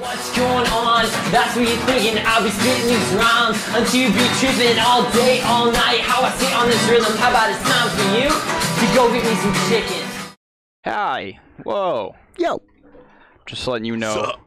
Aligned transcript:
What's 0.00 0.34
going 0.34 0.66
on? 0.68 1.04
That's 1.30 1.54
what 1.54 1.68
you're 1.68 1.76
thinking. 1.84 2.22
I'll 2.24 2.42
be 2.42 2.48
spitting 2.48 2.86
these 2.86 3.12
rhymes 3.12 3.58
until 3.68 4.00
you 4.00 4.08
be 4.08 4.26
tripping 4.40 4.78
all 4.80 5.02
day, 5.12 5.42
all 5.42 5.70
night. 5.70 6.00
How 6.00 6.22
I 6.22 6.30
sit 6.38 6.52
on 6.54 6.68
this 6.68 6.88
rhythm. 6.88 7.12
How 7.18 7.28
about 7.28 7.50
it's 7.50 7.60
time 7.68 7.90
for 7.90 8.06
you 8.16 8.28
to 8.30 8.94
go 8.96 9.12
get 9.12 9.22
me 9.22 9.34
some 9.36 9.52
chicken? 9.68 10.36
Hi. 10.86 11.38
Whoa. 11.64 12.14
Yo. 12.38 12.62
Just 13.44 13.68
letting 13.68 13.84
you 13.84 13.96
know, 13.98 14.14
Sup? 14.14 14.40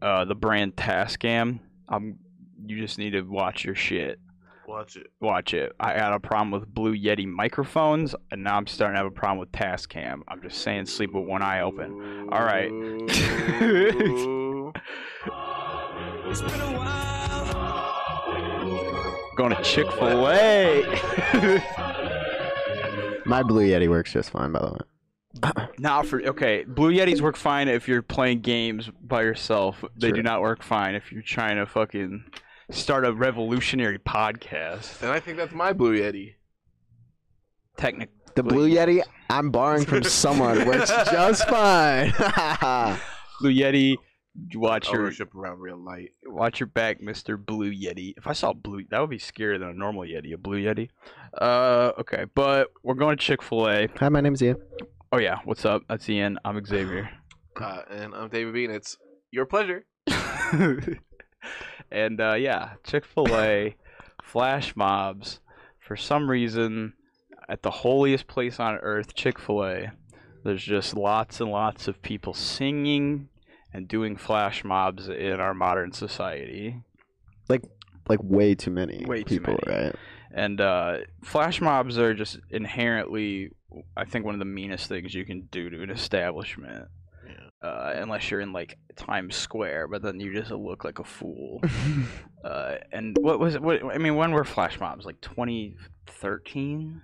uh, 0.00 0.24
the 0.24 0.36
brand 0.36 0.76
Tascam. 0.76 1.58
Um, 1.88 2.18
you 2.64 2.78
just 2.80 2.96
need 2.96 3.10
to 3.10 3.22
watch 3.22 3.64
your 3.64 3.74
shit. 3.74 4.20
Watch 4.68 4.96
it. 4.96 5.08
Watch 5.20 5.52
it. 5.52 5.72
I 5.80 5.94
had 5.94 6.12
a 6.12 6.20
problem 6.20 6.52
with 6.52 6.72
Blue 6.72 6.96
Yeti 6.96 7.26
microphones, 7.26 8.14
and 8.30 8.44
now 8.44 8.56
I'm 8.56 8.68
starting 8.68 8.94
to 8.94 8.98
have 8.98 9.06
a 9.06 9.10
problem 9.10 9.40
with 9.40 9.50
Tascam. 9.50 10.20
I'm 10.28 10.40
just 10.42 10.62
saying, 10.62 10.86
sleep 10.86 11.12
with 11.12 11.24
one 11.24 11.42
eye 11.42 11.60
open. 11.62 12.28
All 12.30 12.44
right. 12.44 12.70
Ooh. 15.28 15.32
Going 19.36 19.54
to 19.56 19.62
Chick 19.62 19.90
Fil 19.92 20.28
A. 20.28 20.82
My 23.24 23.42
Blue 23.42 23.66
Yeti 23.66 23.88
works 23.88 24.12
just 24.12 24.28
fine, 24.30 24.52
by 24.52 24.58
the 24.60 24.72
way. 24.72 24.78
Now 25.78 26.02
for 26.02 26.22
okay, 26.22 26.64
Blue 26.64 26.92
Yetis 26.92 27.22
work 27.22 27.36
fine 27.36 27.66
if 27.66 27.88
you're 27.88 28.02
playing 28.02 28.40
games 28.40 28.90
by 29.02 29.22
yourself. 29.22 29.82
They 29.96 30.08
Sure. 30.08 30.16
do 30.16 30.22
not 30.22 30.42
work 30.42 30.62
fine 30.62 30.94
if 30.94 31.10
you're 31.10 31.22
trying 31.22 31.56
to 31.56 31.64
fucking 31.66 32.24
start 32.70 33.06
a 33.06 33.12
revolutionary 33.12 33.98
podcast. 33.98 35.00
and 35.02 35.10
I 35.10 35.18
think 35.18 35.38
that's 35.38 35.52
my 35.54 35.72
Blue 35.72 35.98
Yeti. 35.98 36.34
Technic. 37.78 38.10
The 38.36 38.42
Blue 38.42 38.68
Yeti, 38.70 39.00
I'm 39.30 39.50
borrowing 39.50 39.86
from 39.86 40.02
someone. 40.04 40.58
It 40.60 40.66
works 40.66 40.90
just 41.10 41.48
fine. 41.48 42.10
Blue 43.40 43.52
Yeti, 43.52 43.96
you 44.48 44.60
watch 44.60 44.90
your 44.90 45.02
Ownership 45.02 45.34
around 45.34 45.60
real 45.60 45.76
light. 45.76 46.10
watch 46.24 46.60
your 46.60 46.66
back, 46.66 47.00
Mister 47.00 47.36
Blue 47.36 47.70
Yeti. 47.72 48.14
If 48.16 48.26
I 48.26 48.32
saw 48.32 48.52
blue, 48.52 48.84
that 48.90 49.00
would 49.00 49.10
be 49.10 49.18
scarier 49.18 49.58
than 49.58 49.68
a 49.68 49.74
normal 49.74 50.02
Yeti. 50.02 50.32
A 50.32 50.38
Blue 50.38 50.62
Yeti. 50.62 50.88
Uh, 51.38 51.92
okay, 51.98 52.24
but 52.34 52.68
we're 52.82 52.94
going 52.94 53.16
to 53.16 53.22
Chick 53.22 53.42
Fil 53.42 53.68
A. 53.68 53.88
Hi, 53.98 54.08
my 54.08 54.20
name's 54.20 54.42
Ian. 54.42 54.56
Oh 55.10 55.18
yeah, 55.18 55.38
what's 55.44 55.64
up? 55.64 55.82
That's 55.88 56.08
Ian. 56.08 56.38
I'm 56.44 56.64
Xavier. 56.64 57.10
Uh, 57.60 57.82
and 57.90 58.14
I'm 58.14 58.30
David 58.30 58.54
Bean. 58.54 58.70
It's 58.70 58.96
your 59.30 59.44
pleasure. 59.44 59.84
and 61.90 62.20
uh, 62.20 62.34
yeah, 62.34 62.70
Chick 62.84 63.04
Fil 63.04 63.36
A, 63.36 63.76
flash 64.22 64.74
mobs. 64.74 65.40
For 65.78 65.96
some 65.96 66.30
reason, 66.30 66.94
at 67.48 67.62
the 67.62 67.70
holiest 67.70 68.26
place 68.26 68.58
on 68.58 68.76
earth, 68.76 69.14
Chick 69.14 69.38
Fil 69.38 69.64
A, 69.64 69.92
there's 70.44 70.64
just 70.64 70.96
lots 70.96 71.40
and 71.40 71.50
lots 71.50 71.88
of 71.88 72.00
people 72.00 72.32
singing 72.32 73.28
and 73.72 73.88
doing 73.88 74.16
flash 74.16 74.64
mobs 74.64 75.08
in 75.08 75.40
our 75.40 75.54
modern 75.54 75.92
society. 75.92 76.76
Like 77.48 77.62
like 78.08 78.20
way 78.22 78.54
too 78.54 78.70
many 78.70 79.04
Way 79.06 79.18
too 79.22 79.38
people, 79.40 79.58
many. 79.66 79.84
right? 79.84 79.94
And 80.34 80.60
uh, 80.60 80.98
flash 81.24 81.60
mobs 81.60 81.98
are 81.98 82.14
just 82.14 82.38
inherently, 82.50 83.50
I 83.96 84.04
think, 84.06 84.24
one 84.24 84.34
of 84.34 84.38
the 84.38 84.44
meanest 84.46 84.88
things 84.88 85.14
you 85.14 85.24
can 85.24 85.42
do 85.50 85.68
to 85.70 85.82
an 85.82 85.90
establishment. 85.90 86.88
Yeah. 87.26 87.68
Uh, 87.68 87.92
unless 87.96 88.30
you're 88.30 88.40
in 88.40 88.52
like 88.52 88.76
Times 88.96 89.36
Square, 89.36 89.88
but 89.88 90.02
then 90.02 90.18
you 90.20 90.32
just 90.34 90.50
look 90.50 90.84
like 90.84 90.98
a 90.98 91.04
fool. 91.04 91.60
Uh, 92.44 92.78
and 92.90 93.16
what 93.20 93.38
was 93.38 93.54
it? 93.54 93.62
What, 93.62 93.84
I 93.84 93.98
mean, 93.98 94.16
when 94.16 94.32
were 94.32 94.42
flash 94.42 94.80
mobs? 94.80 95.04
Like 95.06 95.20
2013? 95.20 97.00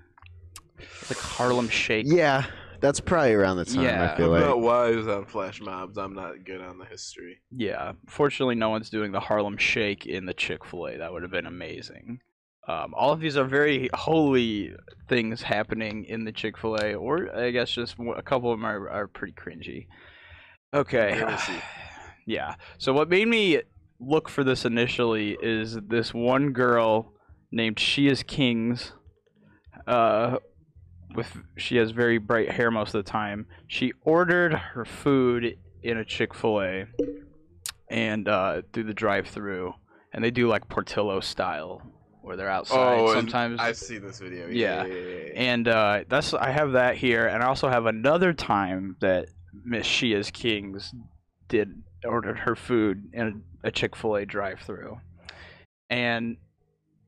It's 0.80 1.10
like 1.10 1.18
Harlem 1.20 1.68
Shake. 1.68 2.06
yeah, 2.08 2.44
that's 2.80 3.00
probably 3.00 3.32
around 3.34 3.56
the 3.58 3.64
time. 3.64 3.84
Yeah. 3.84 4.12
I 4.12 4.16
feel 4.16 4.26
I'm 4.26 4.40
like. 4.40 4.48
not 4.48 4.60
wise 4.60 5.06
on 5.06 5.26
flash 5.26 5.60
mobs. 5.60 5.98
I'm 5.98 6.14
not 6.14 6.44
good 6.44 6.60
on 6.60 6.78
the 6.78 6.84
history. 6.84 7.40
Yeah. 7.54 7.92
Fortunately, 8.06 8.54
no 8.54 8.70
one's 8.70 8.90
doing 8.90 9.12
the 9.12 9.20
Harlem 9.20 9.56
Shake 9.56 10.06
in 10.06 10.26
the 10.26 10.34
Chick 10.34 10.64
Fil 10.64 10.86
A. 10.88 10.98
That 10.98 11.12
would 11.12 11.22
have 11.22 11.30
been 11.30 11.46
amazing. 11.46 12.20
Um, 12.66 12.92
all 12.94 13.12
of 13.12 13.20
these 13.20 13.36
are 13.38 13.44
very 13.44 13.88
holy 13.94 14.74
things 15.08 15.40
happening 15.42 16.04
in 16.04 16.24
the 16.24 16.32
Chick 16.32 16.58
Fil 16.58 16.76
A, 16.76 16.94
or 16.94 17.34
I 17.34 17.50
guess 17.50 17.70
just 17.70 17.98
one- 17.98 18.18
a 18.18 18.22
couple 18.22 18.52
of 18.52 18.58
them 18.58 18.66
are, 18.66 18.88
are 18.90 19.06
pretty 19.06 19.32
cringy. 19.32 19.86
Okay. 20.74 21.16
Yeah, 21.18 21.60
yeah. 22.26 22.54
So 22.76 22.92
what 22.92 23.08
made 23.08 23.26
me 23.28 23.62
look 24.00 24.28
for 24.28 24.44
this 24.44 24.64
initially 24.64 25.36
is 25.42 25.78
this 25.88 26.12
one 26.12 26.52
girl 26.52 27.12
named 27.50 27.80
She 27.80 28.06
is 28.06 28.22
Kings. 28.22 28.92
Uh, 29.86 30.36
with 31.14 31.36
she 31.56 31.76
has 31.76 31.90
very 31.90 32.18
bright 32.18 32.50
hair 32.50 32.70
most 32.70 32.94
of 32.94 33.04
the 33.04 33.10
time. 33.10 33.46
She 33.66 33.92
ordered 34.02 34.52
her 34.52 34.84
food 34.84 35.58
in 35.82 35.98
a 35.98 36.04
Chick 36.04 36.34
Fil 36.34 36.60
A, 36.60 36.86
and 37.90 38.28
uh, 38.28 38.62
through 38.72 38.84
the 38.84 38.94
drive-through, 38.94 39.74
and 40.12 40.22
they 40.22 40.30
do 40.30 40.48
like 40.48 40.68
Portillo 40.68 41.20
style, 41.20 41.82
where 42.22 42.36
they're 42.36 42.50
outside 42.50 42.98
Oh, 42.98 43.14
sometimes. 43.14 43.60
I've 43.60 43.76
seen 43.76 44.02
this 44.02 44.18
video. 44.18 44.48
Yeah. 44.48 44.84
Yeah. 44.84 44.94
yeah. 44.94 45.32
And 45.34 45.68
uh, 45.68 46.04
that's 46.08 46.34
I 46.34 46.50
have 46.50 46.72
that 46.72 46.96
here, 46.96 47.26
and 47.26 47.42
I 47.42 47.46
also 47.46 47.68
have 47.68 47.86
another 47.86 48.32
time 48.32 48.96
that 49.00 49.28
Miss 49.64 49.86
Shia's 49.86 50.30
Kings 50.30 50.92
did 51.48 51.82
ordered 52.04 52.38
her 52.38 52.54
food 52.54 53.10
in 53.12 53.42
a 53.64 53.70
Chick 53.70 53.96
Fil 53.96 54.16
A 54.16 54.26
drive-through, 54.26 54.98
and 55.90 56.36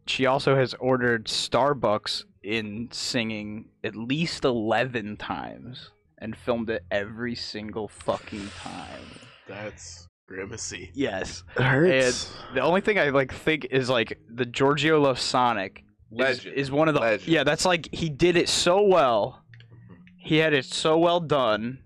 she 0.06 0.26
also 0.26 0.56
has 0.56 0.74
ordered 0.74 1.26
Starbucks 1.26 2.24
in 2.42 2.88
singing 2.90 3.66
at 3.84 3.94
least 3.94 4.44
eleven 4.44 5.16
times 5.16 5.90
and 6.18 6.36
filmed 6.36 6.70
it 6.70 6.84
every 6.90 7.34
single 7.34 7.88
fucking 7.88 8.48
time. 8.62 9.20
That's 9.48 10.06
grimacy. 10.28 10.90
Yes. 10.94 11.42
It 11.56 11.62
hurts. 11.62 12.32
The 12.54 12.60
only 12.60 12.80
thing 12.80 12.98
I 12.98 13.08
like 13.10 13.32
think 13.32 13.66
is 13.70 13.88
like 13.88 14.18
the 14.32 14.46
Giorgio 14.46 15.00
loves 15.00 15.22
Sonic 15.22 15.84
is, 16.12 16.18
Legend. 16.18 16.54
is 16.56 16.70
one 16.70 16.88
of 16.88 16.94
the 16.94 17.00
Legend. 17.00 17.28
yeah. 17.28 17.44
That's 17.44 17.64
like 17.64 17.88
he 17.92 18.08
did 18.08 18.36
it 18.36 18.48
so 18.48 18.82
well. 18.82 19.42
Mm-hmm. 19.84 19.94
He 20.18 20.36
had 20.36 20.52
it 20.52 20.64
so 20.66 20.98
well 20.98 21.20
done. 21.20 21.80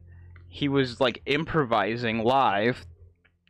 He 0.49 0.69
was 0.69 1.01
like 1.01 1.23
improvising 1.27 2.23
live. 2.23 2.87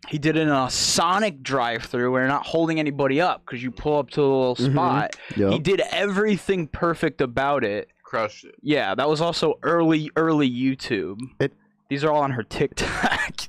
He 0.09 0.19
did 0.19 0.37
it 0.37 0.43
in 0.43 0.49
a 0.49 0.71
Sonic 0.71 1.43
drive-through 1.43 2.11
where 2.13 2.23
you're 2.23 2.29
not 2.29 2.47
holding 2.47 2.79
anybody 2.79 3.21
up 3.21 3.45
because 3.45 3.63
you 3.63 3.71
pull 3.71 3.99
up 3.99 4.11
to 4.11 4.21
a 4.21 4.25
little 4.25 4.57
Mhm. 4.57 4.73
spot. 4.73 5.17
Yup. 5.37 5.53
He 5.53 5.59
did 5.59 5.81
everything 5.91 6.67
perfect 6.69 7.21
about 7.21 7.65
it. 7.65 7.89
Crushed 8.03 8.45
it. 8.45 8.55
Yeah, 8.63 8.95
that 8.95 9.09
was 9.09 9.21
also 9.21 9.59
early, 9.63 10.11
early 10.17 10.49
YouTube. 10.51 11.19
It- 11.41 11.53
These 11.89 12.05
are 12.05 12.11
all 12.13 12.23
on 12.23 12.33
her 12.33 12.43
TikTok. 12.43 13.35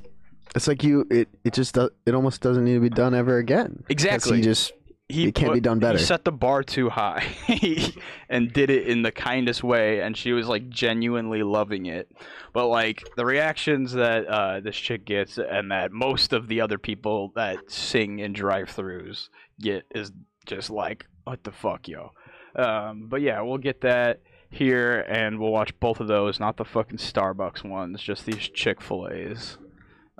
It's 0.55 0.69
like 0.69 0.83
you. 0.85 1.05
It. 1.11 1.27
It 1.43 1.51
just. 1.53 1.75
Do, 1.75 1.89
it 2.05 2.15
almost 2.15 2.39
doesn't 2.39 2.63
need 2.63 2.75
to 2.75 2.79
be 2.79 2.87
done 2.89 3.13
ever 3.13 3.39
again. 3.39 3.71
'Cause 3.79 3.85
Exactly. 3.89 4.37
He 4.37 4.41
just. 4.43 4.71
He 5.07 5.27
It 5.27 5.35
can't 5.35 5.53
be 5.53 5.59
done 5.59 5.79
better. 5.79 5.99
He 5.99 6.03
set 6.03 6.25
the 6.25 6.31
bar 6.31 6.63
too 6.63 6.89
high 6.89 7.25
and 8.29 8.51
did 8.51 8.71
it 8.71 8.87
in 8.87 9.03
the 9.03 9.11
kindest 9.11 9.63
way, 9.63 10.01
and 10.01 10.17
she 10.17 10.31
was 10.31 10.47
like 10.47 10.69
genuinely 10.69 11.43
loving 11.43 11.85
it. 11.85 12.11
But 12.53 12.67
like 12.67 13.03
the 13.15 13.25
reactions 13.25 13.93
that 13.93 14.25
uh, 14.25 14.59
this 14.61 14.75
chick 14.75 15.05
gets, 15.05 15.37
and 15.37 15.71
that 15.71 15.91
most 15.91 16.33
of 16.33 16.47
the 16.47 16.61
other 16.61 16.79
people 16.79 17.31
that 17.35 17.71
sing 17.71 18.19
in 18.19 18.33
drive-throughs 18.33 19.29
get, 19.59 19.85
is 19.93 20.11
just 20.47 20.71
like, 20.71 21.05
what 21.23 21.43
the 21.43 21.51
fuck, 21.51 21.87
yo. 21.87 22.11
Um, 22.55 23.07
but 23.07 23.21
yeah, 23.21 23.41
we'll 23.41 23.59
get 23.59 23.81
that 23.81 24.21
here, 24.49 25.01
and 25.07 25.39
we'll 25.39 25.51
watch 25.51 25.79
both 25.79 25.99
of 25.99 26.07
those, 26.07 26.39
not 26.39 26.57
the 26.57 26.65
fucking 26.65 26.97
Starbucks 26.97 27.63
ones, 27.63 28.01
just 28.01 28.25
these 28.25 28.49
Chick 28.49 28.81
Fil 28.81 29.07
A's. 29.09 29.59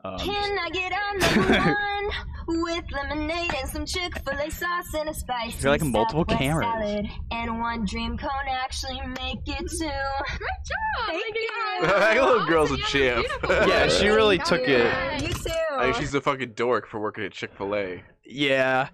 Um, 0.05 0.19
Can 0.19 0.59
I 0.59 0.69
get 0.69 0.93
on 0.93 1.17
number 1.19 1.75
one 2.47 2.63
with 2.63 2.85
lemonade 2.91 3.51
and 3.59 3.69
some 3.69 3.85
Chick-fil-A 3.85 4.51
sauce 4.51 4.93
and 4.93 5.09
a 5.09 5.13
spicy 5.13 5.63
You're 5.63 5.71
like 5.71 5.83
multiple 5.83 6.25
Southwest 6.29 6.39
cameras. 6.39 6.67
salad 6.67 7.07
and 7.31 7.59
one 7.59 7.85
dream 7.85 8.17
cone 8.17 8.29
actually 8.47 9.01
make 9.01 9.39
it 9.47 9.57
two. 9.57 9.87
Great 9.87 10.39
job! 10.63 11.07
Thank 11.07 11.35
you. 11.35 11.49
that 11.87 12.15
little 12.23 12.45
girl's 12.45 12.71
a 12.71 12.77
champ. 12.77 13.25
yeah, 13.49 13.87
she 13.87 14.07
really 14.09 14.37
took 14.37 14.61
it. 14.67 15.21
You 15.21 15.29
too. 15.29 15.51
I 15.75 15.85
think 15.85 15.95
she's 15.95 16.13
a 16.13 16.21
fucking 16.21 16.51
dork 16.53 16.87
for 16.87 16.99
working 16.99 17.23
at 17.23 17.31
Chick 17.31 17.51
Fil 17.57 17.75
A. 17.75 18.03
Yeah, 18.23 18.89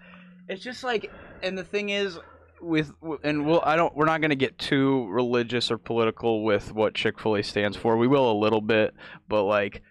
it's 0.47 0.63
just 0.63 0.83
like, 0.83 1.12
and 1.44 1.57
the 1.57 1.63
thing 1.63 1.89
is, 1.89 2.19
with 2.62 2.91
and 3.24 3.45
we'll 3.45 3.62
I 3.65 3.75
don't 3.75 3.95
we're 3.95 4.06
not 4.06 4.21
gonna 4.21 4.35
get 4.35 4.57
too 4.57 5.07
religious 5.09 5.71
or 5.71 5.77
political 5.77 6.44
with 6.44 6.71
what 6.74 6.94
Chick 6.94 7.19
Fil 7.19 7.35
A 7.38 7.44
stands 7.44 7.75
for. 7.75 7.97
We 7.97 8.07
will 8.07 8.31
a 8.31 8.38
little 8.38 8.62
bit, 8.62 8.94
but 9.27 9.44
like, 9.44 9.81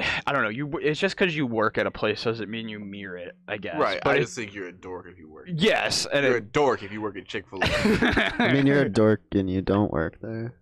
I 0.26 0.32
don't 0.32 0.42
know. 0.42 0.48
You 0.48 0.78
it's 0.78 1.00
just 1.00 1.16
because 1.16 1.34
you 1.36 1.46
work 1.46 1.78
at 1.78 1.86
a 1.86 1.90
place 1.90 2.24
doesn't 2.24 2.50
mean 2.50 2.68
you 2.68 2.78
mirror 2.78 3.16
it. 3.16 3.36
I 3.48 3.56
guess. 3.56 3.76
Right. 3.78 4.00
But 4.02 4.10
I 4.10 4.16
it- 4.16 4.20
just 4.22 4.34
think 4.36 4.54
you're 4.54 4.68
a 4.68 4.72
dork 4.72 5.06
if 5.10 5.18
you 5.18 5.28
work. 5.30 5.48
yes, 5.52 6.06
and 6.12 6.24
You're 6.26 6.36
a 6.36 6.40
dork 6.40 6.82
if 6.82 6.92
you 6.92 7.00
work 7.00 7.16
at 7.16 7.26
Chick 7.26 7.44
Fil 7.48 7.60
A. 7.62 8.32
I 8.38 8.52
mean, 8.52 8.66
you're 8.66 8.82
a 8.82 8.88
dork 8.88 9.22
and 9.32 9.48
you 9.50 9.60
don't 9.62 9.90
work 9.92 10.18
there. 10.22 10.54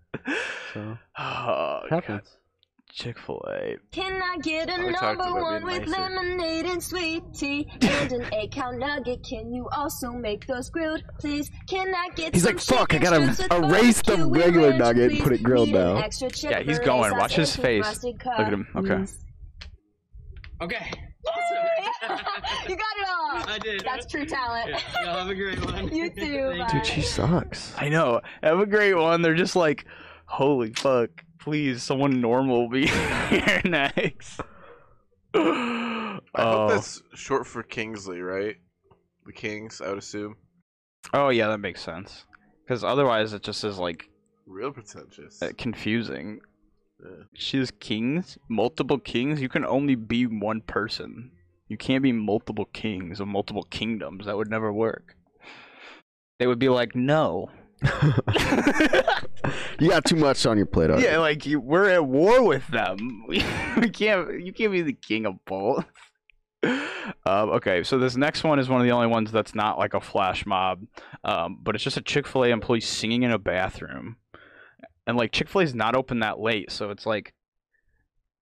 So 0.74 0.96
oh, 1.18 1.80
it 1.84 1.90
happens. 1.90 2.36
Chick 2.92 3.18
Fil 3.18 3.42
A. 3.48 3.76
Can 3.92 4.20
I 4.22 4.36
get 4.42 4.68
a 4.68 4.84
we 4.84 4.92
talked 4.92 5.18
number 5.18 5.38
about 5.38 5.42
one 5.42 5.66
being 5.66 5.80
with 5.80 5.88
nicer. 5.88 6.14
lemonade 6.14 6.66
and 6.66 6.82
sweet 6.82 7.22
tea 7.34 7.66
and 7.80 8.12
an 8.12 8.34
egg 8.34 8.52
cow 8.52 8.70
nugget? 8.70 9.24
Can 9.28 9.52
you 9.52 9.68
also 9.76 10.10
make 10.10 10.46
those 10.46 10.70
grilled, 10.70 11.02
please? 11.18 11.50
Can 11.68 11.94
I 11.94 12.08
get 12.14 12.34
He's 12.34 12.44
like, 12.44 12.60
"Fuck, 12.60 12.94
I 12.94 12.98
gotta 12.98 13.46
erase 13.54 14.02
the 14.02 14.26
regular 14.26 14.70
ranch, 14.70 14.80
nugget 14.80 15.12
and 15.12 15.20
put 15.20 15.32
it 15.32 15.42
grilled 15.42 15.68
Need 15.68 15.74
now." 15.74 16.08
Yeah, 16.42 16.62
he's 16.62 16.78
going. 16.78 17.16
Watch 17.16 17.34
his 17.34 17.54
face. 17.56 17.84
frosted 17.84 18.16
Look 18.24 18.38
at 18.38 18.52
him. 18.52 18.66
Okay. 18.76 18.88
cups. 18.88 19.18
Okay. 20.62 20.90
you 22.02 22.76
got 22.76 22.96
it 22.96 23.08
all. 23.08 23.48
I 23.48 23.58
did. 23.62 23.82
That's 23.84 24.06
true 24.06 24.26
talent. 24.26 24.70
Y'all 25.02 25.18
have 25.18 25.28
a 25.28 25.34
great 25.34 25.64
one. 25.64 25.94
You 25.94 26.10
too. 26.10 26.14
Thank 26.56 26.58
Bye. 26.58 26.72
Dude, 26.72 26.86
she 26.86 27.02
sucks. 27.02 27.74
I 27.78 27.88
know. 27.88 28.20
Have 28.42 28.60
a 28.60 28.66
great 28.66 28.94
one. 28.94 29.22
They're 29.22 29.34
just 29.34 29.56
like, 29.56 29.86
holy 30.30 30.72
fuck. 30.72 31.10
Please, 31.38 31.82
someone 31.82 32.20
normal 32.20 32.68
be 32.68 32.86
here 33.28 33.60
next. 33.64 34.40
I 35.34 36.20
oh. 36.34 36.58
hope 36.68 36.70
that's 36.70 37.02
short 37.14 37.46
for 37.46 37.62
Kingsley, 37.62 38.20
right? 38.20 38.56
The 39.26 39.32
Kings, 39.32 39.80
I 39.80 39.88
would 39.88 39.98
assume. 39.98 40.36
oh, 41.12 41.28
yeah, 41.30 41.48
that 41.48 41.58
makes 41.58 41.82
sense. 41.82 42.24
Because 42.64 42.84
otherwise, 42.84 43.32
it 43.32 43.42
just 43.42 43.64
is 43.64 43.78
like 43.78 44.08
Real 44.46 44.70
pretentious. 44.72 45.42
uh, 45.42 45.50
confusing. 45.58 46.40
Yeah. 47.02 47.24
She's 47.34 47.70
kings, 47.70 48.38
multiple 48.48 48.98
kings. 48.98 49.40
You 49.40 49.48
can 49.48 49.64
only 49.64 49.94
be 49.94 50.26
one 50.26 50.60
person. 50.60 51.30
You 51.68 51.76
can't 51.76 52.02
be 52.02 52.12
multiple 52.12 52.66
kings 52.66 53.20
of 53.20 53.28
multiple 53.28 53.62
kingdoms. 53.64 54.26
That 54.26 54.36
would 54.36 54.50
never 54.50 54.72
work. 54.72 55.16
They 56.38 56.46
would 56.46 56.58
be 56.58 56.68
like, 56.68 56.94
no. 56.94 57.50
you 59.80 59.88
got 59.88 60.04
too 60.04 60.16
much 60.16 60.46
on 60.46 60.56
your 60.56 60.66
plate. 60.66 60.90
already. 60.90 61.06
Yeah, 61.06 61.18
like 61.18 61.46
you, 61.46 61.60
we're 61.60 61.88
at 61.90 62.04
war 62.04 62.42
with 62.42 62.66
them. 62.68 63.24
we 63.28 63.40
can't. 63.90 64.44
You 64.44 64.52
can't 64.52 64.72
be 64.72 64.82
the 64.82 64.92
king 64.92 65.26
of 65.26 65.44
both. 65.44 65.84
Um, 66.62 67.50
okay, 67.50 67.82
so 67.82 67.98
this 67.98 68.16
next 68.16 68.44
one 68.44 68.58
is 68.58 68.68
one 68.68 68.80
of 68.80 68.86
the 68.86 68.92
only 68.92 69.06
ones 69.06 69.32
that's 69.32 69.54
not 69.54 69.78
like 69.78 69.94
a 69.94 70.00
flash 70.00 70.44
mob, 70.44 70.84
um, 71.24 71.58
but 71.62 71.74
it's 71.74 71.82
just 71.82 71.96
a 71.96 72.02
Chick 72.02 72.26
Fil 72.26 72.44
A 72.44 72.48
employee 72.50 72.80
singing 72.80 73.22
in 73.22 73.30
a 73.30 73.38
bathroom, 73.38 74.16
and 75.06 75.16
like 75.16 75.32
Chick 75.32 75.48
Fil 75.48 75.62
A's 75.62 75.74
not 75.74 75.96
open 75.96 76.20
that 76.20 76.38
late, 76.38 76.70
so 76.70 76.90
it's 76.90 77.06
like 77.06 77.32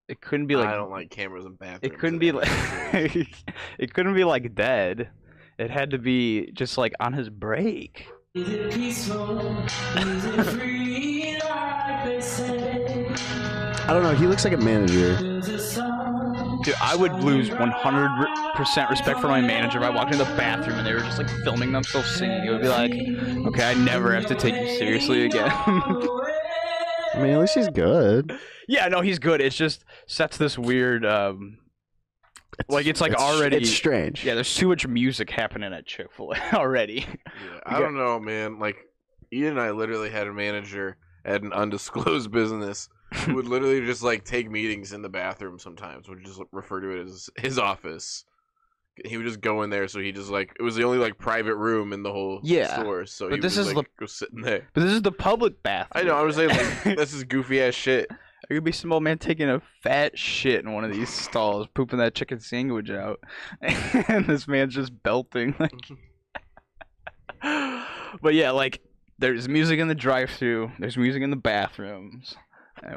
it 0.08 0.20
couldn't 0.20 0.46
be 0.46 0.56
like 0.56 0.69
I 0.69 0.75
don't 0.75 0.91
like 0.91 1.11
cameras 1.11 1.44
in 1.44 1.55
bathrooms. 1.55 1.81
it 1.82 1.99
couldn't 1.99 2.19
be 2.19 2.32
like 2.32 2.93
like. 2.93 3.29
it 3.79 3.94
couldn't 3.94 4.14
be 4.14 4.25
like 4.25 4.55
dead. 4.55 5.11
It 5.58 5.70
had 5.70 5.91
to 5.91 5.99
be 5.99 6.50
just 6.52 6.79
like 6.79 6.94
on 6.99 7.12
his 7.12 7.29
break. 7.29 8.06
I 13.88 13.94
don't 13.94 14.02
know. 14.02 14.14
He 14.14 14.26
looks 14.26 14.44
like 14.44 14.52
a 14.52 14.58
manager. 14.58 15.17
Dude, 16.62 16.75
I 16.82 16.94
would 16.96 17.12
lose 17.14 17.49
100% 17.50 18.90
respect 18.90 19.20
for 19.20 19.29
my 19.29 19.40
manager 19.40 19.79
if 19.79 19.85
I 19.85 19.90
walked 19.90 20.12
into 20.12 20.25
the 20.25 20.37
bathroom 20.37 20.79
and 20.79 20.87
they 20.87 20.93
were 20.93 21.00
just 21.00 21.19
like 21.19 21.31
filming 21.44 21.73
themselves 21.73 22.11
singing. 22.11 22.44
It 22.44 22.50
would 22.50 22.61
be 22.62 22.69
like, 22.69 22.93
okay, 23.46 23.70
I 23.70 23.75
never 23.75 24.12
have 24.12 24.26
to 24.26 24.35
take 24.35 24.55
you 24.55 24.76
seriously 24.76 25.25
again. 25.25 25.50
I 27.14 27.20
mean, 27.20 27.31
at 27.31 27.41
least 27.41 27.55
he's 27.55 27.69
good. 27.69 28.38
yeah, 28.69 28.88
no, 28.88 29.00
he's 29.00 29.19
good. 29.19 29.41
It's 29.41 29.56
just 29.56 29.84
sets 30.06 30.37
this 30.37 30.58
weird, 30.58 31.06
um, 31.06 31.58
like 32.69 32.87
it's 32.87 33.00
like 33.00 33.15
already. 33.15 33.56
It's 33.59 33.71
strange. 33.71 34.25
yeah, 34.25 34.35
there's 34.35 34.55
too 34.55 34.69
much 34.69 34.87
music 34.87 35.31
happening 35.31 35.73
at 35.73 35.87
Chick 35.87 36.12
Fil 36.12 36.33
A 36.33 36.53
already. 36.56 37.06
Yeah, 37.09 37.61
I 37.67 37.79
don't 37.81 37.97
know, 37.97 38.19
man. 38.19 38.59
Like, 38.59 38.77
Ian 39.33 39.53
and 39.53 39.61
I 39.61 39.71
literally 39.71 40.11
had 40.11 40.27
a 40.27 40.33
manager 40.33 40.97
at 41.25 41.43
an 41.43 41.53
undisclosed 41.55 42.31
business 42.31 42.89
who 43.15 43.35
would 43.35 43.47
literally 43.47 43.85
just 43.85 44.03
like 44.03 44.25
take 44.25 44.50
meetings 44.50 44.93
in 44.93 45.03
the 45.03 45.09
bathroom 45.09 45.59
sometimes. 45.59 46.09
Would 46.09 46.25
just 46.25 46.41
refer 46.53 46.81
to 46.81 46.89
it 46.91 47.06
as 47.06 47.31
his 47.39 47.59
office. 47.59 48.25
He 49.05 49.17
would 49.17 49.27
just 49.27 49.41
go 49.41 49.62
in 49.62 49.71
there, 49.71 49.87
so 49.87 50.01
he 50.01 50.11
just 50.11 50.29
like 50.29 50.56
it 50.59 50.62
was 50.62 50.75
the 50.75 50.83
only 50.83 50.99
like 50.99 51.17
private 51.19 51.55
room 51.55 51.93
in 51.93 52.03
the 52.03 52.11
whole 52.11 52.41
Yeah, 52.43 52.81
store. 52.81 53.06
So 53.06 53.29
but 53.29 53.37
he 53.37 53.41
this 53.41 53.56
would, 53.56 53.67
is 53.69 53.75
like, 53.75 53.87
the- 53.87 53.91
go 54.01 54.06
sitting 54.06 54.43
there. 54.43 54.67
But 54.75 54.81
this 54.83 54.93
is 54.93 55.03
the 55.03 55.12
public 55.12 55.62
bathroom. 55.62 56.05
I 56.05 56.09
know. 56.09 56.17
I 56.17 56.23
was 56.23 56.35
saying 56.35 56.49
like 56.51 56.83
that's 56.97 57.12
just 57.12 57.29
goofy 57.29 57.62
ass 57.62 57.75
shit. 57.75 58.11
There 58.49 58.56
could 58.56 58.65
be 58.65 58.73
some 58.73 58.93
old 58.93 59.03
man 59.03 59.19
taking 59.19 59.50
a 59.50 59.61
fat 59.83 60.19
shit 60.19 60.65
in 60.65 60.73
one 60.73 60.85
of 60.85 60.91
these 60.93 61.11
stalls, 61.11 61.67
pooping 61.75 61.99
that 61.99 62.15
chicken 62.15 62.41
sandwich 62.41 62.89
out, 62.91 63.21
and 63.61 64.27
this 64.27 64.49
man's 64.49 64.75
just 64.75 65.03
belting. 65.03 65.55
Like, 65.59 65.73
but 68.23 68.33
yeah, 68.35 68.53
like 68.53 68.81
there's 69.19 69.49
music 69.49 69.79
in 69.79 69.89
the 69.89 69.95
drive-through. 69.95 70.73
There's 70.79 70.97
music 70.97 71.23
in 71.23 71.31
the 71.31 71.37
bathrooms. 71.37 72.35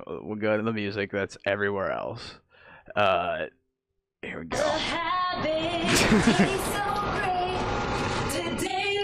we'll- 0.08 0.36
go 0.36 0.56
to 0.56 0.64
the 0.64 0.72
music 0.74 1.12
that's 1.12 1.38
everywhere 1.46 1.92
else. 1.92 2.36
Uh, 2.96 3.48
here 4.22 4.40
we 4.40 4.46
go. 4.46 4.58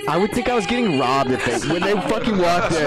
I 0.07 0.17
would 0.17 0.31
think 0.31 0.47
I 0.49 0.55
was 0.55 0.65
getting 0.65 0.97
robbed 0.97 1.31
if 1.31 1.43
they 1.45 1.67
when 1.69 1.81
they 1.81 1.93
fucking 1.93 2.37
walked 2.37 2.73
in. 2.73 2.81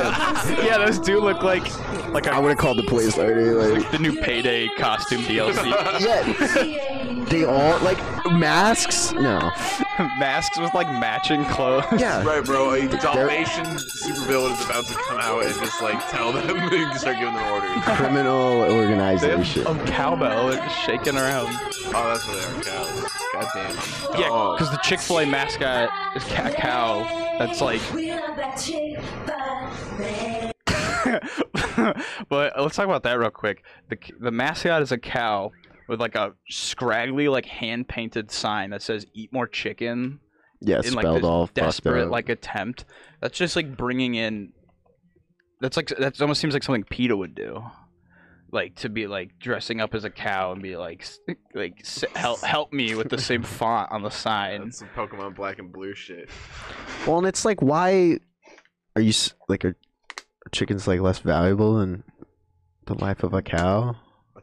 yeah, 0.64 0.78
those 0.78 0.98
do 0.98 1.20
look 1.20 1.42
like 1.42 1.64
like 2.12 2.26
a, 2.26 2.34
I 2.34 2.38
would 2.38 2.48
have 2.48 2.58
called 2.58 2.78
the 2.78 2.82
police 2.84 3.16
lady. 3.16 3.50
Like, 3.50 3.82
like 3.82 3.90
the 3.90 3.98
new 3.98 4.18
Payday 4.20 4.68
costume 4.78 5.22
DLC. 5.22 5.66
yeah, 6.00 6.89
they 7.28 7.44
all 7.44 7.78
like 7.80 7.98
masks. 8.32 9.12
No, 9.12 9.38
Masks 10.18 10.58
with 10.58 10.72
like 10.74 10.88
matching 10.88 11.44
clothes. 11.46 11.84
yeah, 11.98 12.22
Right, 12.22 12.44
bro. 12.44 12.72
A 12.72 12.86
Dalmatian 12.88 13.64
supervillain 13.66 14.52
is 14.58 14.64
about 14.64 14.86
to 14.86 14.94
come 14.94 15.18
out 15.20 15.44
and 15.44 15.54
just 15.56 15.82
like 15.82 16.08
tell 16.10 16.32
them 16.32 16.48
and 16.72 16.98
start 17.00 17.18
giving 17.18 17.34
them 17.34 17.52
orders. 17.52 17.70
criminal 17.96 18.62
They 18.62 18.74
organization. 18.74 19.64
have 19.64 19.80
a 19.80 19.84
cowbell. 19.90 20.50
Shaking 20.84 21.16
around. 21.16 21.48
Oh, 21.92 21.92
that's 21.92 22.26
what 22.26 22.36
they 22.36 22.44
are, 22.44 22.62
cows. 22.62 23.08
God 23.32 23.48
damn. 23.54 23.78
I'm 24.14 24.20
Yeah, 24.20 24.54
because 24.56 24.70
the 24.70 24.78
Chick 24.82 25.00
Fil 25.00 25.18
A 25.20 25.26
mascot 25.26 25.90
is 26.16 26.24
cat 26.24 26.54
cow. 26.54 27.02
That's 27.38 27.60
like. 27.60 27.80
but 32.28 32.52
let's 32.60 32.76
talk 32.76 32.84
about 32.84 33.02
that 33.04 33.18
real 33.18 33.30
quick. 33.30 33.62
The 33.88 33.98
the 34.18 34.30
mascot 34.30 34.82
is 34.82 34.92
a 34.92 34.98
cow 34.98 35.52
with 35.90 36.00
like 36.00 36.14
a 36.14 36.32
scraggly 36.48 37.28
like 37.28 37.44
hand 37.44 37.88
painted 37.88 38.30
sign 38.30 38.70
that 38.70 38.80
says 38.80 39.04
"Eat 39.12 39.32
more 39.32 39.48
chicken." 39.48 40.20
Yeah, 40.60 40.80
in 40.84 40.94
like 40.94 41.02
spelled 41.02 41.16
this 41.18 41.24
all 41.24 41.46
fucked 41.46 41.54
desperate 41.56 42.04
up. 42.04 42.10
like 42.10 42.28
attempt. 42.28 42.84
That's 43.20 43.36
just 43.36 43.56
like 43.56 43.76
bringing 43.76 44.14
in. 44.14 44.52
That's 45.60 45.76
like 45.76 45.88
that 45.88 46.20
almost 46.22 46.40
seems 46.40 46.54
like 46.54 46.62
something 46.62 46.84
PETA 46.84 47.16
would 47.16 47.34
do, 47.34 47.64
like 48.52 48.76
to 48.76 48.88
be 48.88 49.08
like 49.08 49.38
dressing 49.40 49.80
up 49.80 49.94
as 49.94 50.04
a 50.04 50.10
cow 50.10 50.52
and 50.52 50.62
be 50.62 50.76
like 50.76 51.04
like 51.54 51.80
s- 51.80 52.04
help 52.14 52.40
help 52.42 52.72
me 52.72 52.94
with 52.94 53.08
the 53.08 53.18
same 53.18 53.42
font 53.58 53.90
on 53.90 54.02
the 54.02 54.10
sign. 54.10 54.64
That's 54.66 54.78
some 54.78 54.88
Pokemon 54.94 55.34
Black 55.34 55.58
and 55.58 55.72
Blue 55.72 55.94
shit. 55.94 56.30
Well, 57.04 57.18
and 57.18 57.26
it's 57.26 57.44
like, 57.44 57.60
why 57.60 58.20
are 58.94 59.02
you 59.02 59.12
like 59.48 59.64
are, 59.64 59.76
are 59.76 60.50
chickens 60.52 60.86
like 60.86 61.00
less 61.00 61.18
valuable 61.18 61.78
than 61.78 62.04
the 62.86 62.94
life 62.94 63.24
of 63.24 63.34
a 63.34 63.42
cow? 63.42 63.96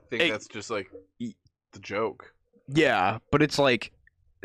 I 0.07 0.09
think 0.09 0.21
Hey. 0.21 0.31
that's 0.31 0.47
just 0.47 0.69
like 0.69 0.89
the 1.19 1.79
joke. 1.79 2.33
Yeah, 2.67 3.19
but 3.31 3.41
it's 3.41 3.59
like 3.59 3.91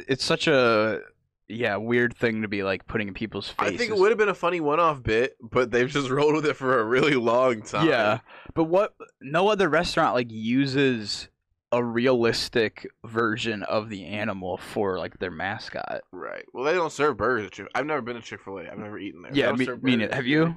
it's 0.08 0.24
such 0.24 0.46
a 0.48 1.00
yeah 1.48 1.76
weird 1.76 2.16
thing 2.16 2.42
to 2.42 2.48
be 2.48 2.62
like 2.62 2.86
putting 2.86 3.08
in 3.08 3.14
people's 3.14 3.48
faces. 3.48 3.74
I 3.74 3.76
think 3.76 3.90
it 3.90 3.98
would 3.98 4.10
have 4.10 4.18
been 4.18 4.28
a 4.28 4.34
funny 4.34 4.60
one-off 4.60 5.02
bit, 5.02 5.36
but 5.40 5.70
they've 5.70 5.88
just 5.90 6.08
rolled 6.10 6.34
with 6.34 6.46
it 6.46 6.56
for 6.56 6.80
a 6.80 6.84
really 6.84 7.14
long 7.14 7.62
time. 7.62 7.88
Yeah, 7.88 8.20
but 8.54 8.64
what? 8.64 8.94
No 9.20 9.48
other 9.48 9.68
restaurant 9.68 10.14
like 10.14 10.30
uses 10.30 11.28
a 11.72 11.82
realistic 11.82 12.86
version 13.04 13.62
of 13.62 13.88
the 13.88 14.04
animal 14.04 14.58
for 14.58 14.98
like 14.98 15.18
their 15.18 15.30
mascot. 15.30 16.02
Right. 16.12 16.44
Well, 16.52 16.64
they 16.64 16.74
don't 16.74 16.92
serve 16.92 17.16
burgers. 17.16 17.48
I've 17.74 17.86
never 17.86 18.02
been 18.02 18.16
to 18.16 18.20
Chick 18.22 18.40
Fil 18.44 18.58
A. 18.58 18.70
I've 18.70 18.78
never 18.78 18.98
eaten 18.98 19.22
there. 19.22 19.32
Yeah, 19.34 19.52
me, 19.52 19.66
mean 19.80 20.00
it. 20.02 20.12
Have 20.12 20.26
you? 20.26 20.54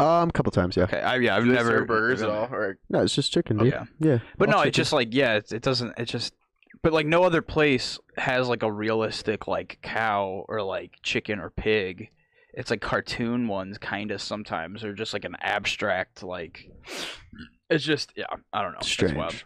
Um, 0.00 0.28
a 0.28 0.32
couple 0.32 0.50
times, 0.52 0.76
yeah. 0.76 0.84
Okay, 0.84 1.00
I, 1.00 1.16
yeah, 1.16 1.36
I've 1.36 1.44
they? 1.44 1.52
Never 1.52 1.70
serve 1.70 1.86
burgers 1.86 2.22
at 2.22 2.30
all. 2.30 2.48
Or 2.50 2.78
No, 2.88 3.02
it's 3.02 3.14
just 3.14 3.32
chicken, 3.32 3.58
dude. 3.58 3.72
yeah. 3.72 3.84
yeah. 3.98 4.18
But 4.38 4.48
all 4.48 4.52
no, 4.52 4.58
chicken. 4.58 4.68
it's 4.68 4.76
just 4.76 4.92
like 4.92 5.14
yeah, 5.14 5.34
it, 5.34 5.52
it 5.52 5.62
doesn't. 5.62 5.98
It 5.98 6.06
just. 6.06 6.34
But 6.82 6.94
like 6.94 7.06
no 7.06 7.24
other 7.24 7.42
place 7.42 7.98
has 8.16 8.48
like 8.48 8.62
a 8.62 8.72
realistic 8.72 9.46
like 9.46 9.78
cow 9.82 10.46
or 10.48 10.62
like 10.62 10.92
chicken 11.02 11.38
or 11.38 11.50
pig. 11.50 12.08
It's 12.54 12.70
like 12.70 12.80
cartoon 12.80 13.48
ones 13.48 13.76
kind 13.78 14.10
of 14.10 14.22
sometimes 14.22 14.82
or 14.82 14.94
just 14.94 15.12
like 15.12 15.24
an 15.24 15.36
abstract 15.40 16.22
like. 16.22 16.70
It's 17.68 17.84
just 17.84 18.12
yeah, 18.16 18.26
I 18.52 18.62
don't 18.62 18.72
know. 18.72 18.78
It's 18.78 18.88
strange. 18.88 19.44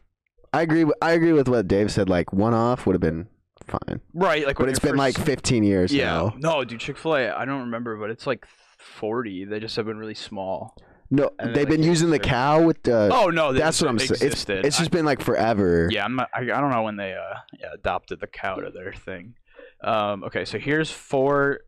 I 0.52 0.62
agree. 0.62 0.84
With, 0.84 0.96
I 1.02 1.12
agree 1.12 1.32
with 1.32 1.48
what 1.48 1.66
Dave 1.66 1.90
said. 1.90 2.08
Like 2.08 2.32
one 2.32 2.54
off 2.54 2.86
would 2.86 2.94
have 2.94 3.00
been 3.00 3.26
fine, 3.66 4.00
Right, 4.12 4.46
like 4.46 4.56
but 4.58 4.68
it's 4.68 4.82
you're 4.82 4.92
been 4.92 4.98
like 4.98 5.16
15 5.16 5.64
years 5.64 5.92
yeah. 5.92 6.04
now. 6.04 6.34
No, 6.38 6.64
dude, 6.64 6.80
Chick 6.80 6.96
Fil 6.98 7.16
A. 7.16 7.30
I 7.30 7.44
don't 7.44 7.62
remember, 7.62 7.96
but 7.96 8.10
it's 8.10 8.26
like 8.26 8.46
forty. 8.78 9.44
They 9.44 9.60
just 9.60 9.76
have 9.76 9.86
been 9.86 9.98
really 9.98 10.14
small. 10.14 10.76
No, 11.10 11.30
they've 11.38 11.56
like, 11.56 11.68
been 11.68 11.82
using 11.82 12.10
the 12.10 12.18
cow 12.18 12.62
with 12.62 12.82
the. 12.82 13.10
Oh 13.12 13.28
no, 13.28 13.52
they 13.52 13.60
that's 13.60 13.80
what 13.80 13.90
I'm 13.90 13.98
saying. 13.98 14.20
It's, 14.22 14.48
it's 14.48 14.78
just 14.78 14.80
I- 14.80 14.88
been 14.88 15.04
like 15.04 15.20
forever. 15.20 15.88
yeah. 15.90 16.04
I'm 16.04 16.16
not, 16.16 16.28
I, 16.34 16.40
I 16.40 16.60
don't 16.60 16.70
know 16.70 16.82
when 16.82 16.96
they 16.96 17.12
uh 17.12 17.38
yeah, 17.60 17.68
adopted 17.74 18.20
the 18.20 18.26
cow 18.26 18.56
to 18.56 18.70
their 18.70 18.92
thing. 18.92 19.34
Um, 19.82 20.24
okay, 20.24 20.44
so 20.44 20.58
here's 20.58 20.90
four 20.90 21.60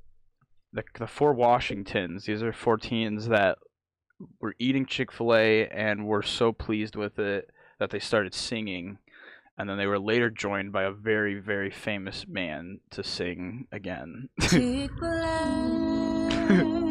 the 0.72 0.82
the 0.98 1.06
four 1.06 1.32
Washingtons. 1.32 2.24
These 2.24 2.42
are 2.42 2.52
four 2.52 2.78
teens 2.78 3.28
that 3.28 3.58
were 4.40 4.54
eating 4.58 4.86
Chick 4.86 5.12
Fil 5.12 5.34
A 5.34 5.68
and 5.68 6.06
were 6.06 6.22
so 6.22 6.52
pleased 6.52 6.96
with 6.96 7.18
it 7.18 7.50
that 7.78 7.90
they 7.90 7.98
started 7.98 8.34
singing. 8.34 8.98
And 9.58 9.70
then 9.70 9.78
they 9.78 9.86
were 9.86 9.98
later 9.98 10.28
joined 10.28 10.72
by 10.72 10.82
a 10.82 10.90
very, 10.90 11.40
very 11.40 11.70
famous 11.70 12.26
man 12.28 12.80
to 12.90 13.02
sing 13.02 13.66
again. 13.72 14.28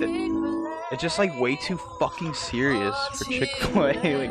It's 0.00 1.02
just 1.02 1.18
like 1.18 1.38
way 1.38 1.56
too 1.56 1.76
fucking 1.98 2.34
serious 2.34 2.96
for 3.14 3.24
Chick 3.24 3.50
Fil 3.56 3.86
A. 3.86 3.92
Like, 4.18 4.30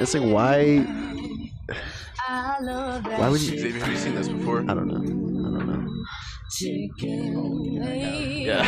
It's 0.00 0.14
like 0.14 0.22
why. 0.22 0.86
I 2.28 2.58
love 2.60 3.04
that 3.04 3.18
Why 3.20 3.28
would 3.28 3.40
you? 3.40 3.58
Xavier, 3.58 3.80
have 3.80 3.88
you 3.92 3.96
seen 3.98 4.14
this 4.14 4.28
before? 4.28 4.60
I 4.60 4.74
don't 4.74 4.88
know. 4.88 4.96
I 4.96 5.00
don't 5.00 5.66
know. 5.66 6.04
chicken. 6.50 7.82
Yeah. 8.44 8.62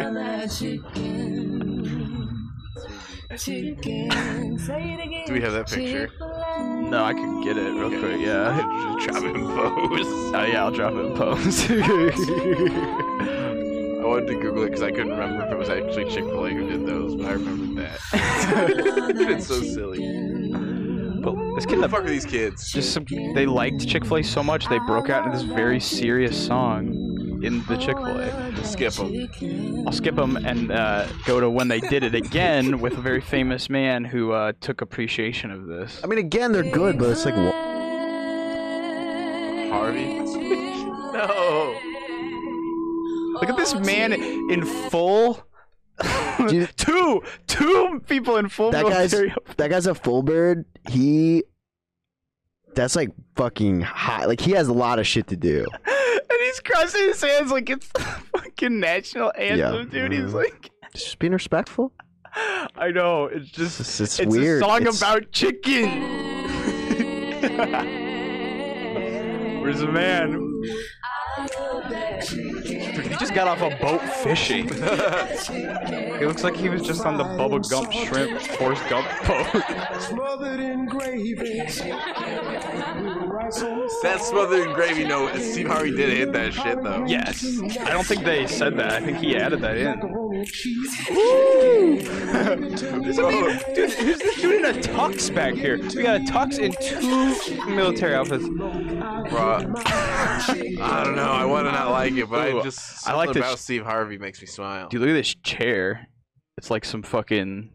I 0.00 0.08
love 0.10 0.58
chicken. 0.58 2.50
Chicken. 3.36 4.58
Say 4.58 4.94
it 4.94 5.00
again. 5.04 5.24
Do 5.26 5.32
we 5.34 5.40
have 5.40 5.52
that 5.52 5.68
picture? 5.68 6.10
No, 6.20 7.04
I 7.04 7.12
can 7.12 7.42
get 7.42 7.56
it 7.58 7.70
real 7.72 7.90
quick. 8.00 8.20
Yeah. 8.20 8.96
Just 9.00 9.08
drop 9.08 9.24
it 9.24 9.36
in 9.36 9.46
post. 9.46 10.34
Oh 10.34 10.44
yeah, 10.50 10.64
I'll 10.64 10.70
drop 10.70 10.94
it 10.94 11.04
in 11.04 11.14
post. 11.14 11.68
I 14.00 14.04
wanted 14.04 14.26
to 14.28 14.34
Google 14.40 14.62
it 14.62 14.66
because 14.66 14.82
I 14.82 14.90
couldn't 14.90 15.10
remember 15.10 15.44
if 15.44 15.52
it 15.52 15.58
was 15.58 15.68
actually 15.68 16.04
Chick 16.10 16.24
Fil 16.24 16.46
A 16.46 16.50
who 16.50 16.68
did 16.68 16.86
those, 16.86 17.14
but 17.16 17.26
I 17.26 17.32
remembered 17.32 17.84
that. 17.84 17.98
it's 19.30 19.46
so 19.48 19.60
silly. 19.60 19.98
but 21.20 21.34
this 21.56 21.66
kid 21.66 21.74
Who 21.76 21.80
the 21.82 21.88
that 21.88 21.90
fuck 21.90 22.04
are 22.04 22.08
these 22.08 22.24
kids? 22.24 22.70
just 22.72 22.92
some, 22.92 23.04
they 23.34 23.44
liked 23.46 23.86
Chick 23.86 24.04
Fil 24.04 24.18
A 24.18 24.22
so 24.22 24.42
much 24.42 24.68
they 24.68 24.78
broke 24.80 25.10
out 25.10 25.24
into 25.26 25.36
this 25.36 25.46
very 25.46 25.80
serious 25.80 26.36
song 26.46 26.94
in 27.42 27.64
the 27.66 27.76
Chick 27.76 27.96
Fil 27.96 28.18
A. 28.20 28.64
Skip 28.64 28.92
them. 28.94 29.84
I'll 29.86 29.92
skip 29.92 30.14
them 30.16 30.36
and 30.36 30.70
uh, 30.72 31.06
go 31.26 31.40
to 31.40 31.50
when 31.50 31.68
they 31.68 31.80
did 31.80 32.02
it 32.04 32.14
again 32.14 32.80
with 32.80 32.94
a 32.98 33.00
very 33.00 33.20
famous 33.20 33.68
man 33.68 34.04
who 34.04 34.32
uh, 34.32 34.52
took 34.60 34.80
appreciation 34.80 35.50
of 35.50 35.66
this. 35.66 36.00
I 36.02 36.06
mean, 36.06 36.18
again, 36.20 36.52
they're 36.52 36.62
good, 36.70 36.98
but 36.98 37.10
it's 37.10 37.24
like, 37.24 37.34
wha- 37.36 37.52
Harvey? 39.70 40.06
no. 41.12 41.78
Look 43.40 43.50
at 43.50 43.56
this 43.56 43.74
man 43.74 44.12
in 44.12 44.64
full. 44.64 45.44
you- 46.50 46.66
two, 46.76 47.22
two 47.46 48.02
people 48.06 48.36
in 48.36 48.48
full 48.48 48.70
that 48.70 48.84
guy's 48.84 49.12
military. 49.12 49.34
that 49.56 49.68
guy's 49.70 49.86
a 49.86 49.94
full 49.94 50.22
bird. 50.22 50.64
He, 50.88 51.44
that's 52.74 52.94
like 52.96 53.10
fucking 53.36 53.80
hot. 53.80 54.28
Like 54.28 54.40
he 54.40 54.52
has 54.52 54.68
a 54.68 54.72
lot 54.72 54.98
of 54.98 55.06
shit 55.06 55.26
to 55.28 55.36
do. 55.36 55.66
and 55.86 56.40
he's 56.40 56.60
crossing 56.60 57.02
his 57.06 57.20
hands 57.22 57.50
like 57.50 57.68
it's 57.70 57.88
the 57.88 58.00
fucking 58.36 58.78
national 58.78 59.32
anthem, 59.36 59.88
dude. 59.88 60.12
He's 60.12 60.20
mhm. 60.22 60.34
like, 60.34 60.70
Just 60.94 61.18
being 61.18 61.32
respectful. 61.32 61.92
I 62.76 62.90
know. 62.92 63.24
It's 63.24 63.50
just 63.50 63.80
It's, 63.80 64.00
it's, 64.00 64.20
it's 64.20 64.36
weird. 64.36 64.62
a 64.62 64.66
song 64.66 64.82
It's- 64.82 64.98
about 64.98 65.32
chicken. 65.32 65.88
Where's 69.60 69.80
the 69.80 69.88
man? 69.88 70.32
Dude, 72.28 73.06
he 73.06 73.16
just 73.16 73.27
got 73.38 73.46
off 73.46 73.72
a 73.72 73.76
boat 73.80 74.02
fishing. 74.02 74.66
he 76.18 76.26
looks 76.26 76.42
like 76.42 76.56
he 76.56 76.68
was 76.68 76.82
just 76.82 77.06
on 77.06 77.16
the 77.16 77.22
Bubba 77.22 77.70
Gump 77.70 77.92
shrimp 77.92 78.40
Forrest 78.40 78.82
Gump 78.88 79.06
boat. 79.28 79.46
Smothered 80.00 80.58
in 80.58 80.86
gravy. 80.86 81.34
That 84.02 84.18
smothered 84.20 84.66
in 84.66 84.74
gravy 84.74 85.04
note, 85.04 85.36
Steve 85.36 85.68
Harvey 85.68 85.92
did 85.92 86.16
hit 86.16 86.32
that 86.32 86.52
shit 86.52 86.82
though. 86.82 87.04
yes. 87.06 87.60
I 87.78 87.90
don't 87.90 88.04
think 88.04 88.24
they 88.24 88.48
said 88.48 88.76
that. 88.78 88.90
I 88.90 89.00
think 89.00 89.18
he 89.18 89.36
added 89.36 89.60
that 89.60 89.76
in. 89.76 90.00
There's 93.02 93.18
a 93.18 93.30
dude, 93.30 93.92
who's 93.92 94.18
this 94.18 94.40
dude 94.40 94.56
in 94.56 94.64
a 94.64 94.72
tux 94.80 95.34
back 95.34 95.54
here? 95.54 95.78
We 95.78 96.02
got 96.02 96.20
a 96.20 96.24
tux 96.24 96.58
in 96.58 96.72
two 96.80 97.70
military 97.70 98.14
outfits. 98.14 98.46
Bro, 98.48 99.74
I 99.76 101.02
don't 101.04 101.16
know. 101.16 101.22
I 101.22 101.44
want 101.44 101.66
to 101.66 101.72
not 101.72 101.90
like 101.90 102.12
it, 102.14 102.28
but 102.28 102.40
I 102.40 102.62
just 102.62 103.08
I 103.08 103.14
like 103.14 103.27
something 103.28 103.42
this- 103.42 103.48
about 103.50 103.58
Steve 103.58 103.84
Harvey 103.84 104.18
makes 104.18 104.40
me 104.40 104.46
smile. 104.46 104.88
Dude, 104.88 105.00
look 105.00 105.10
at 105.10 105.14
this 105.14 105.34
chair. 105.42 106.08
It's 106.56 106.70
like 106.70 106.84
some 106.84 107.02
fucking 107.02 107.70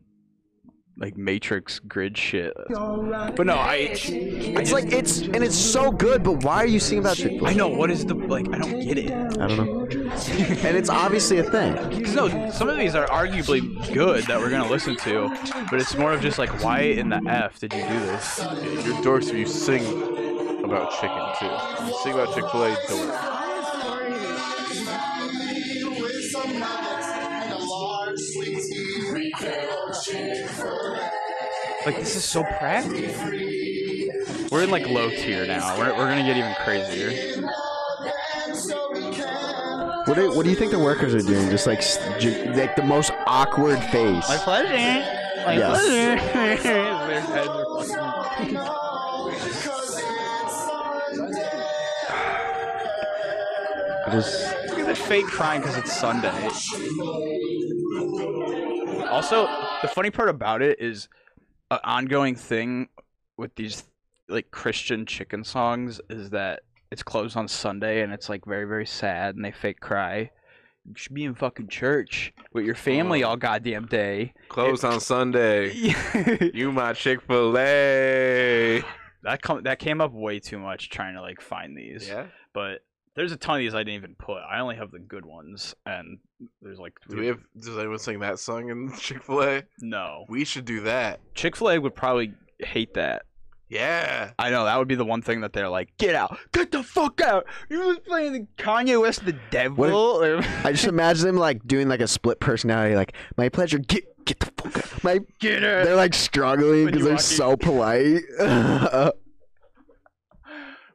like 0.95 1.17
Matrix 1.17 1.79
grid 1.79 2.15
shit. 2.17 2.53
But 2.69 3.45
no, 3.48 3.55
I 3.55 3.89
It's 3.95 4.72
like 4.72 4.91
it's 4.91 5.22
and 5.22 5.38
it's 5.43 5.55
so 5.57 5.89
good, 5.91 6.22
but 6.22 6.43
why 6.43 6.57
are 6.57 6.67
you 6.67 6.79
singing 6.79 7.03
about 7.03 7.15
Chick 7.17 7.31
Fil 7.39 7.48
A? 7.48 7.50
I 7.50 7.53
know 7.53 7.67
what 7.67 7.89
is 7.89 8.05
the 8.05 8.13
like 8.13 8.48
I 8.53 8.60
don't 8.60 8.79
get 8.79 9.00
it. 9.00 9.12
I 9.12 9.48
don't 9.48 9.57
know. 9.57 9.86
and 9.89 10.77
it's 10.77 10.89
obviously 10.89 11.39
a 11.39 11.43
thing. 11.43 11.74
'Cause 12.03 12.13
no, 12.13 12.51
some 12.51 12.69
of 12.69 12.77
these 12.77 12.93
are 12.93 13.07
arguably 13.07 13.62
good 13.93 14.25
that 14.25 14.39
we're 14.39 14.51
gonna 14.51 14.69
listen 14.69 14.95
to, 14.98 15.29
but 15.72 15.81
it's 15.81 15.98
more 15.98 16.13
of 16.13 16.22
just 16.22 16.38
like 16.38 16.63
why 16.63 16.81
in 16.81 17.10
the 17.10 17.22
f 17.27 17.60
did 17.60 17.74
you 17.74 17.81
do 17.81 18.00
this? 18.01 18.39
You're 18.86 18.95
dorks 19.01 19.29
if 19.29 19.36
you 19.36 19.48
sing 19.48 19.81
about 20.63 20.91
chicken 20.91 21.24
too. 21.39 21.86
You 21.88 21.93
sing 22.03 22.13
about 22.13 22.36
Chick 22.36 22.45
Fil 22.51 22.63
A, 22.65 22.77
dork. 22.88 24.62
Like 31.85 31.97
this 31.97 32.15
is 32.15 32.23
so 32.23 32.43
practical. 32.43 33.01
We're 34.49 34.63
in 34.63 34.71
like 34.71 34.87
low 34.87 35.09
tier 35.09 35.45
now. 35.45 35.77
We're, 35.77 35.91
we're 35.97 36.07
gonna 36.07 36.23
get 36.23 36.37
even 36.37 36.53
crazier. 36.63 37.11
What 40.05 40.15
do, 40.15 40.33
what 40.35 40.43
do 40.43 40.49
you 40.49 40.55
think 40.55 40.71
the 40.71 40.79
workers 40.79 41.13
are 41.13 41.21
doing? 41.21 41.49
Just 41.49 41.67
like 41.67 41.81
like 42.55 42.75
the 42.75 42.83
most 42.83 43.11
awkward 43.25 43.79
face. 43.85 44.27
My 44.29 44.37
pleasure. 44.37 45.23
My 45.45 45.57
Yes. 45.57 46.63
Just 54.13 54.43
at 54.45 54.49
the 54.49 54.52
fake 55.07 55.25
crying 55.27 55.62
because 55.62 55.77
it's 55.77 55.93
Sunday. 55.93 56.29
Also, 59.10 59.48
the 59.81 59.88
funny 59.88 60.10
part 60.10 60.29
about 60.29 60.62
it 60.62 60.79
is 60.79 61.07
an 61.72 61.79
ongoing 61.83 62.36
thing 62.36 62.89
with 63.38 63.53
these 63.55 63.83
like 64.29 64.51
Christian 64.51 65.05
chicken 65.05 65.43
songs 65.43 66.00
is 66.10 66.29
that 66.29 66.62
it's 66.91 67.03
closed 67.03 67.36
on 67.36 67.48
Sunday 67.48 68.01
and 68.01 68.13
it's 68.13 68.29
like 68.29 68.45
very 68.45 68.65
very 68.65 68.86
sad 68.86 69.36
and 69.36 69.43
they 69.43 69.51
fake 69.51 69.79
cry. 69.79 70.31
You 70.86 70.93
should 70.95 71.13
be 71.13 71.24
in 71.24 71.36
fucking 71.36 71.69
church 71.69 72.33
with 72.51 72.65
your 72.65 72.75
family 72.75 73.24
oh. 73.24 73.29
all 73.29 73.38
goddamn 73.38 73.86
day. 73.88 74.33
Closed 74.50 74.83
on 74.83 75.00
Sunday. 75.00 75.95
You 76.53 76.72
my 76.72 76.93
Chick 76.93 77.22
Fil 77.22 77.57
A. 77.57 78.83
That 79.24 79.41
come 79.41 79.63
that 79.63 79.79
came 79.79 80.01
up 80.01 80.12
way 80.12 80.39
too 80.39 80.60
much 80.60 80.89
trying 80.89 81.15
to 81.15 81.22
like 81.22 81.41
find 81.41 81.77
these. 81.77 82.07
Yeah. 82.07 82.27
But 82.53 82.81
there's 83.15 83.32
a 83.32 83.38
ton 83.38 83.55
of 83.55 83.60
these 83.60 83.75
I 83.75 83.79
didn't 83.79 83.96
even 83.96 84.15
put. 84.15 84.39
I 84.39 84.60
only 84.60 84.75
have 84.75 84.91
the 84.91 85.00
good 85.00 85.25
ones, 85.25 85.75
and 85.86 86.17
there's 86.62 86.79
like 86.79 86.93
Do 87.10 87.17
we 87.17 87.27
have? 87.27 87.39
Does 87.60 87.77
anyone 87.77 88.00
sing 88.00 88.20
that 88.20 88.39
song 88.39 88.70
in 88.70 88.91
Chick 89.00 89.24
Fil 89.24 89.43
A? 89.43 89.63
no. 89.79 90.25
We 90.29 90.46
should 90.46 90.65
do 90.65 90.82
that. 90.82 91.20
Chick 91.36 91.55
Fil 91.55 91.70
A 91.72 91.79
would 91.79 91.96
probably 91.96 92.34
hate 92.60 92.93
that. 92.96 93.24
Yeah. 93.70 94.32
I 94.38 94.51
know 94.51 94.65
that 94.65 94.77
would 94.77 94.88
be 94.88 94.96
the 94.96 95.05
one 95.05 95.22
thing 95.24 95.41
that 95.41 95.53
they're 95.53 95.70
like, 95.70 95.98
get 95.98 96.13
out, 96.13 96.38
get 96.51 96.72
the 96.72 96.84
fuck 96.84 97.22
out. 97.22 97.46
You 97.70 97.79
was 97.79 98.00
playing 98.00 98.34
the 98.34 98.48
Kanye 98.58 99.01
West, 99.01 99.25
the 99.25 99.36
devil. 99.50 100.20
I 100.63 100.72
just 100.72 100.86
imagine 100.86 101.25
them 101.25 101.38
like 101.38 101.65
doing 101.65 101.88
like 101.88 102.00
a 102.01 102.08
split 102.08 102.39
personality. 102.39 102.96
Like 102.96 103.13
my 103.38 103.50
pleasure. 103.50 103.79
Get 103.79 104.25
get 104.25 104.39
the 104.39 104.51
fuck 104.62 104.77
out. 104.77 105.03
My 105.03 105.20
get 105.39 105.63
her. 105.63 105.86
they're 105.86 105.96
like 105.96 106.13
struggling 106.13 106.86
because 106.86 107.03
they're 107.03 107.13
walk 107.13 107.22
so 107.22 107.58
polite. 107.58 108.22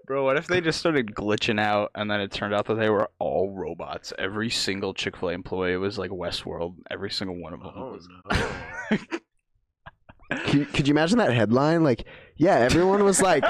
Bro, 0.09 0.25
what 0.25 0.39
if 0.39 0.47
they 0.47 0.63
just 0.63 0.79
started 0.79 1.15
glitching 1.15 1.61
out 1.61 1.91
and 1.95 2.11
then 2.11 2.19
it 2.23 2.33
turned 2.33 2.55
out 2.55 2.65
that 2.67 2.77
they 2.77 2.89
were 2.89 3.11
all 3.19 3.51
robots? 3.51 4.15
Every 4.19 4.49
single 4.49 4.95
Chick 4.95 5.19
Fil 5.19 5.29
A 5.29 5.33
employee 5.33 5.77
was 5.77 5.99
like 5.99 6.11
Westworld. 6.11 6.77
Every 6.91 7.11
single 7.11 7.37
one 7.37 7.53
of 7.53 7.61
them. 7.61 7.73
Oh 7.77 7.93
was- 7.93 8.09
no. 8.91 8.97
could, 10.47 10.73
could 10.73 10.89
you 10.89 10.93
imagine 10.93 11.19
that 11.19 11.35
headline? 11.35 11.85
Like, 11.85 12.07
yeah, 12.37 12.55
everyone 12.57 13.05
was 13.05 13.21
like, 13.21 13.45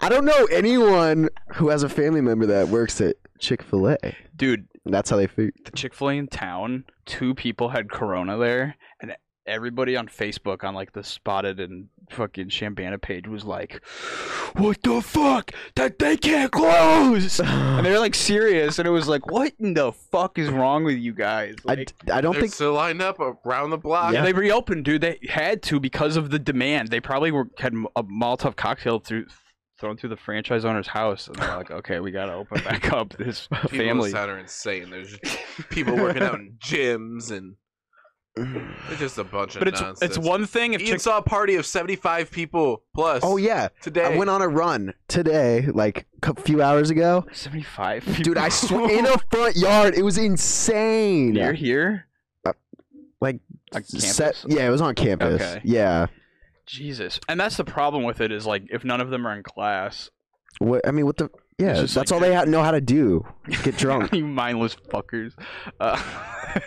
I 0.00 0.08
don't 0.08 0.24
know 0.24 0.46
anyone 0.46 1.28
who 1.54 1.68
has 1.68 1.84
a 1.84 1.88
family 1.88 2.20
member 2.20 2.46
that 2.46 2.68
works 2.68 3.00
at 3.00 3.14
Chick 3.38 3.62
Fil 3.62 3.90
A. 3.90 3.98
Dude, 4.34 4.66
That's 4.84 5.10
how 5.10 5.16
they 5.16 5.28
feel. 5.28 5.50
the 5.64 5.70
Chick 5.70 5.94
Fil 5.94 6.10
A 6.10 6.14
in 6.14 6.26
town, 6.26 6.86
two 7.06 7.36
people 7.36 7.68
had 7.68 7.88
Corona 7.88 8.36
there, 8.36 8.74
and 9.00 9.14
everybody 9.46 9.96
on 9.96 10.08
Facebook 10.08 10.64
on 10.64 10.74
like 10.74 10.92
the 10.92 11.04
Spotted 11.04 11.60
and 11.60 11.88
fucking 12.10 12.48
Chambana 12.48 13.00
page 13.00 13.26
was 13.28 13.44
like, 13.44 13.80
"What 14.54 14.82
the 14.82 15.00
fuck? 15.00 15.52
That 15.76 15.98
they 15.98 16.16
can't 16.16 16.50
close!" 16.52 17.40
and 17.44 17.84
they 17.84 17.90
were 17.90 17.98
like 17.98 18.14
serious, 18.14 18.78
and 18.78 18.86
it 18.88 18.90
was 18.90 19.08
like, 19.08 19.26
"What 19.30 19.52
in 19.58 19.74
the 19.74 19.92
fuck 19.92 20.38
is 20.38 20.48
wrong 20.50 20.84
with 20.84 20.98
you 20.98 21.12
guys?" 21.12 21.56
I, 21.66 21.74
Like, 21.74 21.92
I 22.12 22.20
don't 22.20 22.32
They're 22.32 22.42
think 22.42 22.54
still 22.54 22.72
lined 22.74 23.02
up 23.02 23.18
around 23.20 23.70
the 23.70 23.78
block. 23.78 24.12
yeah, 24.12 24.22
they 24.22 24.32
reopened, 24.32 24.84
dude. 24.84 25.00
They 25.02 25.18
had 25.28 25.62
to 25.64 25.80
because 25.80 26.16
of 26.16 26.30
the 26.30 26.38
demand. 26.38 26.88
They 26.88 27.00
probably 27.00 27.30
were 27.32 27.48
had 27.58 27.74
a 27.96 28.02
Molotov 28.02 28.56
cocktail 28.56 28.98
through. 29.00 29.26
Thrown 29.80 29.96
through 29.96 30.10
the 30.10 30.16
franchise 30.16 30.64
owner's 30.64 30.86
house, 30.86 31.26
and 31.26 31.34
they're 31.34 31.56
like, 31.56 31.70
"Okay, 31.82 31.98
we 31.98 32.12
gotta 32.12 32.32
open 32.32 32.62
back 32.62 32.92
up 32.92 33.12
this 33.18 33.48
People 33.48 33.80
in 33.80 33.86
family." 33.88 34.12
this 34.12 34.14
are 34.16 34.38
insane. 34.38 34.88
There's 34.88 35.18
people 35.68 35.96
working 35.96 36.22
out 36.22 36.36
in 36.36 36.52
gyms 36.64 37.32
and 37.32 37.56
it's 38.36 38.98
just 38.98 39.18
a 39.18 39.24
bunch 39.24 39.54
of 39.54 39.60
But 39.60 39.68
it's 39.68 39.80
nonsense. 39.80 40.02
it's 40.16 40.18
one 40.18 40.46
thing 40.46 40.74
if 40.74 40.80
Ian 40.80 40.90
Chick 40.92 41.00
saw 41.00 41.18
a 41.18 41.22
party 41.22 41.54
of 41.54 41.64
75 41.66 42.30
people 42.30 42.82
plus. 42.94 43.22
Oh 43.24 43.36
yeah, 43.36 43.68
today. 43.80 44.04
I 44.04 44.16
went 44.16 44.28
on 44.30 44.42
a 44.42 44.48
run 44.48 44.92
today, 45.08 45.66
like 45.72 46.06
a 46.22 46.34
few 46.34 46.60
hours 46.60 46.90
ago. 46.90 47.26
75 47.32 48.22
Dude, 48.22 48.36
I 48.38 48.48
sw- 48.48 48.72
in 48.72 49.06
a 49.06 49.18
front 49.30 49.56
yard. 49.56 49.94
It 49.94 50.02
was 50.02 50.18
insane. 50.18 51.34
You're 51.34 51.52
here? 51.52 52.06
Uh, 52.44 52.52
like 53.20 53.38
On 53.74 53.84
set, 53.84 54.34
campus? 54.34 54.56
yeah, 54.56 54.66
it 54.66 54.70
was 54.70 54.80
on 54.80 54.94
campus. 54.96 55.40
Okay. 55.40 55.60
Yeah, 55.64 56.06
Jesus, 56.66 57.20
and 57.28 57.38
that's 57.38 57.56
the 57.56 57.64
problem 57.64 58.02
with 58.02 58.20
it 58.20 58.32
is 58.32 58.46
like 58.46 58.64
if 58.70 58.84
none 58.84 59.00
of 59.00 59.10
them 59.10 59.26
are 59.26 59.36
in 59.36 59.42
class, 59.44 60.10
What 60.58 60.86
I 60.88 60.90
mean, 60.90 61.06
what 61.06 61.18
the? 61.18 61.30
Yeah, 61.58 61.74
that's 61.74 61.96
like- 61.96 62.10
all 62.12 62.18
they 62.20 62.34
ha- 62.34 62.44
know 62.44 62.62
how 62.62 62.72
to 62.72 62.80
do. 62.80 63.24
Get 63.62 63.76
drunk. 63.76 64.12
you 64.12 64.26
mindless 64.26 64.74
fuckers. 64.74 65.32
Uh, 65.78 66.02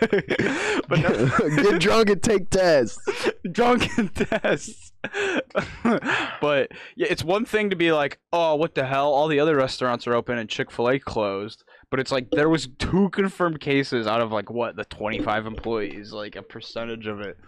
but 0.88 0.98
no, 1.00 1.28
Get 1.62 1.80
drunk 1.80 2.08
and 2.10 2.22
take 2.22 2.48
tests. 2.50 2.98
drunken 3.52 4.08
tests. 4.08 4.92
but 6.40 6.70
yeah, 6.96 7.06
it's 7.10 7.22
one 7.24 7.44
thing 7.44 7.70
to 7.70 7.76
be 7.76 7.92
like, 7.92 8.18
oh, 8.32 8.54
what 8.54 8.74
the 8.74 8.84
hell? 8.86 9.12
All 9.12 9.28
the 9.28 9.40
other 9.40 9.56
restaurants 9.56 10.06
are 10.06 10.14
open 10.14 10.38
and 10.38 10.48
Chick 10.48 10.70
Fil 10.70 10.88
A 10.88 10.98
closed. 10.98 11.64
But 11.90 12.00
it's 12.00 12.12
like 12.12 12.30
there 12.30 12.48
was 12.48 12.68
two 12.78 13.08
confirmed 13.10 13.60
cases 13.60 14.06
out 14.06 14.20
of 14.20 14.30
like 14.32 14.50
what 14.50 14.76
the 14.76 14.84
25 14.84 15.46
employees, 15.46 16.12
like 16.12 16.36
a 16.36 16.42
percentage 16.42 17.06
of 17.06 17.20
it. 17.20 17.38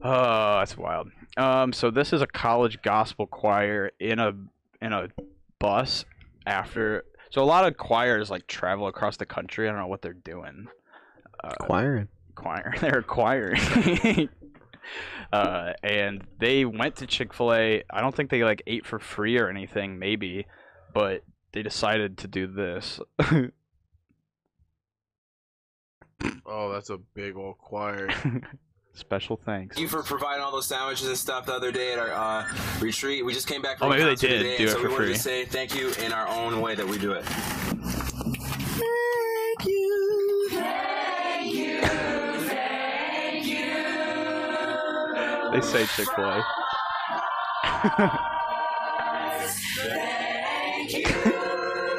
Oh, 0.00 0.58
that's 0.60 0.76
wild. 0.76 1.10
Um, 1.36 1.72
so 1.72 1.90
this 1.90 2.12
is 2.12 2.22
a 2.22 2.26
college 2.26 2.82
gospel 2.82 3.26
choir 3.26 3.90
in 4.00 4.18
a 4.18 4.32
in 4.80 4.92
a 4.92 5.08
bus 5.60 6.04
after. 6.48 7.04
So 7.30 7.42
a 7.42 7.44
lot 7.44 7.66
of 7.66 7.76
choirs 7.76 8.30
like 8.30 8.46
travel 8.46 8.86
across 8.88 9.16
the 9.18 9.26
country. 9.26 9.68
I 9.68 9.72
don't 9.72 9.80
know 9.80 9.86
what 9.86 10.02
they're 10.02 10.14
doing. 10.14 10.66
Uh, 11.44 11.52
Choiring. 11.66 12.08
choir. 12.34 12.74
They're 12.80 13.02
choiring. 13.02 14.28
uh, 15.32 15.72
and 15.84 16.24
they 16.40 16.64
went 16.64 16.96
to 16.96 17.06
Chick 17.06 17.32
Fil 17.34 17.52
A. 17.52 17.84
I 17.90 18.00
don't 18.00 18.14
think 18.14 18.30
they 18.30 18.42
like 18.42 18.62
ate 18.66 18.86
for 18.86 18.98
free 18.98 19.38
or 19.38 19.48
anything, 19.48 19.98
maybe, 19.98 20.46
but 20.94 21.22
they 21.52 21.62
decided 21.62 22.18
to 22.18 22.28
do 22.28 22.46
this. 22.46 23.00
Oh, 26.50 26.72
that's 26.72 26.90
a 26.90 26.96
big 27.14 27.36
old 27.36 27.58
choir. 27.58 28.08
Special 28.98 29.38
thanks. 29.44 29.76
Thank 29.76 29.82
you 29.82 29.88
for 29.88 30.02
providing 30.02 30.42
all 30.42 30.50
those 30.50 30.66
sandwiches 30.66 31.06
and 31.06 31.16
stuff 31.16 31.46
the 31.46 31.52
other 31.54 31.70
day 31.70 31.92
at 31.92 32.00
our 32.00 32.10
uh, 32.12 32.44
retreat. 32.80 33.24
We 33.24 33.32
just 33.32 33.46
came 33.46 33.62
back 33.62 33.76
Oh, 33.76 33.86
from 33.88 33.92
a 33.92 33.96
maybe 33.96 34.04
they 34.06 34.14
did 34.16 34.38
today, 34.42 34.56
do 34.58 34.64
it 34.64 34.70
so 34.70 34.78
for 34.78 34.88
we 34.88 34.94
wanted 34.94 35.04
free. 35.06 35.14
to 35.14 35.20
say 35.20 35.44
thank 35.44 35.76
you 35.76 35.92
in 36.04 36.10
our 36.12 36.26
own 36.26 36.60
way 36.60 36.74
that 36.74 36.84
we 36.86 36.98
do 36.98 37.12
it. 37.12 37.22
Thank 37.24 38.36
you. 39.66 40.48
Thank 40.50 41.54
you. 41.54 41.80
Thank 42.48 43.46
you. 43.46 43.74
They 45.52 45.60
say 45.64 45.86
Chick 45.86 46.08
Fil 46.16 46.24
A. 46.24 46.42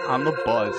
On 0.10 0.24
the 0.26 0.34
bus. 0.46 0.76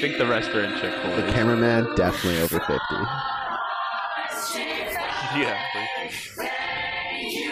Think 0.00 0.18
the 0.18 0.26
rest 0.26 0.50
are 0.50 0.64
in 0.64 0.70
Chick 0.80 0.92
Fil 1.02 1.12
A. 1.12 1.22
The 1.22 1.32
cameraman 1.32 1.94
definitely 1.96 2.40
over 2.40 2.58
fifty. 2.60 2.94
yeah. 5.38 5.58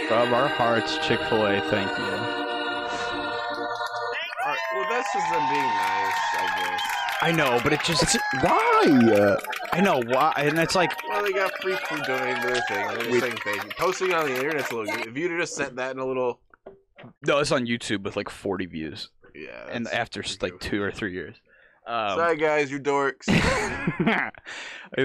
From 0.08 0.32
our 0.32 0.48
hearts, 0.48 0.96
Chick 1.06 1.20
Fil 1.28 1.46
A. 1.46 1.60
Thank 1.70 1.90
you. 1.98 2.04
Alright, 4.44 4.58
well, 4.74 4.86
that's 4.88 5.12
just 5.12 5.30
them 5.30 5.48
being 5.50 5.62
nice, 5.62 6.14
I 6.34 6.46
guess. 6.60 6.82
I 7.20 7.32
know, 7.32 7.60
but 7.62 7.72
it 7.72 7.80
just 7.84 8.16
Why? 8.40 8.84
Uh, 9.12 9.36
I 9.72 9.80
know 9.82 10.00
why, 10.06 10.32
and 10.38 10.58
it's 10.58 10.74
like 10.74 10.92
Well, 11.08 11.22
they 11.22 11.32
got 11.32 11.52
free 11.60 11.74
food 11.88 12.02
donated 12.06 12.40
to 12.42 12.46
their 12.48 12.62
thing. 12.68 12.86
They're 12.88 12.96
just 13.04 13.20
saying 13.20 13.36
thank 13.44 13.64
you. 13.64 13.70
Posting 13.78 14.08
it 14.10 14.14
on 14.14 14.26
the 14.26 14.36
internet's 14.36 14.70
a 14.70 14.76
little 14.76 14.94
good. 14.96 15.06
If 15.08 15.16
you'd 15.16 15.30
have 15.32 15.40
just 15.40 15.54
sent 15.54 15.76
that 15.76 15.90
in 15.92 15.98
a 15.98 16.06
little. 16.06 16.40
no, 17.26 17.38
it's 17.38 17.52
on 17.52 17.66
YouTube 17.66 18.02
with 18.04 18.16
like 18.16 18.30
40 18.30 18.66
views, 18.66 19.10
Yeah. 19.34 19.66
and 19.70 19.86
after 19.88 20.24
like 20.40 20.58
two 20.60 20.80
or 20.82 20.90
three 20.90 21.12
years. 21.12 21.36
Um, 21.88 22.18
Sorry, 22.18 22.36
guys, 22.36 22.70
you 22.70 22.78
dorks. 22.78 23.24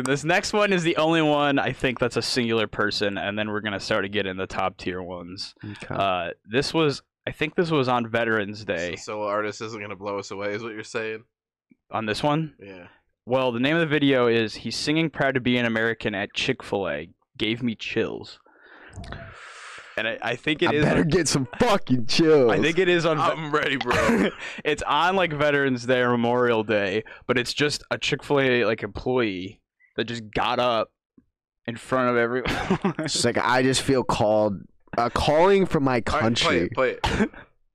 this 0.06 0.24
next 0.26 0.52
one 0.54 0.74
is 0.74 0.84
the 0.84 0.98
only 0.98 1.22
one 1.22 1.58
I 1.58 1.72
think 1.72 1.98
that's 2.00 2.18
a 2.18 2.22
singular 2.22 2.68
person, 2.68 3.18
and 3.18 3.40
then 3.40 3.50
we're 3.50 3.62
gonna 3.62 3.80
start 3.80 4.04
to 4.04 4.10
get 4.10 4.26
in 4.28 4.36
the 4.38 4.48
top 4.48 4.78
tier 4.78 5.02
ones. 5.02 5.56
okay. 5.64 5.96
Uh, 5.96 6.30
this 6.46 6.74
was, 6.74 7.02
I 7.26 7.32
think 7.32 7.56
this 7.56 7.72
was 7.72 7.88
on 7.88 8.08
Veterans 8.08 8.66
Day. 8.66 8.98
So, 8.98 9.14
Solo 9.14 9.28
artist 9.28 9.62
isn't 9.62 9.80
gonna 9.80 9.96
blow 9.96 10.20
us 10.20 10.32
away, 10.32 10.54
is 10.54 10.62
what 10.64 10.74
you're 10.74 10.84
saying? 10.84 11.24
On 11.92 12.06
this 12.06 12.22
one, 12.22 12.54
Yeah. 12.60 12.88
well, 13.26 13.52
the 13.54 13.60
name 13.62 13.76
of 13.76 13.80
the 13.82 13.86
video 13.88 14.28
is 14.28 14.56
"He's 14.56 14.76
singing 14.76 15.10
Proud 15.10 15.36
to 15.36 15.40
Be 15.40 15.58
an 15.58 15.66
American 15.66 16.14
at 16.16 16.34
Chick 16.34 16.62
Fil 16.64 16.90
A." 16.90 17.10
Gave 17.38 17.64
me 17.64 17.76
chills, 17.76 18.40
and 19.98 20.08
I, 20.08 20.18
I 20.22 20.36
think 20.36 20.62
it 20.62 20.70
I 20.70 20.74
is. 20.76 20.86
better 20.86 21.02
on- 21.02 21.08
get 21.08 21.28
some 21.28 21.48
fucking 21.60 22.06
chills. 22.08 22.52
I 22.52 22.60
think 22.60 22.78
it 22.80 22.88
is 22.90 23.06
on. 23.06 23.18
Ve- 23.18 23.24
I'm 23.24 23.52
ready, 23.52 23.78
bro. 23.78 24.30
it's 24.66 24.84
on 24.84 25.16
like 25.16 25.34
Veterans 25.34 25.86
Day 25.86 26.00
or 26.02 26.12
Memorial 26.12 26.64
Day, 26.64 27.04
but 27.28 27.38
it's 27.38 27.54
just 27.54 27.84
a 27.92 27.98
Chick 27.98 28.24
Fil 28.24 28.40
A 28.40 28.66
like 28.66 28.84
employee 28.84 29.62
that 29.96 30.06
just 30.06 30.24
got 30.32 30.60
up 30.60 30.90
in 31.68 31.76
front 31.78 32.10
of 32.10 32.18
everyone. 32.18 32.96
It's 33.00 33.24
like 33.26 33.38
I 33.38 33.62
just 33.64 33.82
feel 33.82 34.04
called, 34.04 34.60
a 34.98 35.10
calling 35.10 35.66
from 35.66 35.84
my 35.84 35.94
All 35.94 35.96
right, 35.96 36.04
play 36.06 36.20
country. 36.22 36.58
it, 36.62 36.74
play 36.74 36.90
it. 37.04 37.30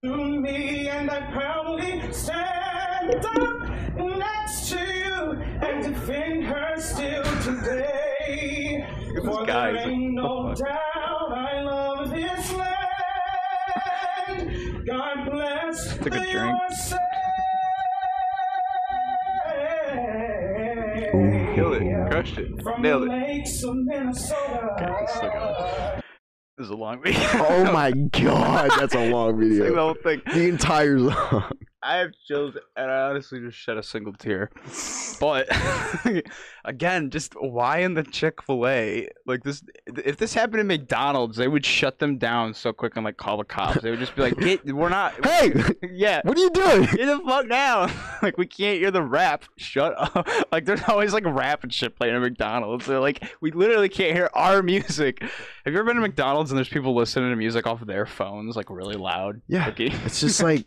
to 0.05 0.17
me 0.41 0.89
and 0.89 1.11
I 1.11 1.21
proudly 1.33 2.13
stand 2.13 3.15
up 3.25 3.97
next 3.97 4.69
to 4.71 4.79
you 4.79 5.33
and 5.63 5.83
defend 5.85 6.45
her 6.45 6.75
still 6.81 7.23
today. 7.43 8.87
For 9.25 9.45
guy 9.47 9.73
there 9.73 9.81
is 9.81 9.87
a- 9.87 9.89
ain't 9.89 10.15
God 14.89 15.31
bless 15.31 15.97
Took 15.99 16.07
a 16.07 16.11
the 16.11 16.19
drink. 16.21 16.59
USA. 16.71 16.99
Killed 21.55 21.75
it. 21.75 22.11
Crushed 22.11 22.39
it. 22.39 22.63
From 22.63 22.83
Nailed 22.83 23.05
it. 23.05 23.09
lakes 23.11 23.63
of 23.65 23.75
Minnesota. 23.77 24.77
Okay, 24.81 24.93
he's 25.01 25.11
still 25.11 25.31
going. 25.31 26.03
this 26.57 26.65
is 26.65 26.71
a 26.71 26.75
long 26.77 27.03
video. 27.05 27.21
Oh 27.35 27.73
my 27.73 27.91
god, 27.91 28.71
that's 28.79 28.95
a 28.95 29.11
long 29.11 29.43
It's 29.43 29.59
like 29.59 29.59
the 29.59 29.65
video. 29.65 29.75
whole 29.85 29.95
thing. 30.03 30.23
The 30.33 30.49
entire 30.49 30.99
song. 31.11 31.53
I 31.83 31.99
have 31.99 32.11
chills, 32.27 32.57
and 32.77 32.91
I 32.91 33.09
honestly 33.09 33.41
just 33.41 33.57
shed 33.57 33.77
a 33.77 33.83
single 33.83 34.13
tear. 34.13 34.51
But 35.21 35.49
again, 36.65 37.11
just 37.11 37.35
why 37.35 37.79
in 37.79 37.95
the 37.95 38.05
Chick 38.05 38.41
Fil 38.41 38.69
A? 38.69 39.09
Like 39.27 39.43
this, 39.43 39.65
if 39.87 40.17
this 40.17 40.33
happened 40.33 40.61
in 40.61 40.69
McDonald's, 40.69 41.37
they 41.37 41.49
would 41.49 41.67
shut 41.67 41.99
them 41.99 42.19
down 42.19 42.55
so 42.55 42.73
quick 42.73 42.95
and 42.95 43.05
like 43.05 43.17
call 43.17 43.39
the 43.39 43.45
cops. 43.45 43.83
They 43.83 43.91
would 43.91 43.99
just 43.99 44.15
be 44.15 44.23
like, 44.23 44.39
"Get, 44.39 44.65
we're 44.65 44.89
not." 44.89 45.15
Hey, 45.29 45.53
yeah. 45.93 46.21
what 46.25 46.39
are 46.39 46.41
you 46.41 46.51
doing? 46.51 46.83
Get 46.83 47.07
the 47.07 47.21
fuck 47.27 47.49
down! 47.49 47.91
like 48.23 48.39
we 48.39 48.47
can't 48.47 48.79
hear 48.79 48.91
the 48.91 49.03
rap. 49.03 49.45
Shut 49.57 49.95
up! 49.97 50.29
Like 50.53 50.65
there's 50.65 50.83
always 50.87 51.13
like 51.13 51.25
rap 51.27 51.65
and 51.65 51.73
shit 51.73 51.97
playing 51.97 52.15
at 52.15 52.21
McDonald's. 52.21 52.87
They're 52.87 53.01
like 53.01 53.29
we 53.41 53.51
literally 53.51 53.89
can't 53.89 54.15
hear 54.15 54.31
our 54.35 54.63
music. 54.63 55.21
Have 55.21 55.75
you 55.75 55.81
ever 55.81 55.85
been 55.85 55.97
to 55.97 56.03
McDonald's 56.03 56.51
and 56.51 56.57
there's 56.57 56.69
people 56.69 56.95
listening 56.95 57.31
to 57.31 57.37
music 57.37 57.67
off 57.67 57.81
of 57.81 57.89
their 57.89 58.07
phones 58.07 58.55
like 58.57 58.71
really 58.71 58.97
loud? 58.97 59.43
Yeah, 59.49 59.67
Like, 59.67 59.81
It's 59.81 60.21
just 60.21 60.43
like 60.43 60.65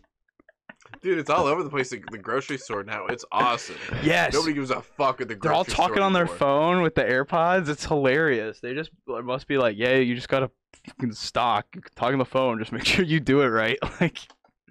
Dude, 1.02 1.18
it's 1.18 1.30
all 1.30 1.46
over 1.46 1.62
the 1.64 1.70
place. 1.70 1.90
The, 1.90 2.02
the 2.10 2.18
grocery 2.18 2.58
store 2.58 2.84
now. 2.84 3.06
It's 3.06 3.24
awesome. 3.32 3.76
yes. 4.02 4.32
Nobody 4.32 4.54
gives 4.54 4.70
a 4.70 4.80
fuck 4.80 5.20
at 5.20 5.28
the 5.28 5.34
grocery 5.34 5.34
store. 5.34 5.50
They're 5.50 5.54
all 5.54 5.64
talking 5.64 5.94
store 5.96 6.04
on 6.04 6.12
their 6.12 6.26
phone 6.28 6.82
with 6.82 6.94
the 6.94 7.02
AirPods. 7.02 7.68
It's 7.68 7.84
hilarious. 7.84 8.60
They 8.60 8.72
just 8.72 8.90
it 9.08 9.24
must 9.24 9.48
be 9.48 9.58
like, 9.58 9.76
yeah, 9.76 9.96
you 9.96 10.14
just 10.14 10.28
gotta 10.28 10.50
fucking 10.86 11.12
stock. 11.12 11.66
You 11.74 11.80
can 11.82 11.92
talk 11.94 12.12
on 12.12 12.18
the 12.18 12.24
phone. 12.24 12.58
Just 12.58 12.72
make 12.72 12.84
sure 12.86 13.04
you 13.04 13.20
do 13.20 13.40
it 13.42 13.48
right. 13.48 13.78
Like 14.00 14.18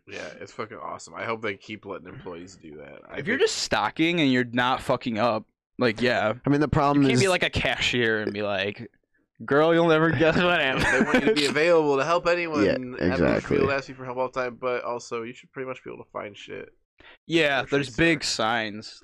Yeah, 0.07 0.27
it's 0.39 0.51
fucking 0.53 0.77
awesome. 0.77 1.13
I 1.15 1.25
hope 1.25 1.41
they 1.41 1.55
keep 1.55 1.85
letting 1.85 2.07
employees 2.07 2.57
do 2.61 2.77
that. 2.77 2.99
I 3.09 3.17
if 3.17 3.27
you're 3.27 3.37
just 3.37 3.57
stocking 3.57 4.21
and 4.21 4.31
you're 4.31 4.45
not 4.45 4.81
fucking 4.81 5.19
up, 5.19 5.45
like 5.77 6.01
yeah, 6.01 6.33
I 6.45 6.49
mean 6.49 6.61
the 6.61 6.67
problem 6.67 7.03
you 7.03 7.09
can't 7.09 7.15
is 7.15 7.21
be 7.21 7.27
like 7.27 7.43
a 7.43 7.49
cashier 7.49 8.21
and 8.21 8.33
be 8.33 8.41
like, 8.41 8.89
girl, 9.45 9.73
you'll 9.73 9.87
never 9.87 10.09
guess 10.11 10.35
what 10.35 10.45
I 10.59 10.63
am. 10.63 10.79
they 10.79 11.01
want 11.03 11.23
you 11.23 11.29
to 11.29 11.33
be 11.33 11.45
available 11.45 11.97
to 11.97 12.05
help 12.05 12.27
anyone. 12.27 12.63
Yeah, 12.65 12.73
and 12.73 12.91
have 12.99 13.19
them 13.19 13.27
exactly. 13.33 13.57
Feel 13.57 13.71
ask 13.71 13.89
you 13.89 13.95
for 13.95 14.05
help 14.05 14.17
all 14.17 14.29
the 14.29 14.39
time, 14.41 14.57
but 14.59 14.83
also 14.83 15.23
you 15.23 15.33
should 15.33 15.51
pretty 15.51 15.67
much 15.67 15.83
be 15.83 15.91
able 15.91 16.03
to 16.03 16.09
find 16.11 16.37
shit. 16.37 16.69
yeah, 17.27 17.61
grocery 17.61 17.69
there's 17.77 17.95
big 17.95 18.23
signs. 18.23 19.01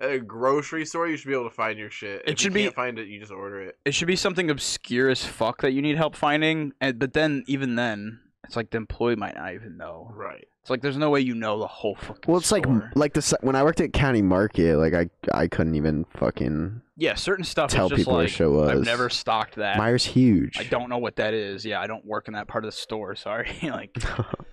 At 0.00 0.10
a 0.12 0.18
grocery 0.20 0.86
store, 0.86 1.08
you 1.08 1.16
should 1.16 1.26
be 1.26 1.34
able 1.34 1.48
to 1.48 1.54
find 1.54 1.76
your 1.78 1.90
shit. 1.90 2.22
It 2.24 2.32
if 2.34 2.38
should 2.38 2.52
you 2.52 2.54
be- 2.54 2.62
can't 2.64 2.74
find 2.76 2.98
it, 3.00 3.08
you 3.08 3.18
just 3.18 3.32
order 3.32 3.60
it. 3.62 3.78
It 3.84 3.94
should 3.94 4.06
be 4.06 4.14
something 4.16 4.48
obscure 4.48 5.08
as 5.08 5.24
fuck 5.24 5.62
that 5.62 5.72
you 5.72 5.82
need 5.82 5.96
help 5.96 6.14
finding, 6.14 6.72
and 6.80 6.98
but 7.00 7.14
then 7.14 7.42
even 7.48 7.74
then, 7.74 8.20
it's 8.44 8.54
like 8.56 8.70
the 8.70 8.76
employee 8.76 9.16
might 9.16 9.34
not 9.34 9.54
even 9.54 9.76
know. 9.76 10.08
Right. 10.14 10.46
It's 10.68 10.70
like 10.70 10.82
there's 10.82 10.98
no 10.98 11.08
way 11.08 11.20
you 11.20 11.34
know 11.34 11.58
the 11.58 11.66
whole 11.66 11.94
fucking. 11.94 12.24
well, 12.26 12.36
it's 12.36 12.52
like 12.52 12.64
store. 12.64 12.92
like 12.94 13.14
the 13.14 13.38
when 13.40 13.56
I 13.56 13.64
worked 13.64 13.80
at 13.80 13.94
County 13.94 14.20
Market, 14.20 14.76
like 14.76 14.92
I 14.92 15.08
I 15.32 15.48
couldn't 15.48 15.76
even 15.76 16.04
fucking 16.18 16.82
yeah, 16.94 17.14
certain 17.14 17.46
stuff 17.46 17.70
tell 17.70 17.86
is 17.86 17.90
just 17.92 18.00
people 18.00 18.12
where 18.12 18.24
like 18.24 18.30
shit 18.30 18.50
was. 18.50 18.68
I've 18.68 18.84
never 18.84 19.08
stocked 19.08 19.54
that. 19.54 19.78
Myers 19.78 20.04
huge. 20.04 20.58
I 20.58 20.64
don't 20.64 20.90
know 20.90 20.98
what 20.98 21.16
that 21.16 21.32
is. 21.32 21.64
Yeah, 21.64 21.80
I 21.80 21.86
don't 21.86 22.04
work 22.04 22.28
in 22.28 22.34
that 22.34 22.48
part 22.48 22.66
of 22.66 22.70
the 22.70 22.76
store. 22.76 23.16
Sorry. 23.16 23.50
like, 23.62 23.96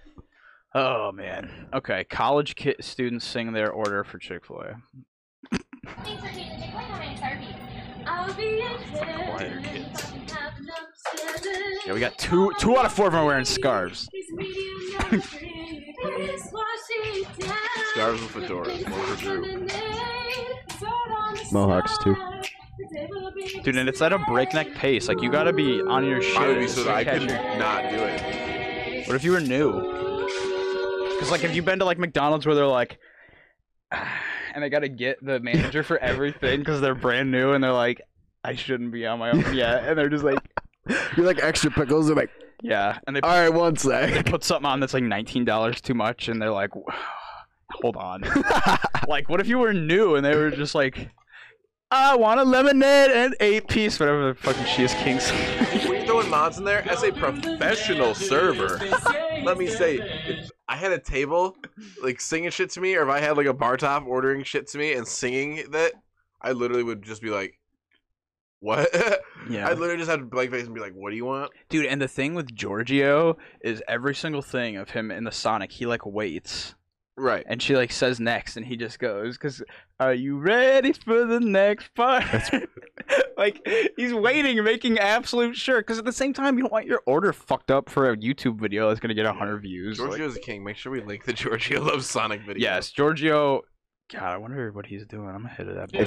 oh 0.74 1.12
man. 1.12 1.68
Okay, 1.74 2.06
college 2.06 2.56
kid 2.56 2.78
students 2.80 3.28
sing 3.28 3.52
their 3.52 3.72
order 3.72 4.06
for 4.06 4.18
Chick 4.18 4.46
Fil 4.46 4.62
A. 4.62 4.76
Quieter 8.16 9.60
heaven 9.60 9.64
kids. 9.64 9.88
if 9.94 10.06
I 10.06 10.18
can 10.18 10.28
have 10.28 10.60
enough 10.60 10.90
seven. 11.16 11.54
Yeah, 11.86 11.94
we 11.94 12.00
got 12.00 12.18
two 12.18 12.52
two 12.60 12.78
out 12.78 12.86
of 12.86 12.94
four 12.94 13.08
of 13.08 13.14
them 13.14 13.22
are 13.22 13.26
wearing 13.26 13.46
scarves. 13.46 14.08
It's 14.18 14.32
medium 14.32 15.02
number 15.02 15.18
three. 15.20 15.96
It's 16.00 16.50
what 16.52 16.68
she 16.88 17.24
does. 17.40 17.52
Scarves 17.94 18.22
with 18.22 18.32
fedoras, 18.32 18.90
one 18.90 19.02
for 19.02 19.16
Drew. 19.22 19.68
Mohawks, 21.52 21.98
too. 22.00 22.16
Dude, 23.64 23.78
and 23.78 23.88
it's 23.88 24.02
at 24.02 24.12
a 24.14 24.20
breakneck 24.20 24.74
pace. 24.76 25.08
Like 25.08 25.22
you 25.22 25.32
gotta 25.32 25.54
be 25.54 25.82
on 25.82 26.06
your 26.06 26.22
shit. 26.22 26.38
I 26.38 26.48
would 26.48 26.60
be 26.60 26.68
so 26.68 26.84
that 26.84 26.96
I 26.96 27.04
catch 27.04 27.22
could 27.22 27.30
not 27.60 27.90
do 27.90 27.98
it. 27.98 29.08
What 29.08 29.16
if 29.16 29.24
you 29.24 29.32
were 29.32 29.40
new? 29.40 29.72
Because 31.14 31.32
like, 31.32 31.42
have 31.42 31.56
you 31.56 31.62
been 31.62 31.80
to 31.80 31.86
like 31.86 31.98
McDonald's 31.98 32.46
where 32.46 32.56
they're 32.56 32.68
like, 32.68 32.98
ah, 33.94 34.22
and 34.56 34.64
they 34.64 34.70
gotta 34.70 34.90
get 34.90 35.24
the 35.24 35.40
manager 35.40 35.84
for 35.84 36.00
everything 36.00 36.60
because 36.60 36.82
they're 36.82 36.96
brand 36.96 37.30
new 37.30 37.52
and 37.52 37.64
they're 37.64 37.72
like, 37.72 38.02
I 38.44 38.56
shouldn't 38.56 38.92
be 38.92 39.06
on 39.06 39.20
my 39.20 39.32
own 39.32 39.54
yet, 39.54 39.84
and 39.84 39.98
they're 39.98 40.10
just 40.10 40.24
like, 40.24 40.40
You're 41.18 41.26
like 41.26 41.42
extra 41.42 41.72
pickles. 41.72 42.08
They're 42.08 42.16
like, 42.16 42.30
yeah, 42.62 43.00
and 43.08 43.16
they 43.16 43.22
all 43.22 43.30
right, 43.30 43.50
one 43.50 43.76
sec. 43.76 44.14
they 44.14 44.24
put 44.24 44.44
something 44.44 44.66
on 44.66 44.80
that's 44.80 44.94
like 44.94 45.04
nineteen 45.04 45.46
dollars 45.46 45.82
too 45.82 45.94
much, 45.94 46.28
and 46.28 46.42
they're 46.42 46.52
like, 46.52 46.72
hold 47.72 47.98
on. 47.98 48.24
like, 49.08 49.30
what 49.30 49.40
if 49.40 49.48
you 49.48 49.58
were 49.58 49.74
new 49.74 50.16
and 50.16 50.26
they 50.26 50.36
were 50.36 50.52
just 50.52 50.76
like, 50.76 51.10
I 51.92 52.16
want 52.16 52.40
a 52.40 52.44
lemonade 52.44 53.12
and 53.12 53.36
eight 53.40 53.68
piece, 53.68 54.00
whatever 54.00 54.30
the 54.30 54.36
fucking 54.36 54.66
Cheese 54.66 54.94
Kings. 54.96 55.30
When 55.30 55.98
you're 55.98 56.06
throwing 56.06 56.30
mods 56.30 56.58
in 56.58 56.66
there, 56.66 56.88
as 56.90 57.04
a 57.04 57.12
professional 57.12 58.14
server, 58.14 58.78
let 59.46 59.58
me 59.58 59.68
say, 59.68 60.00
if 60.28 60.50
I 60.68 60.76
had 60.76 60.92
a 60.92 61.00
table 61.00 61.56
like 62.02 62.20
singing 62.20 62.50
shit 62.50 62.72
to 62.72 62.82
me, 62.82 62.96
or 62.96 63.04
if 63.04 63.10
I 63.10 63.20
had 63.20 63.38
like 63.38 63.46
a 63.48 63.54
bar 63.54 63.78
top 63.78 64.06
ordering 64.06 64.44
shit 64.44 64.68
to 64.70 64.78
me 64.78 64.94
and 64.94 65.08
singing 65.08 65.72
that, 65.72 65.94
I 66.42 66.52
literally 66.52 66.84
would 66.84 67.02
just 67.02 67.22
be 67.22 67.30
like, 67.30 67.60
"What?" 68.60 68.90
Yeah. 69.48 69.68
I 69.68 69.74
literally 69.74 69.98
just 69.98 70.10
had 70.10 70.22
to 70.22 70.26
blank 70.26 70.50
face 70.50 70.66
and 70.66 70.74
be 70.74 70.82
like, 70.82 70.94
"What 70.94 71.12
do 71.12 71.16
you 71.16 71.26
want?" 71.26 71.52
Dude, 71.70 71.86
and 71.86 72.02
the 72.02 72.08
thing 72.08 72.34
with 72.34 72.56
Giorgio 72.56 73.38
is 73.62 73.84
every 73.88 74.16
single 74.16 74.42
thing 74.42 74.76
of 74.76 74.90
him 74.90 75.12
in 75.12 75.24
the 75.24 75.32
Sonic, 75.32 75.72
he 75.72 75.86
like 75.86 76.04
waits. 76.04 76.74
Right. 77.18 77.46
And 77.48 77.62
she 77.62 77.76
like 77.78 77.92
says 77.94 78.20
next, 78.20 78.58
and 78.58 78.66
he 78.66 78.76
just 78.76 79.00
goes, 79.00 79.38
"Cause 79.38 79.64
are 80.02 80.14
you 80.14 80.38
ready 80.38 80.92
for 80.92 81.24
the 81.26 81.40
next 81.40 81.94
part?" 81.96 82.26
like 83.38 83.66
he's 83.96 84.14
waiting, 84.14 84.62
making 84.64 85.00
absolute 85.00 85.56
sure. 85.56 85.82
Cause 85.82 85.98
at 85.98 86.04
the 86.06 86.12
same 86.12 86.34
time, 86.34 86.58
you 86.58 86.64
don't 86.64 86.74
want 86.74 86.88
your 86.88 87.02
order 87.06 87.32
fucked 87.32 87.72
up 87.72 87.90
for 87.90 88.12
a 88.12 88.18
YouTube 88.18 88.60
video 88.60 88.90
that's 88.90 89.00
gonna 89.00 89.14
get 89.14 89.26
hundred 89.28 89.60
views. 89.62 89.98
like- 90.00 90.10
Giorgio's 90.18 90.36
a 90.36 90.40
king. 90.42 90.64
Make 90.66 90.76
sure 90.76 90.92
we 90.92 91.00
link 91.02 91.24
the 91.24 91.32
Giorgio 91.34 91.82
loves 91.82 92.06
Sonic 92.10 92.42
video. 92.42 92.62
yes, 92.62 92.92
Giorgio. 92.92 93.62
God, 94.12 94.22
I 94.34 94.38
wonder 94.38 94.72
what 94.74 94.86
he's 94.86 95.06
doing. 95.06 95.30
I'm 95.30 95.44
gonna 95.44 95.50
hit 95.56 95.68
it 95.70 95.76
that 95.76 95.92
bitch. 95.92 96.06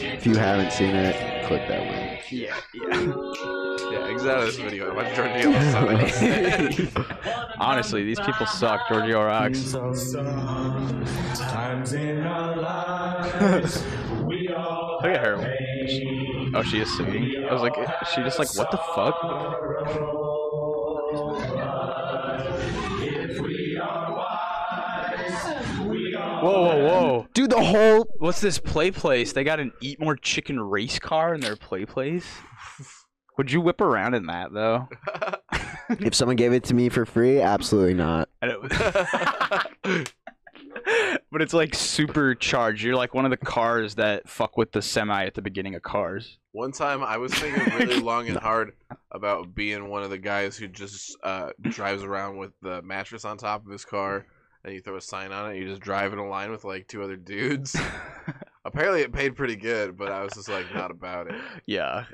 If 0.00 0.26
you 0.26 0.34
haven't 0.36 0.72
seen 0.72 0.94
it, 0.94 1.46
click 1.46 1.66
that 1.68 1.80
link. 1.80 2.04
Yeah, 2.30 2.54
yeah. 2.74 3.54
Yeah, 3.90 4.08
exit 4.08 4.30
out 4.30 4.38
of 4.40 4.46
this 4.46 4.56
video. 4.56 4.94
Watch 4.94 5.14
Giorgio 5.14 5.50
loves 5.50 6.14
Sonic. 6.14 6.90
Honestly, 7.58 8.04
these 8.04 8.20
people 8.20 8.46
suck. 8.46 8.88
Giorgio 8.88 9.24
rocks. 9.24 9.58
Mm. 9.58 11.38
Times 11.38 11.92
in 11.92 12.22
our 12.22 12.56
lives, 12.56 13.82
we 14.24 14.48
all 14.48 15.00
Look 15.02 15.12
at 15.12 15.24
her. 15.24 15.56
Oh, 16.54 16.62
she 16.62 16.80
is 16.80 16.96
singing. 16.96 17.44
I 17.48 17.52
was 17.52 17.62
like, 17.62 17.74
she 18.12 18.22
just 18.22 18.38
like, 18.38 18.54
what 18.56 18.70
the 18.70 18.78
fuck? 18.78 19.14
Whoa, 26.42 26.62
whoa, 26.62 26.86
whoa. 26.86 27.26
Dude, 27.34 27.50
the 27.50 27.62
whole 27.62 28.08
What's 28.18 28.40
this 28.40 28.58
play 28.58 28.90
place? 28.90 29.32
They 29.32 29.44
got 29.44 29.60
an 29.60 29.72
eat 29.80 30.00
more 30.00 30.16
chicken 30.16 30.60
race 30.60 30.98
car 30.98 31.34
in 31.34 31.40
their 31.40 31.56
play 31.56 31.84
place? 31.84 32.26
Would 33.38 33.50
you 33.52 33.60
whip 33.60 33.80
around 33.80 34.14
in 34.14 34.26
that 34.26 34.52
though? 34.52 34.88
if 36.00 36.14
someone 36.14 36.36
gave 36.36 36.52
it 36.52 36.64
to 36.64 36.74
me 36.74 36.88
for 36.90 37.06
free, 37.06 37.40
absolutely 37.40 37.94
not. 37.94 38.28
And 38.42 38.50
it 38.50 38.60
was- 38.60 40.06
but 41.30 41.42
it's 41.42 41.52
like 41.54 41.74
supercharged. 41.74 42.82
You're 42.82 42.96
like 42.96 43.14
one 43.14 43.24
of 43.24 43.30
the 43.30 43.36
cars 43.36 43.94
that 43.96 44.28
fuck 44.28 44.56
with 44.56 44.72
the 44.72 44.82
semi 44.82 45.24
at 45.24 45.34
the 45.34 45.42
beginning 45.42 45.74
of 45.74 45.82
cars. 45.82 46.38
One 46.52 46.72
time 46.72 47.02
I 47.02 47.16
was 47.16 47.32
thinking 47.34 47.72
really 47.78 48.00
long 48.02 48.28
and 48.28 48.38
hard 48.38 48.72
about 49.12 49.54
being 49.54 49.88
one 49.88 50.02
of 50.02 50.10
the 50.10 50.18
guys 50.18 50.56
who 50.56 50.66
just 50.68 51.16
uh, 51.22 51.50
drives 51.62 52.02
around 52.02 52.38
with 52.38 52.52
the 52.62 52.82
mattress 52.82 53.24
on 53.24 53.36
top 53.38 53.64
of 53.64 53.70
his 53.72 53.84
car 53.84 54.26
and 54.64 54.74
you 54.74 54.80
throw 54.80 54.96
a 54.96 55.00
sign 55.00 55.30
on 55.32 55.52
it. 55.52 55.58
You 55.58 55.66
just 55.68 55.80
drive 55.80 56.12
in 56.12 56.18
a 56.18 56.26
line 56.28 56.50
with 56.50 56.64
like 56.64 56.88
two 56.88 57.02
other 57.02 57.16
dudes. 57.16 57.76
Apparently 58.64 59.02
it 59.02 59.12
paid 59.12 59.36
pretty 59.36 59.56
good, 59.56 59.96
but 59.96 60.10
I 60.10 60.22
was 60.22 60.32
just 60.34 60.48
like 60.48 60.74
not 60.74 60.90
about 60.90 61.28
it. 61.28 61.40
Yeah. 61.66 62.04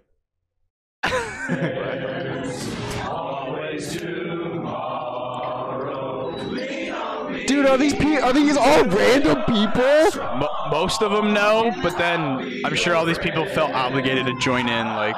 Dude, 7.47 7.67
are 7.67 7.77
these 7.77 7.95
pe- 7.95 8.21
are 8.21 8.33
these 8.33 8.57
all 8.57 8.85
random 8.85 9.43
people? 9.45 10.11
Mo- 10.38 10.49
most 10.71 11.03
of 11.03 11.12
them 11.12 11.35
know, 11.35 11.73
but 11.83 11.97
then 11.99 12.62
I'm 12.64 12.75
sure 12.75 12.95
all 12.95 13.05
these 13.05 13.19
people 13.19 13.45
felt 13.47 13.73
obligated 13.73 14.27
to 14.27 14.38
join 14.38 14.69
in. 14.69 14.87
Like, 14.87 15.17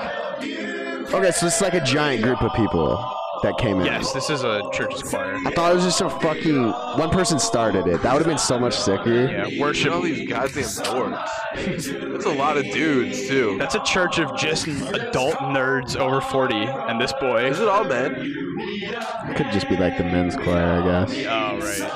Okay, 1.14 1.30
so 1.30 1.46
it's 1.46 1.60
like 1.60 1.74
a 1.74 1.80
giant 1.80 2.22
group 2.24 2.42
of 2.42 2.52
people 2.54 2.98
that 3.46 3.58
came 3.58 3.78
in. 3.80 3.86
yes, 3.86 4.12
this 4.12 4.28
is 4.28 4.42
a 4.42 4.62
church's 4.72 5.02
choir. 5.02 5.36
I 5.46 5.50
thought 5.50 5.70
it 5.70 5.76
was 5.76 5.84
just 5.84 6.00
a 6.00 6.10
fucking 6.10 6.70
one 6.98 7.10
person 7.10 7.38
started 7.38 7.86
it. 7.86 8.02
That 8.02 8.12
would 8.12 8.18
have 8.18 8.26
been 8.26 8.38
so 8.38 8.58
much 8.58 8.76
sicker. 8.76 9.30
Yeah, 9.30 9.60
worship. 9.60 9.92
all 9.92 10.02
these 10.02 10.28
goddamn 10.28 10.64
dorks. 10.64 12.12
That's 12.12 12.26
a 12.26 12.34
lot 12.34 12.56
of 12.56 12.64
dudes 12.64 13.28
too. 13.28 13.56
That's 13.58 13.76
a 13.76 13.82
church 13.84 14.18
of 14.18 14.36
just 14.36 14.66
adult 14.66 15.36
nerds 15.36 15.96
over 15.96 16.20
40, 16.20 16.56
and 16.56 17.00
this 17.00 17.12
boy. 17.14 17.46
Is 17.46 17.60
it 17.60 17.68
all 17.68 17.84
men? 17.84 18.14
Could 19.36 19.52
just 19.52 19.68
be 19.68 19.76
like 19.76 19.96
the 19.96 20.04
men's 20.04 20.34
choir, 20.34 20.82
I 20.82 21.04
guess. 21.04 21.12
Oh, 21.28 21.58
right. 21.60 21.86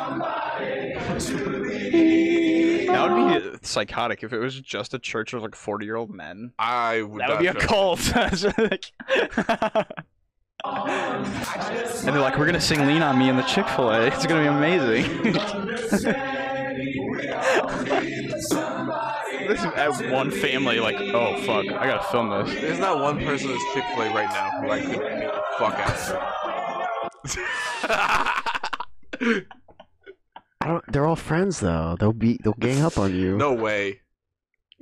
That 2.86 3.10
would 3.10 3.42
be 3.42 3.58
psychotic 3.62 4.22
if 4.22 4.32
it 4.32 4.38
was 4.38 4.60
just 4.60 4.94
a 4.94 4.98
church 4.98 5.32
of 5.32 5.42
like 5.42 5.56
40 5.56 5.84
year 5.84 5.96
old 5.96 6.10
men. 6.10 6.52
I 6.58 7.02
would. 7.02 7.20
That 7.20 7.30
would 7.30 7.38
be 7.40 7.46
a 7.48 7.54
cult. 7.54 8.00
and 11.70 12.09
they're 12.09 12.20
like, 12.20 12.38
we're 12.38 12.46
gonna 12.46 12.61
sing 12.61 12.87
"Lean 12.87 13.02
on 13.02 13.18
Me" 13.18 13.28
in 13.28 13.37
the 13.37 13.42
Chick 13.42 13.68
Fil 13.68 13.90
A. 13.90 14.06
It's 14.11 14.26
gonna 14.26 14.42
be 14.42 14.46
amazing. 14.48 15.33
this 19.48 19.61
is 19.61 19.66
at 19.66 20.11
one 20.12 20.30
family, 20.30 20.80
like, 20.80 20.96
oh 21.00 21.37
fuck, 21.42 21.66
I 21.66 21.87
gotta 21.87 22.04
film 22.11 22.30
this. 22.30 22.61
There's 22.61 22.78
not 22.78 23.00
one 23.00 23.18
person 23.24 23.48
that's 23.48 23.64
Chick 23.74 23.85
Fil 23.94 24.02
A 24.02 24.14
right 24.14 24.28
now 24.30 24.50
who 24.61 24.70
I 24.70 24.80
could 24.80 24.90
beat 24.90 24.98
the 24.98 25.42
fuck 25.59 25.74
out. 25.74 25.96
I 30.62 30.66
don't. 30.66 30.85
They're 30.92 31.06
all 31.06 31.16
friends 31.16 31.61
though. 31.61 31.96
They'll 31.98 32.12
be. 32.12 32.38
They'll 32.42 32.52
gang 32.54 32.83
up 32.83 32.98
on 32.98 33.14
you. 33.14 33.37
no 33.37 33.52
way. 33.52 34.00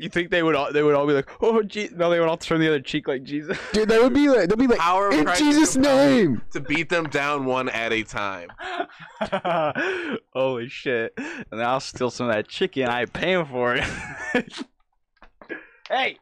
You 0.01 0.09
think 0.09 0.31
they 0.31 0.45
would 0.45 0.55
all 0.55 0.73
they 0.73 0.85
would 0.85 0.95
all 0.95 1.09
be 1.09 1.13
like, 1.13 1.29
oh, 1.43 1.61
gee, 1.65 1.89
no, 1.93 2.09
they 2.09 2.21
would 2.21 2.29
all 2.29 2.37
turn 2.37 2.61
the 2.61 2.69
other 2.69 2.81
cheek 2.81 3.09
like 3.09 3.25
Jesus. 3.25 3.59
dude, 3.73 3.89
they 3.89 3.99
would 3.99 4.15
be 4.15 4.29
like. 4.29 4.49
They'll 4.49 4.57
be 4.57 4.69
like. 4.69 4.79
Power 4.79 5.11
In 5.11 5.29
Jesus' 5.37 5.77
name. 5.77 6.41
To 6.53 6.61
beat 6.61 6.89
them 6.89 7.09
down 7.09 7.47
one 7.47 7.69
at 7.69 7.93
a 7.93 8.05
time. 8.05 8.49
Holy 10.33 10.69
shit! 10.69 11.13
And 11.51 11.61
I'll 11.61 11.81
steal 11.81 12.11
some 12.11 12.29
of 12.29 12.35
that 12.35 12.47
chicken. 12.47 12.87
I 12.87 13.01
ain't 13.03 13.13
paying 13.13 13.45
for 13.45 13.75
it. 13.75 13.85
hey, 15.91 16.19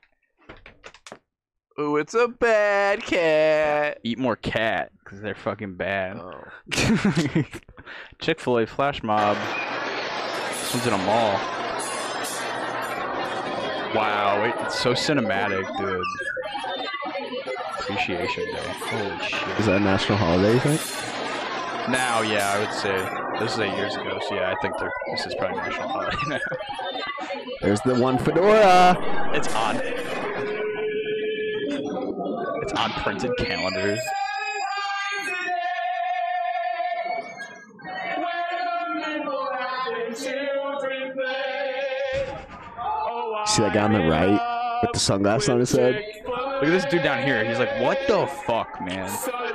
Ooh, 1.78 1.98
it's 1.98 2.14
a 2.14 2.28
bad 2.28 3.02
cat. 3.02 3.98
eat 4.02 4.18
more 4.18 4.36
cat 4.36 4.90
because 5.04 5.20
they're 5.20 5.34
fucking 5.34 5.74
bad. 5.74 6.16
Oh. 6.18 6.44
Chick 8.18 8.40
Fil 8.40 8.60
A 8.60 8.66
flash 8.66 9.02
mob. 9.02 9.36
This 10.48 10.72
one's 10.72 10.86
in 10.86 10.94
a 10.94 10.98
mall. 10.98 11.38
Wow, 13.94 14.44
it- 14.44 14.54
it's 14.64 14.78
so 14.78 14.92
cinematic, 14.92 15.64
dude. 15.78 16.02
Appreciation 17.80 18.44
Day. 18.52 18.74
Holy 18.90 19.18
shit. 19.28 19.58
Is 19.60 19.66
that 19.66 19.76
a 19.76 19.80
national 19.80 20.18
holiday? 20.18 20.54
You 20.54 20.60
think? 20.60 20.80
Now, 21.88 22.20
yeah, 22.22 22.52
I 22.52 22.58
would 22.58 22.72
say 22.72 23.08
this 23.38 23.52
is 23.54 23.60
eight 23.60 23.76
years 23.76 23.94
ago, 23.94 24.18
so 24.28 24.34
yeah, 24.34 24.50
I 24.50 24.56
think 24.60 24.76
they're, 24.78 24.90
this 25.12 25.24
is 25.26 25.34
probably 25.36 25.58
national 25.58 25.88
holiday 25.88 26.16
now. 26.28 26.38
There's 27.60 27.80
the 27.82 27.94
one 27.94 28.18
fedora. 28.18 28.96
It's 29.34 29.48
on. 29.54 29.76
It's 32.62 32.72
on 32.72 32.90
printed 33.02 33.36
calendars. 33.38 34.00
See 43.46 43.62
that 43.62 43.72
guy 43.74 43.82
on 43.82 43.92
the 43.92 44.00
right 44.00 44.80
with 44.82 44.92
the 44.92 44.98
sunglasses 44.98 45.48
on 45.48 45.60
his 45.60 45.72
head? 45.72 46.02
Look 46.26 46.64
at 46.64 46.70
this 46.70 46.84
dude 46.86 47.02
down 47.02 47.22
here. 47.24 47.44
He's 47.44 47.58
like, 47.58 47.80
what 47.80 47.98
the 48.08 48.26
fuck, 48.46 48.80
man? 48.84 49.08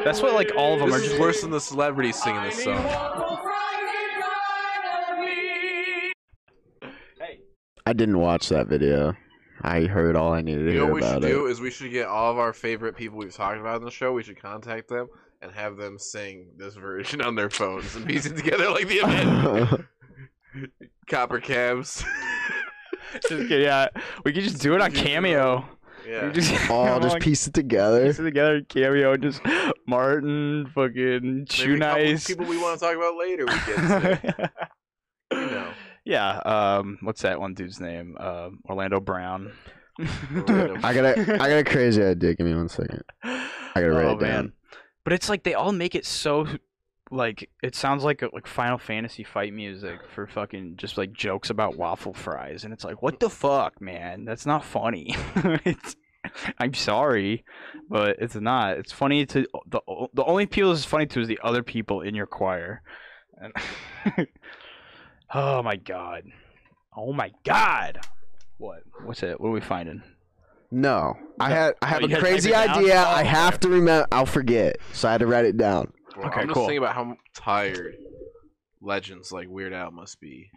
That's 0.04 0.22
what 0.22 0.34
like 0.34 0.52
all 0.56 0.74
of 0.74 0.80
them 0.80 0.90
This 0.90 1.02
are 1.02 1.08
just. 1.10 1.20
worse 1.20 1.42
than 1.42 1.52
the 1.52 1.60
celebrities 1.60 2.22
singing 2.22 2.42
this 2.44 2.64
song. 2.64 2.78
I 7.86 7.94
didn't 7.94 8.20
watch 8.20 8.50
that 8.50 8.68
video. 8.68 9.14
I 9.64 9.82
heard 9.82 10.16
all 10.16 10.34
I 10.34 10.42
needed 10.42 10.66
to 10.66 10.72
You 10.72 10.80
know 10.80 10.86
hear 10.86 10.94
what 10.94 11.02
we 11.04 11.08
should 11.08 11.22
do 11.22 11.48
it. 11.48 11.52
is 11.52 11.62
we 11.62 11.70
should 11.72 11.92
get 11.92 12.08
all 12.08 12.32
of 12.32 12.38
our 12.40 12.54
favorite 12.54 12.96
people 12.96 13.18
we've 13.18 13.34
talked 13.34 13.60
about 13.60 13.78
in 13.78 13.86
the 13.86 13.92
show. 13.92 14.12
We 14.14 14.24
should 14.24 14.42
contact 14.42 14.88
them 14.88 15.08
and 15.42 15.52
have 15.52 15.78
them 15.78 15.98
sing 16.00 16.48
this 16.58 16.76
version 16.76 17.22
on 17.22 17.36
their 17.36 17.50
phones 17.50 17.96
and 17.96 18.06
piece 18.06 18.26
it 18.26 18.38
together 18.38 18.70
like 18.70 18.88
the 18.88 18.96
event. 19.04 19.86
Copper 21.10 21.40
cabs. 21.40 22.04
Just 23.22 23.28
kidding, 23.28 23.62
yeah, 23.62 23.88
we 24.24 24.34
could 24.34 24.44
just 24.44 24.62
do 24.62 24.74
it 24.76 24.82
on 24.82 24.92
Cameo. 24.92 25.66
Yeah. 26.08 26.28
We 26.28 26.34
just 26.34 26.70
All 26.70 27.00
just 27.02 27.14
like, 27.14 27.22
piece 27.22 27.48
it 27.48 27.54
together. 27.54 28.06
piece 28.06 28.20
it 28.20 28.24
together 28.24 28.62
Cameo, 28.62 29.16
just 29.18 29.42
Martin, 29.88 30.68
fucking 30.74 31.48
Shoe 31.50 31.78
Maybe 31.78 31.82
a 31.82 31.86
couple 31.88 32.04
Nice. 32.04 32.28
People 32.28 32.46
we 32.46 32.58
want 32.58 32.80
to 32.80 32.86
talk 32.86 32.96
about 32.96 33.16
later. 33.18 33.46
We 33.46 33.54
get 33.54 33.76
to. 33.76 34.52
you 35.34 35.38
know. 35.52 35.68
yeah, 36.06 36.38
um, 36.40 36.98
what's 37.02 37.22
that 37.22 37.40
one 37.40 37.54
dude's 37.54 37.80
name? 37.80 38.18
Um, 38.20 38.60
Orlando 38.70 39.00
Brown. 39.00 39.52
Orlando 40.36 40.78
I 40.84 40.94
got 40.94 41.06
a 41.06 41.34
I 41.36 41.50
got 41.50 41.58
a 41.60 41.64
crazy 41.64 42.04
idea. 42.04 42.34
Give 42.34 42.46
me 42.48 42.56
one 42.56 42.70
second. 42.70 43.04
I 43.24 43.50
gotta 43.76 43.92
write 43.92 44.08
it 44.08 44.20
down. 44.20 44.54
Oh, 44.56 44.78
But 45.04 45.14
it's 45.14 45.30
like 45.30 45.44
they 45.44 45.54
all 45.54 45.72
make 45.72 45.96
it 45.96 46.06
so 46.06 46.48
like 47.12 47.50
it 47.62 47.76
sounds 47.76 48.04
like 48.04 48.22
like 48.34 48.48
Final 48.48 48.78
Fantasy 48.78 49.24
fight 49.24 49.54
music 49.54 50.00
for 50.14 50.28
fucking 50.28 50.78
just 50.78 50.98
like 50.98 51.14
jokes 51.14 51.50
about 51.50 51.78
waffle 51.78 52.14
fries 52.14 52.64
and 52.64 52.74
it's 52.74 52.84
like 52.84 53.02
what 53.02 53.20
the 53.20 53.30
fuck, 53.30 53.82
man? 53.82 54.26
That's 54.26 54.46
not 54.46 54.64
funny. 54.64 55.14
it's 55.66 55.96
I'm 56.60 56.74
sorry, 56.74 57.44
but 57.90 58.18
it's 58.20 58.36
not. 58.36 58.78
It's 58.78 58.92
funny 58.92 59.26
to 59.28 59.46
the 59.68 59.82
the 60.14 60.24
only 60.24 60.46
people 60.46 60.72
it's 60.72 60.86
funny 60.86 61.06
to 61.08 61.22
is 61.22 61.28
the 61.28 61.40
other 61.44 61.64
people 61.64 62.02
in 62.02 62.16
your 62.16 62.28
choir. 62.28 62.82
And 63.38 63.54
oh 65.34 65.62
my 65.64 65.76
god. 65.76 66.24
Oh 66.96 67.12
my 67.14 67.32
god. 67.44 68.00
What? 68.58 68.84
What's 69.04 69.24
it? 69.24 69.40
What 69.42 69.50
are 69.50 69.54
we 69.54 69.62
finding? 69.62 70.04
No, 70.70 71.18
I 71.40 71.50
had 71.50 71.74
I 71.82 71.88
have 71.88 72.04
Oh, 72.04 72.06
a 72.06 72.08
had 72.08 72.10
to 72.10 72.16
type 72.16 72.24
crazy 72.24 72.56
idea. 72.56 73.04
Oh, 73.06 73.10
I 73.10 73.24
have 73.24 73.60
to 73.62 73.68
remember. 73.70 74.08
I'll 74.12 74.26
forget, 74.26 74.78
so 74.94 75.10
I 75.10 75.14
had 75.14 75.20
to 75.20 75.28
write 75.28 75.46
it 75.46 75.58
down. 75.58 75.92
Okay, 76.28 76.42
I'm 76.42 76.48
just 76.48 76.54
cool. 76.56 76.66
thinking 76.68 76.78
about 76.84 76.96
how 76.96 77.16
tired 77.36 77.96
legends 78.82 79.32
like 79.32 79.48
Weird 79.50 79.74
Al 79.74 79.92
must 79.92 80.20
be 80.20 80.50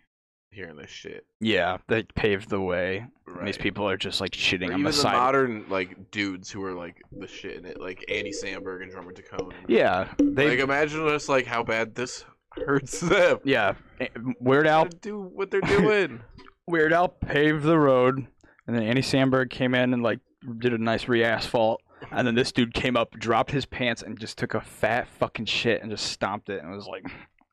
hearing 0.50 0.76
this 0.76 0.90
shit. 0.90 1.26
Yeah, 1.40 1.78
they 1.88 2.04
paved 2.14 2.48
the 2.48 2.60
way. 2.60 3.06
Right. 3.26 3.46
These 3.46 3.58
people 3.58 3.88
are 3.88 3.96
just 3.96 4.20
like 4.20 4.30
shitting 4.32 4.70
Or 4.70 4.74
on 4.74 4.82
the 4.82 4.90
the 4.90 4.96
side. 4.96 5.12
modern 5.14 5.64
like 5.68 6.10
dudes 6.10 6.50
who 6.50 6.62
are 6.64 6.72
like 6.74 6.96
the 7.12 7.26
shit 7.26 7.56
in 7.56 7.64
it, 7.64 7.80
like 7.80 8.04
Andy 8.08 8.30
Samberg 8.32 8.82
and 8.82 8.92
Jorma 8.92 9.12
Taccone. 9.12 9.52
Yeah, 9.68 10.08
they. 10.18 10.50
like 10.50 10.60
imagine 10.60 11.06
just 11.08 11.28
like 11.28 11.46
how 11.46 11.62
bad 11.64 11.94
this 11.94 12.24
hurts 12.66 13.00
them. 13.00 13.38
yeah, 13.44 13.74
eh, 14.00 14.08
Weird 14.40 14.66
Al. 14.66 14.84
Do 14.86 15.20
what 15.20 15.50
they're 15.50 15.60
doing. 15.60 16.20
Weird 16.66 16.92
Al 16.92 17.08
paved 17.08 17.64
the 17.64 17.78
road, 17.78 18.26
and 18.66 18.76
then 18.76 18.84
Andy 18.84 19.02
Samberg 19.02 19.50
came 19.50 19.74
in 19.74 19.92
and 19.92 20.02
like 20.02 20.20
did 20.58 20.72
a 20.72 20.78
nice 20.78 21.08
re-asphalt, 21.08 21.82
and 22.10 22.26
then 22.26 22.34
this 22.34 22.52
dude 22.52 22.74
came 22.74 22.96
up, 22.96 23.12
dropped 23.18 23.50
his 23.50 23.66
pants, 23.66 24.02
and 24.02 24.18
just 24.18 24.38
took 24.38 24.54
a 24.54 24.60
fat 24.60 25.08
fucking 25.08 25.46
shit 25.46 25.82
and 25.82 25.90
just 25.90 26.06
stomped 26.06 26.48
it, 26.48 26.62
and 26.62 26.70
was 26.70 26.86
like, 26.86 27.04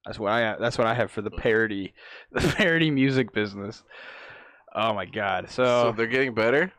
"That's 0.05 0.19
what 0.19 0.31
I. 0.31 0.55
That's 0.59 0.77
what 0.77 0.87
I 0.87 0.93
have 0.93 1.11
for 1.11 1.21
the 1.21 1.31
parody, 1.31 1.93
the 2.31 2.41
parody 2.41 2.91
music 2.91 3.33
business." 3.33 3.83
Oh 4.73 4.93
my 4.93 5.05
god. 5.05 5.49
so 5.49 5.63
So, 5.63 5.93
they're 5.95 6.07
getting 6.07 6.33
better. 6.33 6.71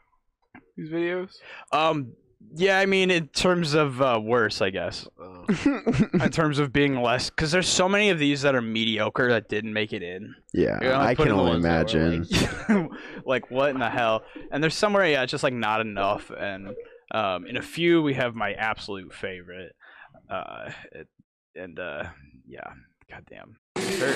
These 0.77 0.89
videos. 0.89 1.31
um, 1.73 2.13
yeah, 2.55 2.79
I 2.79 2.87
mean, 2.87 3.11
in 3.11 3.29
terms 3.29 3.75
of 3.75 4.03
uh, 4.03 4.21
worse, 4.23 4.61
I 4.61 4.71
guess. 4.71 5.07
Oh. 5.21 5.45
in 6.15 6.31
terms 6.31 6.59
of 6.59 6.73
being 6.73 7.01
less 7.01 7.31
because 7.31 7.51
there's 7.51 7.69
so 7.69 7.89
many 7.89 8.11
of 8.11 8.19
these 8.19 8.43
that 8.43 8.55
are 8.55 8.63
mediocre 8.63 9.29
that 9.29 9.49
didn't 9.49 9.73
make 9.73 9.93
it 9.93 10.03
in 10.03 10.35
Yeah, 10.53 10.79
You 10.83 10.89
know, 10.89 11.01
I 11.01 11.15
can 11.15 11.31
only 11.31 11.51
ones 11.51 11.65
that 11.65 11.93
were, 11.95 12.01
imagine. 12.01 12.27
like, 12.69 12.91
like, 13.27 13.51
what 13.51 13.71
in 13.71 13.79
the 13.79 13.91
hell 13.91 14.23
and 14.51 14.63
there's 14.63 14.75
somewhere 14.75 15.07
yeah 15.07 15.23
it's 15.23 15.31
just 15.31 15.43
like 15.43 15.53
not 15.53 15.81
enough 15.81 16.31
and 16.31 16.75
um 17.13 17.47
in 17.47 17.57
a 17.57 17.63
few 17.63 18.03
we 18.03 18.15
have 18.15 18.35
my 18.35 18.53
absolute 18.55 19.13
favorite 19.15 19.73
uh 20.31 20.71
it, 20.93 21.07
and 21.55 21.79
uh 21.79 22.05
yeah 22.47 22.73
goddamn 23.11 23.57
sure. 23.99 24.15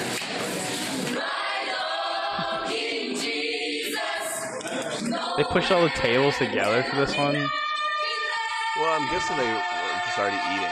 they 5.37 5.45
pushed 5.45 5.71
all 5.71 5.83
the 5.83 5.91
tables 5.91 6.37
together 6.39 6.83
for 6.85 6.97
this 6.97 7.15
one 7.17 7.35
Well, 7.35 9.01
I'm 9.01 9.09
guessing 9.11 9.37
they 9.37 9.53
were 9.53 9.63
just 10.05 10.19
already 10.19 10.37
eating. 10.53 10.71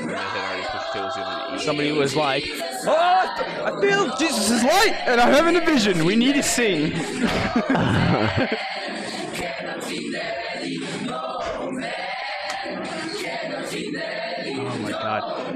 And 0.00 0.10
they 0.10 0.14
had 0.14 0.50
already 0.50 0.66
pushed 0.70 0.92
tables 0.92 1.14
together 1.14 1.44
to 1.48 1.54
eat. 1.54 1.60
somebody 1.60 1.92
was 1.92 2.16
like 2.16 2.44
oh 2.86 3.64
i 3.64 3.70
feel 3.80 4.16
jesus 4.16 4.50
is 4.50 4.62
light 4.64 4.96
and 5.06 5.20
i'm 5.20 5.32
having 5.32 5.56
a 5.56 5.60
vision 5.64 6.04
we 6.04 6.16
need 6.16 6.34
to 6.34 6.42
sing 6.42 6.92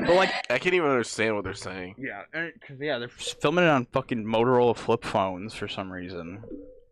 but 0.07 0.15
like 0.17 0.31
I 0.51 0.59
can't 0.59 0.75
even 0.75 0.89
understand 0.91 1.35
what 1.35 1.45
they're 1.45 1.55
saying. 1.55 1.95
Yeah, 1.99 2.23
because 2.33 2.79
yeah, 2.81 2.99
they're 2.99 3.09
filming 3.09 3.65
it 3.65 3.69
on 3.71 3.87
fucking 3.87 4.25
Motorola 4.25 4.77
flip 4.77 5.05
phones 5.05 5.55
for 5.55 5.69
some 5.69 5.91
reason. 5.91 6.43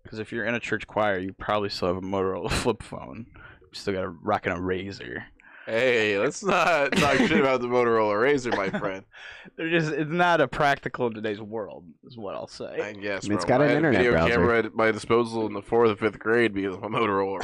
Because 0.03 0.19
if 0.19 0.33
you're 0.33 0.45
in 0.45 0.55
a 0.55 0.61
church 0.61 0.87
choir, 0.87 1.19
you 1.19 1.33
probably 1.33 1.69
still 1.69 1.89
have 1.89 1.97
a 1.97 2.01
Motorola 2.01 2.51
flip 2.63 2.83
phone. 2.83 3.27
You 3.35 3.69
still 3.73 3.95
got 3.95 4.05
a 4.05 4.09
rocking 4.09 4.53
a 4.53 4.61
razor. 4.61 5.25
Hey, 5.65 6.19
let's 6.19 6.43
not 6.43 6.91
talk 6.91 7.17
shit 7.19 7.39
about 7.39 7.61
the 7.61 7.69
Motorola 7.69 8.21
Razor, 8.21 8.51
my 8.51 8.69
friend. 8.69 9.05
They're 9.57 9.71
just 9.71 9.93
it's 9.93 10.11
not 10.11 10.41
a 10.41 10.49
practical 10.49 11.07
in 11.07 11.15
today's 11.15 11.41
world, 11.41 11.85
is 12.05 12.17
what 12.19 12.35
I'll 12.35 12.51
I 12.53 12.93
say. 12.93 12.97
guess. 13.01 13.25
I 13.25 13.29
mean, 13.29 13.37
it's 13.37 13.45
got 13.45 13.61
I 13.61 13.67
an 13.67 13.71
had 13.71 13.77
internet 13.77 14.01
a 14.01 14.05
video 14.05 14.13
browser. 14.13 14.33
camera 14.35 14.59
at 14.65 14.75
my 14.75 14.91
disposal 14.91 15.47
in 15.47 15.53
the 15.53 15.63
fourth 15.63 15.91
or 15.93 15.97
fifth 15.97 16.19
grade 16.19 16.53
because 16.53 16.75
of 16.75 16.83
my 16.83 16.89
Motorola 16.89 17.39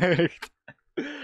Razor. 0.00 0.30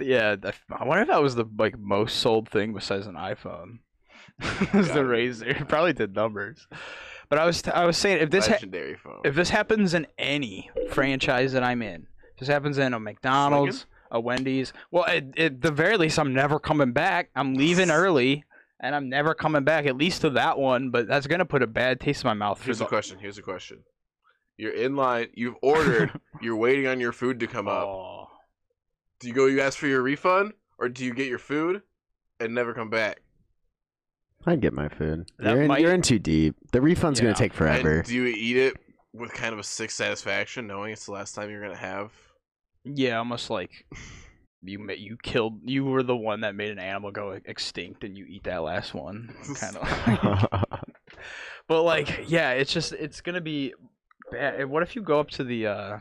Yeah, 0.00 0.36
I 0.42 0.52
I 0.70 0.84
wonder 0.84 1.02
if 1.02 1.08
that 1.08 1.22
was 1.22 1.34
the 1.34 1.46
like 1.58 1.78
most 1.78 2.16
sold 2.16 2.48
thing 2.48 2.72
besides 2.74 3.06
an 3.06 3.14
iPhone. 3.14 3.78
was 4.74 4.92
the 4.92 5.04
razor? 5.04 5.48
It 5.48 5.68
probably 5.68 5.92
did 5.92 6.14
numbers. 6.14 6.66
But 7.28 7.38
I 7.38 7.44
was 7.44 7.62
I 7.68 7.84
was 7.84 7.96
saying 7.96 8.22
if 8.22 8.30
this 8.30 8.46
ha- 8.46 8.58
phone. 8.58 9.20
if 9.24 9.34
this 9.34 9.50
happens 9.50 9.94
in 9.94 10.06
any 10.16 10.70
franchise 10.90 11.52
that 11.52 11.62
I'm 11.62 11.82
in, 11.82 12.06
if 12.34 12.40
this 12.40 12.48
happens 12.48 12.78
in 12.78 12.94
a 12.94 13.00
McDonald's, 13.00 13.86
a 14.10 14.20
Wendy's, 14.20 14.72
well, 14.90 15.04
at, 15.04 15.38
at 15.38 15.60
the 15.60 15.70
very 15.70 15.96
least, 15.96 16.18
I'm 16.18 16.32
never 16.32 16.58
coming 16.58 16.92
back. 16.92 17.30
I'm 17.34 17.54
leaving 17.54 17.90
early, 17.90 18.44
and 18.80 18.94
I'm 18.94 19.08
never 19.08 19.34
coming 19.34 19.64
back. 19.64 19.86
At 19.86 19.96
least 19.96 20.22
to 20.22 20.30
that 20.30 20.58
one, 20.58 20.90
but 20.90 21.06
that's 21.06 21.26
gonna 21.26 21.44
put 21.44 21.62
a 21.62 21.66
bad 21.66 22.00
taste 22.00 22.24
in 22.24 22.28
my 22.28 22.34
mouth. 22.34 22.62
Here's 22.62 22.78
the, 22.78 22.84
the 22.84 22.88
question. 22.88 23.18
Here's 23.18 23.38
a 23.38 23.42
question. 23.42 23.80
You're 24.56 24.72
in 24.72 24.96
line. 24.96 25.28
You've 25.34 25.56
ordered. 25.62 26.18
you're 26.40 26.56
waiting 26.56 26.86
on 26.86 26.98
your 26.98 27.12
food 27.12 27.40
to 27.40 27.46
come 27.46 27.68
up. 27.68 27.84
Oh. 27.84 28.27
Do 29.20 29.28
you 29.28 29.34
go? 29.34 29.46
You 29.46 29.60
ask 29.60 29.78
for 29.78 29.86
your 29.86 30.02
refund, 30.02 30.52
or 30.78 30.88
do 30.88 31.04
you 31.04 31.12
get 31.14 31.26
your 31.28 31.38
food 31.38 31.82
and 32.40 32.54
never 32.54 32.72
come 32.74 32.90
back? 32.90 33.20
I'd 34.46 34.60
get 34.60 34.72
my 34.72 34.88
food. 34.88 35.28
That 35.38 35.50
You're 35.52 35.62
in, 35.62 35.68
might- 35.68 35.80
you're 35.80 35.92
in 35.94 36.02
too 36.02 36.18
deep. 36.18 36.54
The 36.72 36.80
refund's 36.80 37.18
Yeah. 37.18 37.24
gonna 37.24 37.34
take 37.36 37.52
forever. 37.52 37.98
And 37.98 38.06
do 38.06 38.14
you 38.14 38.26
eat 38.26 38.56
it 38.56 38.76
with 39.12 39.32
kind 39.32 39.52
of 39.52 39.58
a 39.58 39.64
sick 39.64 39.90
satisfaction, 39.90 40.66
knowing 40.66 40.92
it's 40.92 41.06
the 41.06 41.12
last 41.12 41.34
time 41.34 41.50
you're 41.50 41.60
gonna 41.62 41.76
have? 41.76 42.12
Yeah, 42.84 43.18
almost 43.18 43.50
like 43.50 43.84
you 44.62 44.78
ma- 44.78 44.92
you 44.92 45.16
killed. 45.22 45.60
You 45.68 45.84
were 45.84 46.04
the 46.04 46.16
one 46.16 46.40
that 46.42 46.54
made 46.54 46.70
an 46.70 46.78
animal 46.78 47.10
go 47.10 47.38
extinct, 47.44 48.04
and 48.04 48.16
you 48.16 48.24
eat 48.26 48.44
that 48.44 48.62
last 48.62 48.94
one. 48.94 49.34
Kind 49.56 49.76
of. 49.76 50.62
But 51.66 51.82
like, 51.82 52.30
yeah, 52.30 52.52
it's 52.52 52.72
just 52.72 52.92
it's 52.94 53.20
gonna 53.20 53.40
be 53.42 53.74
bad. 54.30 54.64
What 54.66 54.82
if 54.82 54.96
you 54.96 55.02
go 55.02 55.20
up 55.20 55.28
to 55.32 55.44
the 55.44 55.66
uh 55.66 55.98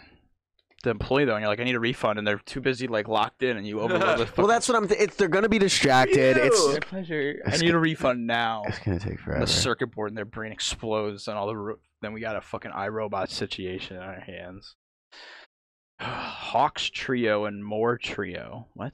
the 0.88 0.92
employee 0.92 1.26
though, 1.26 1.36
and 1.36 1.42
you're 1.42 1.50
like, 1.50 1.60
I 1.60 1.64
need 1.64 1.76
a 1.76 1.80
refund, 1.80 2.18
and 2.18 2.28
they're 2.28 2.40
too 2.40 2.60
busy 2.62 2.88
like 2.88 3.08
locked 3.08 3.44
in, 3.44 3.58
and 3.58 3.68
you 3.68 3.80
overload 3.82 4.18
the. 4.28 4.30
well, 4.38 4.48
that's 4.48 4.68
what 4.68 4.76
I'm. 4.78 4.88
Th- 4.88 5.00
it's 5.00 5.16
they're 5.16 5.28
gonna 5.28 5.50
be 5.50 5.60
distracted. 5.60 6.38
It's 6.38 6.68
My 6.74 6.80
pleasure. 6.80 7.42
I 7.46 7.52
It's 7.52 7.62
need 7.62 7.74
a 7.74 7.80
refund 7.80 8.26
now. 8.28 8.64
it's 8.68 8.80
gonna 8.80 9.00
take 9.00 9.20
forever. 9.20 9.42
The 9.46 9.52
circuit 9.52 9.88
board 9.94 10.10
and 10.12 10.18
their 10.18 10.26
brain 10.26 10.52
explodes, 10.52 11.28
and 11.28 11.38
all 11.38 11.48
the 11.48 11.56
ro- 11.56 11.76
then 12.02 12.14
we 12.14 12.20
got 12.22 12.36
a 12.36 12.42
fucking 12.42 12.72
iRobot 12.72 13.30
situation 13.30 13.98
on 13.98 14.04
our 14.04 14.20
hands. 14.20 14.76
Hawks 16.00 16.90
trio 16.90 17.46
and 17.46 17.64
more 17.64 17.98
trio. 17.98 18.68
What? 18.74 18.94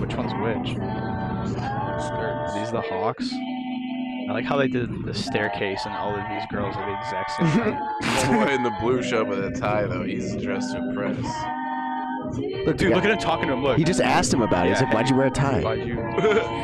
Which 0.00 0.14
one's 0.14 0.32
which? 0.42 0.74
These 0.74 1.56
are 1.58 2.52
these 2.58 2.70
the 2.70 2.80
Hawks? 2.82 3.30
I 4.28 4.32
like 4.32 4.44
how 4.44 4.56
they 4.56 4.68
did 4.68 5.04
the 5.04 5.14
staircase 5.14 5.80
and 5.86 5.94
all 5.94 6.14
of 6.14 6.28
these 6.28 6.42
girls 6.50 6.74
are 6.76 6.84
the 6.90 6.98
exact 6.98 7.30
same 7.32 7.46
height. 7.46 7.78
The 8.26 8.32
boy 8.32 8.52
in 8.54 8.62
the 8.64 8.74
blue 8.80 9.02
shirt 9.02 9.26
with 9.28 9.44
a 9.44 9.50
tie, 9.52 9.86
though, 9.86 10.02
he's 10.02 10.34
dressed 10.36 10.72
to 10.72 10.78
impress. 10.78 11.16
Look, 12.66 12.76
Dude, 12.76 12.92
look 12.92 13.04
at 13.04 13.10
him 13.12 13.18
talking 13.18 13.46
to 13.46 13.52
him. 13.54 13.62
Look. 13.62 13.78
He 13.78 13.84
just 13.84 14.00
asked 14.00 14.34
him 14.34 14.42
about 14.42 14.66
it. 14.66 14.70
He's 14.70 14.80
Yeah. 14.80 14.86
like, 14.86 14.94
"Why'd 14.94 15.10
you 15.10 15.16
wear 15.16 15.26
a 15.28 15.30
tie?" 15.30 15.60
Why'd 15.62 15.86
you 15.86 15.94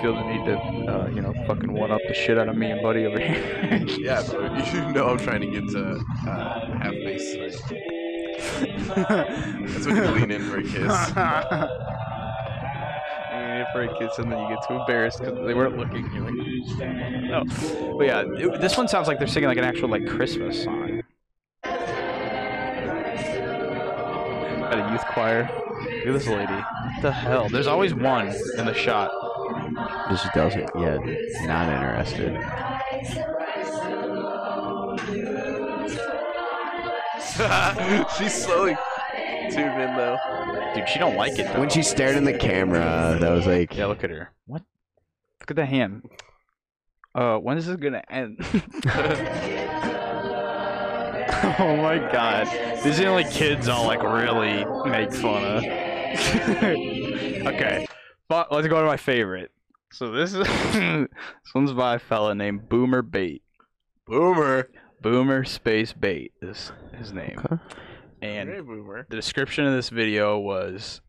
feel 0.02 0.14
the 0.16 0.24
need 0.24 0.44
to, 0.46 0.58
uh, 0.58 1.06
you 1.14 1.22
know, 1.22 1.32
fucking 1.46 1.72
one 1.72 1.92
up 1.92 2.00
the 2.08 2.14
shit 2.14 2.36
out 2.36 2.48
of 2.48 2.56
me 2.56 2.72
and 2.72 2.82
Buddy 2.82 3.06
over 3.06 3.20
here? 3.20 3.84
Yeah, 3.98 4.22
bro, 4.28 4.52
you 4.72 4.92
know 4.92 5.06
I'm 5.10 5.18
trying 5.18 5.40
to 5.42 5.46
get 5.46 5.68
to 5.70 6.04
uh, 6.28 6.78
half 6.78 6.90
base 6.92 7.32
tonight. 7.32 7.82
That's 9.68 9.86
when 9.86 9.96
you 9.96 10.02
lean 10.10 10.30
in 10.32 10.42
for 10.50 10.58
a 10.58 10.62
kiss. 10.62 11.12
Yeah, 13.52 13.70
for 13.72 13.82
a 13.82 13.98
kiss, 13.98 14.18
and 14.18 14.30
then 14.32 14.38
you 14.38 14.48
get 14.48 14.66
too 14.66 14.74
embarrassed 14.74 15.18
because 15.20 15.46
they 15.46 15.52
weren't 15.54 15.76
looking. 15.76 16.10
You're 16.12 16.24
like, 16.24 16.34
no. 17.22 17.44
But 17.98 18.06
yeah, 18.06 18.24
it- 18.26 18.60
this 18.60 18.76
one 18.76 18.88
sounds 18.88 19.08
like 19.08 19.18
they're 19.18 19.28
singing 19.28 19.48
like 19.48 19.58
an 19.58 19.64
actual 19.64 19.88
like 19.88 20.06
Christmas 20.06 20.62
song. 20.64 21.02
At 24.72 24.78
a 24.78 24.92
youth 24.92 25.04
choir. 25.12 25.50
Look 26.06 26.06
at 26.06 26.12
this 26.14 26.26
lady. 26.28 26.52
What 26.52 27.02
the 27.02 27.12
hell? 27.12 27.48
There's 27.50 27.66
always 27.66 27.92
one 27.94 28.28
in 28.56 28.64
the 28.64 28.72
shot. 28.74 29.10
Just 30.08 30.32
doesn't. 30.34 30.70
Yeah, 30.78 30.96
not 31.46 31.68
interested. 31.68 32.38
She's 38.18 38.34
slowly 38.44 38.76
tuned 39.50 39.80
in 39.80 39.96
though. 39.96 40.18
Dude, 40.74 40.88
she 40.88 40.98
don't 40.98 41.16
like 41.16 41.38
it 41.38 41.52
though. 41.52 41.60
When 41.60 41.70
she 41.70 41.82
stared 41.82 42.16
in 42.16 42.24
the 42.24 42.36
camera, 42.36 43.16
that 43.20 43.30
was 43.30 43.46
like. 43.46 43.76
Yeah, 43.76 43.86
look 43.86 44.04
at 44.04 44.10
her. 44.10 44.30
What? 44.46 44.62
Look 45.40 45.50
at 45.50 45.56
the 45.56 45.66
hand. 45.66 46.02
Uh, 47.14 47.36
when 47.38 47.58
is 47.58 47.66
this 47.66 47.76
gonna 47.76 48.02
end? 48.10 48.38
oh 51.58 51.76
my 51.76 51.98
god. 52.10 52.46
These 52.82 52.98
are 53.00 53.02
the 53.02 53.08
only 53.08 53.24
kids 53.24 53.68
I'll 53.68 53.86
like 53.86 54.02
really 54.02 54.64
make 54.90 55.12
fun 55.12 55.44
of. 55.44 55.64
okay. 57.46 57.86
But 58.28 58.50
let's 58.52 58.66
go 58.68 58.80
to 58.80 58.86
my 58.86 58.96
favorite. 58.96 59.50
So 59.92 60.10
this 60.10 60.32
is 60.32 60.46
this 60.72 61.08
one's 61.54 61.72
by 61.72 61.96
a 61.96 61.98
fella 61.98 62.34
named 62.34 62.68
Boomer 62.68 63.02
Bait. 63.02 63.42
Boomer. 64.06 64.70
Boomer 65.02 65.44
Space 65.44 65.92
Bait 65.92 66.32
is 66.40 66.72
his 66.96 67.12
name. 67.12 67.40
Okay. 67.44 67.60
And 68.22 68.48
the 69.08 69.16
description 69.16 69.66
of 69.66 69.74
this 69.74 69.88
video 69.88 70.38
was 70.38 71.00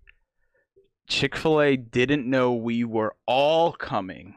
Chick 1.07 1.35
fil 1.35 1.61
A 1.61 1.77
didn't 1.77 2.27
know 2.29 2.53
we 2.53 2.83
were 2.83 3.15
all 3.27 3.71
coming. 3.71 4.35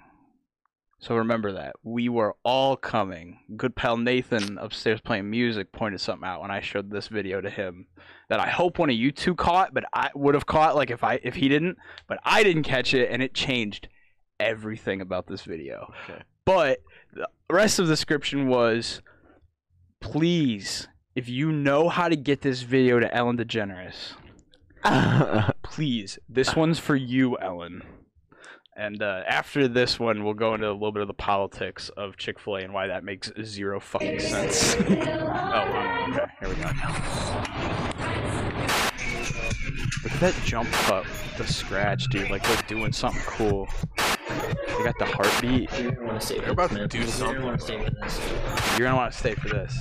So 0.99 1.15
remember 1.17 1.53
that. 1.53 1.77
We 1.83 2.09
were 2.09 2.37
all 2.43 2.77
coming. 2.77 3.39
Good 3.57 3.77
pal 3.77 3.97
Nathan 3.97 4.59
upstairs 4.59 5.01
playing 5.01 5.31
music 5.31 5.71
pointed 5.73 6.01
something 6.01 6.27
out 6.27 6.41
when 6.41 6.51
I 6.51 6.61
showed 6.61 6.91
this 6.91 7.09
video 7.09 7.41
to 7.41 7.51
him 7.51 7.87
that 8.29 8.41
I 8.41 8.49
hope 8.49 8.79
one 8.79 8.91
of 8.91 8.97
you 8.97 9.12
two 9.12 9.35
caught, 9.35 9.73
but 9.73 9.85
I 9.95 10.11
would 10.15 10.35
have 10.35 10.47
caught 10.47 10.75
like 10.75 10.91
if 10.91 11.05
I 11.05 11.21
if 11.23 11.35
he 11.35 11.49
didn't, 11.49 11.79
but 12.09 12.19
I 12.25 12.43
didn't 12.43 12.65
catch 12.65 12.93
it 12.93 13.11
and 13.11 13.23
it 13.23 13.35
changed 13.35 13.89
everything 14.41 15.01
about 15.01 15.27
this 15.27 15.43
video. 15.43 15.93
Okay. 16.05 16.23
But 16.45 16.83
the 17.12 17.29
rest 17.51 17.79
of 17.79 17.87
the 17.87 17.93
description 17.93 18.49
was 18.49 19.01
please, 20.01 20.89
if 21.16 21.31
you 21.31 21.50
know 21.50 21.88
how 21.88 22.09
to 22.09 22.14
get 22.14 22.42
this 22.42 22.61
video 22.61 23.00
to 23.00 23.12
Ellen 23.12 23.38
DeGeneres, 23.38 24.12
please, 25.62 26.18
this 26.29 26.55
one's 26.55 26.79
for 26.79 26.94
you, 26.94 27.38
Ellen. 27.38 27.83
And 28.76 29.02
uh, 29.02 29.22
after 29.26 29.66
this 29.66 29.98
one, 29.98 30.22
we'll 30.22 30.35
go 30.35 30.52
into 30.52 30.68
a 30.68 30.74
little 30.74 30.92
bit 30.92 31.00
of 31.00 31.09
the 31.09 31.14
politics 31.14 31.88
of 31.96 32.18
Chick 32.18 32.38
Fil 32.38 32.57
A 32.57 32.61
and 32.61 32.74
why 32.74 32.88
that 32.88 33.02
makes 33.02 33.33
zero 33.42 33.81
fucking 33.81 34.20
sense. 34.20 34.76
oh, 34.81 34.94
wow. 34.94 36.07
okay, 36.11 36.26
here 36.38 36.48
we 36.50 36.55
go. 36.57 36.68
Look 40.02 40.12
at 40.12 40.20
that 40.20 40.35
jump 40.44 40.70
cut, 40.70 41.05
with 41.05 41.37
the 41.38 41.46
scratch, 41.46 42.05
dude. 42.11 42.29
Like 42.31 42.46
they're 42.46 42.62
doing 42.68 42.92
something 42.92 43.22
cool. 43.22 43.66
They 43.96 44.85
got 44.85 44.98
the 44.98 45.07
heartbeat. 45.07 45.72
I 45.72 45.88
want 46.05 46.20
to 46.20 46.26
stay 46.26 46.40
They're 46.40 46.50
about 46.50 46.70
to 46.72 46.87
do 46.87 47.07
something. 47.07 47.40
I 47.40 47.44
want 47.44 47.59
to 47.59 47.64
stay 47.64 47.83
with 47.83 47.94
this. 48.02 48.20
You're 48.72 48.87
gonna 48.87 48.96
want 48.96 49.12
to 49.12 49.18
stay 49.18 49.35
for 49.35 49.48
this. 49.48 49.74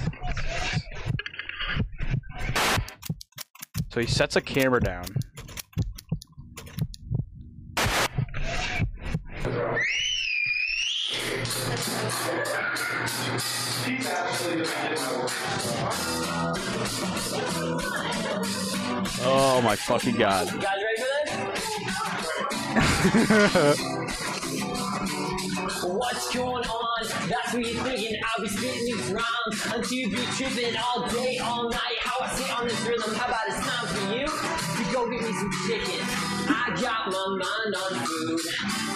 So 3.89 4.01
he 4.01 4.07
sets 4.07 4.35
a 4.35 4.41
camera 4.41 4.81
down. 4.81 5.05
Oh 19.27 19.61
my 19.63 19.75
fucking 19.75 20.15
god. 20.17 20.49
What's 25.85 26.33
going 26.33 26.65
on? 26.65 27.29
That's 27.29 27.53
what 27.53 27.63
you're 27.63 27.83
thinking. 27.83 28.19
I'll 28.25 28.43
be 28.43 28.49
spitting 28.49 28.85
these 28.85 29.11
rhymes 29.11 29.65
until 29.65 29.97
you 29.97 30.09
be 30.09 30.17
tripping 30.35 30.75
all 30.77 31.07
day, 31.07 31.37
all 31.37 31.69
night. 31.69 31.97
How 32.01 32.25
I 32.25 32.29
sit 32.29 32.59
on 32.59 32.67
this 32.67 32.81
rhythm. 32.81 33.13
How 33.13 33.27
about 33.27 33.41
it's 33.47 33.59
time 33.59 33.87
for 33.87 34.13
you 34.15 34.25
to 34.25 34.93
go 34.93 35.09
get 35.11 35.21
me 35.21 35.31
some 35.31 35.51
chicken? 35.67 36.01
I 36.47 36.75
got 36.81 37.11
my 37.11 37.27
mind 37.37 37.75
on 37.75 38.05
food. 38.05 38.39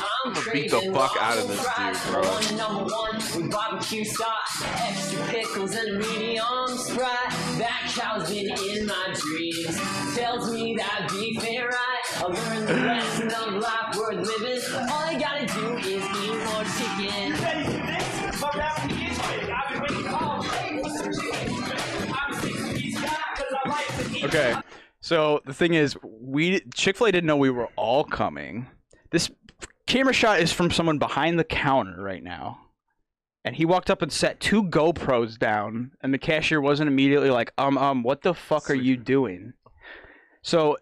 I'm 0.02 0.54
beat 0.54 0.72
the 0.72 0.92
fuck 0.92 1.16
out 1.20 1.38
of 1.38 1.48
this 1.48 1.60
dude, 1.60 2.12
bro. 2.12 2.22
A 2.22 2.58
number 2.58 2.84
one 2.92 3.16
with 3.16 3.52
barbecue 3.52 4.06
sauce, 4.06 4.64
extra 4.64 5.26
pickles 5.28 5.76
and 5.76 5.90
a 5.90 6.00
medium 6.00 6.70
sprite. 6.70 7.30
That 7.60 7.92
cow's 7.96 8.30
been 8.30 8.50
in 8.50 8.86
my 8.88 9.14
dreams. 9.14 9.80
Tells 10.16 10.52
me 10.52 10.76
that 10.76 11.08
beef 11.12 11.44
ain't 11.46 11.66
right. 11.66 11.89
I 12.20 12.24
learned 12.24 12.68
the 12.68 12.74
lesson 12.74 13.28
of 13.28 13.54
life 13.62 13.96
worth 13.96 14.28
living. 14.28 14.62
All 14.76 14.90
I 14.90 15.18
gotta 15.18 15.46
do 15.46 15.78
is 15.78 16.04
eat 16.04 16.36
more 16.44 16.66
chicken. 16.66 17.32
Ready 17.42 17.64
for 17.64 17.80
this? 17.88 18.42
My 18.42 18.52
rap 18.58 18.92
is 18.92 19.18
quick. 19.18 19.50
I've 19.50 19.72
been 19.72 19.82
waiting 19.82 20.08
all 20.14 20.42
day 20.44 20.82
for 20.84 20.90
some 20.90 21.14
chicken. 21.14 22.12
I'm 22.14 22.32
a 22.32 22.36
six-piece 22.42 23.00
guy 23.00 23.16
'cause 23.36 23.54
I 23.66 23.70
like 23.70 23.88
to 23.88 24.18
eat. 24.18 24.26
Okay. 24.26 24.56
So 25.00 25.42
the 25.46 25.54
thing 25.54 25.76
is, 25.76 25.98
we 26.04 26.60
Chick 26.76 26.98
Fil 26.98 27.08
A 27.08 27.12
didn't 27.14 27.26
know 27.28 27.38
we 27.38 27.50
were 27.50 27.70
all 27.78 28.04
coming. 28.04 28.68
This 29.12 29.32
camera 29.88 30.14
shot 30.14 30.42
is 30.42 30.52
from 30.52 30.72
someone 30.72 30.98
behind 30.98 31.40
the 31.40 31.46
counter 31.46 32.02
right 32.02 32.22
now, 32.22 32.60
and 33.46 33.56
he 33.56 33.64
walked 33.64 33.90
up 33.90 34.02
and 34.02 34.12
set 34.12 34.42
two 34.42 34.66
GoPros 34.66 35.40
down, 35.40 35.92
and 36.02 36.14
the 36.14 36.18
cashier 36.18 36.60
wasn't 36.60 36.90
immediately 36.90 37.30
like, 37.30 37.54
um, 37.58 37.78
um, 37.78 38.04
what 38.04 38.24
the 38.24 38.34
fuck 38.34 38.70
are 38.70 38.76
you 38.76 38.98
doing? 38.98 39.54
So 40.42 40.78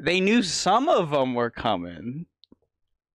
they 0.00 0.20
knew 0.20 0.42
some 0.42 0.88
of 0.88 1.10
them 1.10 1.34
were 1.34 1.50
coming, 1.50 2.26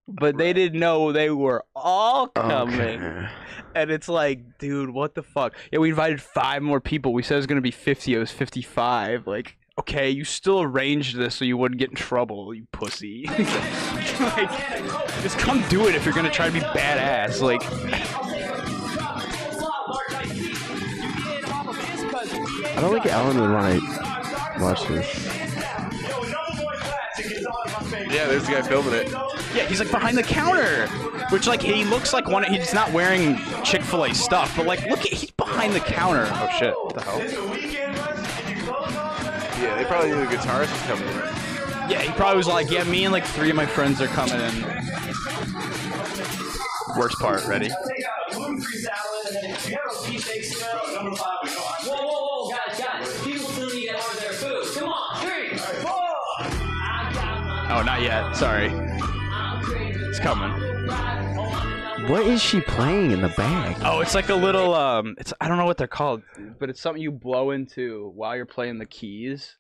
but 0.08 0.38
they 0.38 0.54
didn't 0.54 0.80
know 0.80 1.12
they 1.12 1.30
were 1.30 1.63
all 1.76 2.28
coming. 2.28 3.02
Okay. 3.02 3.30
And 3.76 3.89
it's 3.89 4.08
like, 4.08 4.60
dude, 4.60 4.91
what 4.91 5.15
the 5.15 5.24
fuck? 5.24 5.56
Yeah, 5.72 5.80
we 5.80 5.89
invited 5.89 6.22
five 6.22 6.62
more 6.62 6.80
people. 6.80 7.13
We 7.13 7.24
said 7.24 7.36
it 7.36 7.38
was 7.38 7.48
gonna 7.48 7.62
be 7.62 7.72
fifty. 7.72 8.13
It 8.13 8.19
was 8.19 8.32
fifty-five. 8.32 9.26
Like, 9.26 9.58
okay, 9.80 10.10
you 10.10 10.24
still 10.24 10.62
arranged 10.62 11.17
this 11.17 11.36
so 11.36 11.46
you 11.46 11.58
wouldn't 11.58 11.80
get 11.80 11.89
in 11.89 11.96
trouble, 11.96 12.54
you 12.54 12.67
pussy. 12.72 13.26
like, 13.28 14.52
just 15.24 15.39
come 15.39 15.63
do 15.69 15.88
it 15.88 15.96
if 15.96 16.06
you're 16.06 16.13
gonna 16.13 16.30
try 16.30 16.48
to 16.48 16.54
be 16.54 16.60
badass. 16.60 17.41
Like, 17.41 17.63
I 22.76 22.82
don't 22.82 22.91
think 22.91 23.06
Alan 23.06 23.39
would 23.39 23.52
want 23.52 23.82
to 23.82 24.62
watch 24.62 24.88
this. 24.88 25.33
Yeah, 28.13 28.28
there's 28.28 28.45
the 28.45 28.52
guy 28.52 28.62
filming 28.62 28.93
it. 28.93 29.12
yeah, 29.56 29.65
he's 29.65 29.80
like 29.80 29.89
behind 29.89 30.15
the 30.17 30.23
counter, 30.23 30.88
which 31.32 31.47
like 31.47 31.62
he 31.62 31.84
looks 31.84 32.13
like 32.13 32.28
one. 32.28 32.43
He's 32.43 32.73
not 32.73 32.91
wearing 32.91 33.38
Chick 33.63 33.82
Fil 33.82 34.06
A 34.06 34.13
stuff, 34.13 34.56
but 34.56 34.67
like, 34.67 34.86
look, 34.88 34.99
at 34.99 35.08
he's 35.08 35.32
behind 35.32 35.73
the 35.73 35.80
counter. 35.80 36.28
Oh 36.30 36.49
shit! 36.60 36.76
What 36.76 36.93
the 36.93 37.02
hell? 37.02 37.19
Yeah, 39.62 39.76
they 39.78 39.86
probably 39.86 40.12
knew 40.12 40.19
the 40.19 40.26
guitarist 40.28 40.71
was 40.71 40.82
coming 40.84 41.08
in. 41.08 41.15
Yeah, 41.89 42.02
he 42.02 42.12
probably 42.12 42.38
was 42.38 42.47
like, 42.47 42.69
yeah, 42.69 42.84
me 42.84 43.04
and 43.06 43.12
like 43.12 43.26
three 43.26 43.49
of 43.49 43.56
my 43.56 43.65
friends 43.65 43.99
are 43.99 44.08
coming 44.08 44.39
in. 44.39 44.63
Worst 46.97 47.17
part, 47.19 47.45
ready? 47.45 47.71
Oh, 57.76 57.82
not 57.82 58.04
yet. 58.04 58.36
Sorry. 58.36 58.70
It's 60.08 60.20
coming. 60.20 60.52
What 62.08 62.24
is 62.28 62.40
she 62.40 62.62
playing 62.62 63.10
in 63.10 63.24
the 63.24 63.30
bag? 63.30 63.78
Oh, 63.84 64.02
it's 64.02 64.14
like 64.14 64.30
a 64.30 64.36
little 64.36 64.76
um 64.76 65.16
it's 65.18 65.34
I 65.42 65.48
don't 65.48 65.58
know 65.58 65.66
what 65.66 65.78
they're 65.78 65.88
called, 65.88 66.22
but 66.60 66.70
it's 66.70 66.80
something 66.80 67.02
you 67.02 67.12
blow 67.12 67.50
into 67.50 68.12
while 68.14 68.36
you're 68.36 68.46
playing 68.46 68.78
the 68.78 68.86
keys. 68.86 69.58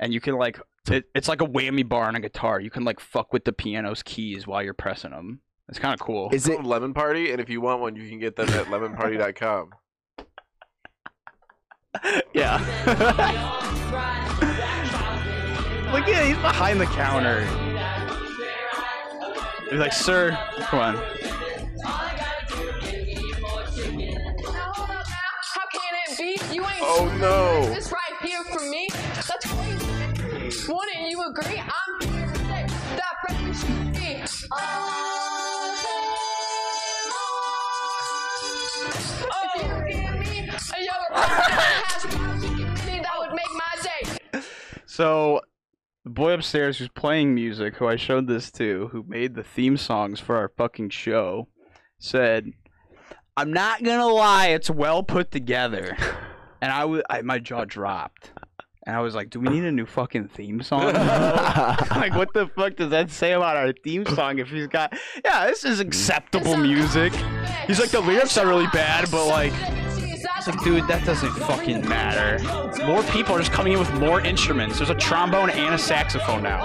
And 0.00 0.12
you 0.12 0.20
can 0.20 0.34
like 0.34 0.58
it, 0.90 1.04
it's 1.14 1.28
like 1.28 1.40
a 1.40 1.46
whammy 1.46 1.88
bar 1.88 2.08
on 2.08 2.16
a 2.16 2.20
guitar. 2.20 2.58
You 2.60 2.70
can 2.70 2.82
like 2.84 2.98
fuck 2.98 3.32
with 3.32 3.44
the 3.44 3.52
piano's 3.52 4.02
keys 4.02 4.44
while 4.44 4.64
you're 4.64 4.74
pressing 4.74 5.12
them. 5.12 5.42
It's 5.68 5.78
kind 5.78 5.94
of 5.94 6.00
cool. 6.00 6.30
Is 6.32 6.48
it? 6.48 6.64
Lemon 6.64 6.92
Party, 6.92 7.30
and 7.30 7.40
if 7.40 7.48
you 7.48 7.60
want 7.60 7.80
one, 7.80 7.94
you 7.94 8.08
can 8.08 8.18
get 8.18 8.34
them 8.34 8.48
at 8.48 8.66
lemonparty.com. 8.66 9.70
yeah. 12.34 12.58
Look 15.92 16.08
at 16.08 16.26
he's 16.26 16.36
behind 16.38 16.80
the 16.80 16.86
counter. 16.86 17.44
He's 19.70 19.78
like, 19.78 19.92
"Sir, 19.92 20.36
come 20.62 20.80
on." 20.80 20.96
How 25.54 25.66
can 25.70 25.94
it 26.08 26.18
be? 26.18 26.54
You 26.54 26.62
ain't 26.62 26.80
Oh, 26.80 27.14
no. 27.20 27.66
this 27.74 27.92
right 27.92 28.16
here 28.28 28.42
for 28.44 28.60
me. 28.70 28.88
That's 29.14 29.46
crazy. 29.46 30.72
Wouldn't 30.72 31.08
you 31.10 31.22
agree? 31.28 31.58
I'm 31.60 32.08
here 32.10 32.26
to 32.32 32.38
say 32.38 32.66
that 32.96 33.14
breakfast 33.26 33.66
should 33.66 33.92
be. 33.92 34.22
Oh, 39.24 39.48
if 39.54 39.94
you 39.94 40.00
give 40.02 40.14
me 40.20 40.48
a 40.48 40.82
yellow 40.82 41.10
hash 41.12 42.04
brown 42.14 42.40
chicken 42.40 42.74
mini, 42.86 43.00
that 43.02 43.14
would 43.18 43.32
make 43.32 43.52
my 43.54 43.74
day. 43.82 44.42
So, 44.86 45.40
the 46.04 46.10
boy 46.10 46.32
upstairs 46.32 46.78
who's 46.78 46.88
playing 46.88 47.34
music, 47.34 47.76
who 47.76 47.86
I 47.86 47.96
showed 47.96 48.26
this 48.26 48.50
to, 48.52 48.88
who 48.92 49.04
made 49.06 49.34
the 49.34 49.44
theme 49.44 49.76
songs 49.76 50.20
for 50.20 50.36
our 50.36 50.48
fucking 50.48 50.90
show, 50.90 51.48
said, 51.98 52.52
"I'm 53.36 53.52
not 53.52 53.82
gonna 53.82 54.08
lie, 54.08 54.48
it's 54.48 54.70
well 54.70 55.02
put 55.02 55.30
together," 55.30 55.96
and 56.60 56.72
I 56.72 56.84
was, 56.84 57.02
I, 57.08 57.22
my 57.22 57.38
jaw 57.38 57.64
dropped. 57.64 58.32
And 58.84 58.96
I 58.96 59.00
was 59.00 59.14
like, 59.14 59.30
do 59.30 59.38
we 59.38 59.48
need 59.48 59.62
a 59.62 59.70
new 59.70 59.86
fucking 59.86 60.26
theme 60.28 60.60
song? 60.60 60.86
like, 60.92 62.16
what 62.16 62.32
the 62.32 62.50
fuck 62.56 62.74
does 62.74 62.90
that 62.90 63.12
say 63.12 63.30
about 63.30 63.56
our 63.56 63.72
theme 63.72 64.04
song 64.04 64.40
if 64.40 64.48
he's 64.48 64.66
got, 64.66 64.98
yeah, 65.24 65.46
this 65.46 65.64
is 65.64 65.78
acceptable 65.78 66.56
music. 66.56 67.12
He's 67.68 67.78
like, 67.78 67.90
the 67.90 68.00
lyrics 68.00 68.36
are 68.38 68.46
really 68.46 68.66
bad, 68.72 69.08
but 69.12 69.28
like, 69.28 69.52
it's 70.46 70.56
like, 70.56 70.64
dude, 70.64 70.88
that 70.88 71.04
doesn't 71.04 71.30
fucking 71.34 71.88
matter. 71.88 72.42
More 72.84 73.02
people 73.04 73.36
are 73.36 73.38
just 73.38 73.52
coming 73.52 73.74
in 73.74 73.78
with 73.78 73.92
more 73.94 74.20
instruments. 74.20 74.78
There's 74.78 74.90
a 74.90 74.94
trombone 74.94 75.50
and 75.50 75.74
a 75.74 75.78
saxophone 75.78 76.42
now. 76.42 76.62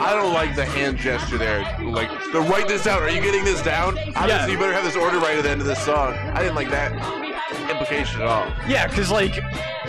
I 0.00 0.14
don't 0.14 0.32
like 0.32 0.56
the 0.56 0.64
hand 0.64 0.98
gesture 0.98 1.38
there. 1.38 1.60
Like, 1.80 2.08
to 2.32 2.40
write 2.40 2.66
this 2.66 2.86
out. 2.88 3.02
Are 3.02 3.10
you 3.10 3.20
getting 3.20 3.44
this 3.44 3.62
down? 3.62 3.96
Obviously, 3.98 4.28
Yeah. 4.28 4.46
you 4.48 4.58
better 4.58 4.72
have 4.72 4.84
this 4.84 4.96
order 4.96 5.18
right 5.18 5.36
at 5.36 5.44
the 5.44 5.50
end 5.50 5.60
of 5.60 5.66
this 5.66 5.80
song. 5.84 6.14
I 6.14 6.40
didn't 6.40 6.56
like 6.56 6.70
that 6.70 6.92
implication 7.70 8.22
at 8.22 8.26
all. 8.26 8.46
Yeah, 8.68 8.86
because 8.88 9.10
like, 9.10 9.36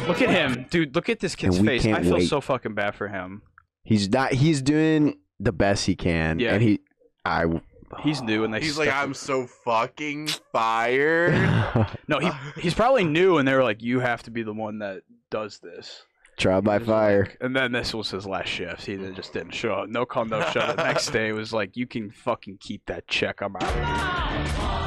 look 0.07 0.21
at 0.21 0.29
him, 0.29 0.67
dude. 0.69 0.95
Look 0.95 1.09
at 1.09 1.19
this 1.19 1.35
kid's 1.35 1.59
face. 1.59 1.85
I 1.85 2.03
feel 2.03 2.13
wait. 2.15 2.27
so 2.27 2.41
fucking 2.41 2.75
bad 2.75 2.93
for 2.95 3.07
him. 3.07 3.41
He's 3.83 4.09
not. 4.09 4.33
He's 4.33 4.61
doing 4.61 5.17
the 5.39 5.51
best 5.51 5.85
he 5.87 5.95
can. 5.95 6.39
Yeah. 6.39 6.53
And 6.53 6.61
he, 6.61 6.79
I. 7.25 7.45
He's 8.01 8.21
new, 8.23 8.43
and 8.43 8.53
they. 8.53 8.59
He's 8.61 8.77
like, 8.77 8.89
I'm 8.93 9.13
so 9.13 9.47
fucking 9.65 10.27
fired. 10.51 11.33
No, 12.07 12.17
he 12.19 12.27
uh, 12.29 12.33
he's 12.59 12.73
probably 12.73 13.03
new, 13.03 13.37
and 13.37 13.47
they 13.47 13.53
were 13.53 13.63
like, 13.63 13.81
you 13.83 13.99
have 13.99 14.23
to 14.23 14.31
be 14.31 14.41
the 14.43 14.53
one 14.53 14.79
that 14.79 15.03
does 15.29 15.59
this. 15.59 16.03
Trial 16.37 16.61
by 16.61 16.79
fire. 16.79 17.25
like- 17.25 17.37
and 17.41 17.55
then 17.55 17.71
this 17.71 17.93
was 17.93 18.09
his 18.09 18.25
last 18.25 18.47
shift. 18.47 18.85
He 18.85 18.95
didn't- 18.95 19.15
just 19.15 19.33
didn't 19.33 19.51
show 19.51 19.73
up. 19.73 19.89
No 19.89 20.05
call, 20.05 20.25
no 20.25 20.41
show. 20.51 20.61
The 20.73 20.83
next 20.83 21.09
day 21.11 21.31
was 21.33 21.51
like, 21.53 21.75
you 21.77 21.85
can 21.85 22.09
fucking 22.11 22.57
keep 22.59 22.85
that 22.87 23.07
check. 23.07 23.41
I'm 23.41 23.55
out. 23.57 24.79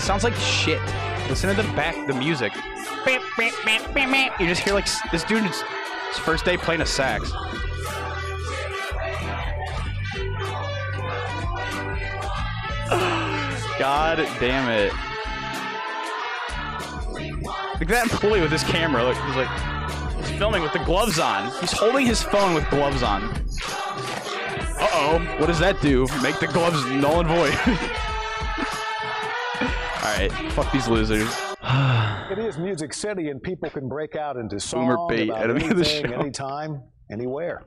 Sounds 0.00 0.24
like 0.24 0.34
shit. 0.34 0.80
Listen 1.28 1.54
to 1.54 1.62
the 1.62 1.68
back, 1.74 1.94
the 2.06 2.14
music. 2.14 2.52
You 3.06 4.46
just 4.46 4.62
hear 4.62 4.74
like 4.74 4.86
this 5.12 5.24
dude. 5.24 5.44
Is, 5.44 5.62
first 6.20 6.44
day 6.44 6.56
playing 6.56 6.80
a 6.80 6.86
sax. 6.86 7.30
God 12.88 14.16
damn 14.40 14.68
it. 14.68 14.92
Look 17.80 17.82
at 17.82 17.88
that 17.88 18.10
employee 18.10 18.40
with 18.40 18.50
his 18.50 18.64
camera. 18.64 19.04
Look, 19.04 19.16
he's 19.16 19.36
like, 19.36 19.48
he's 20.16 20.30
filming 20.38 20.62
with 20.62 20.72
the 20.72 20.82
gloves 20.84 21.18
on. 21.18 21.52
He's 21.60 21.72
holding 21.72 22.06
his 22.06 22.22
phone 22.22 22.54
with 22.54 22.68
gloves 22.70 23.02
on. 23.02 23.22
Uh 24.80 24.88
oh. 24.92 25.36
What 25.38 25.46
does 25.46 25.58
that 25.60 25.80
do? 25.80 26.06
Make 26.22 26.40
the 26.40 26.48
gloves 26.48 26.84
null 26.86 27.20
and 27.20 27.28
void. 27.28 27.54
Alright, 30.02 30.32
fuck 30.52 30.72
these 30.72 30.88
losers. 30.88 31.28
It 32.30 32.38
is 32.38 32.58
Music 32.58 32.92
City, 32.92 33.30
and 33.30 33.42
people 33.42 33.70
can 33.70 33.88
break 33.88 34.16
out 34.16 34.36
into 34.36 34.58
song 34.60 34.86
Boomer 34.86 35.06
bait, 35.08 35.28
about 35.28 35.44
enemy 35.44 35.68
of 35.68 35.76
the 35.76 35.84
show. 35.84 36.00
anytime, 36.12 36.82
anywhere. 37.10 37.62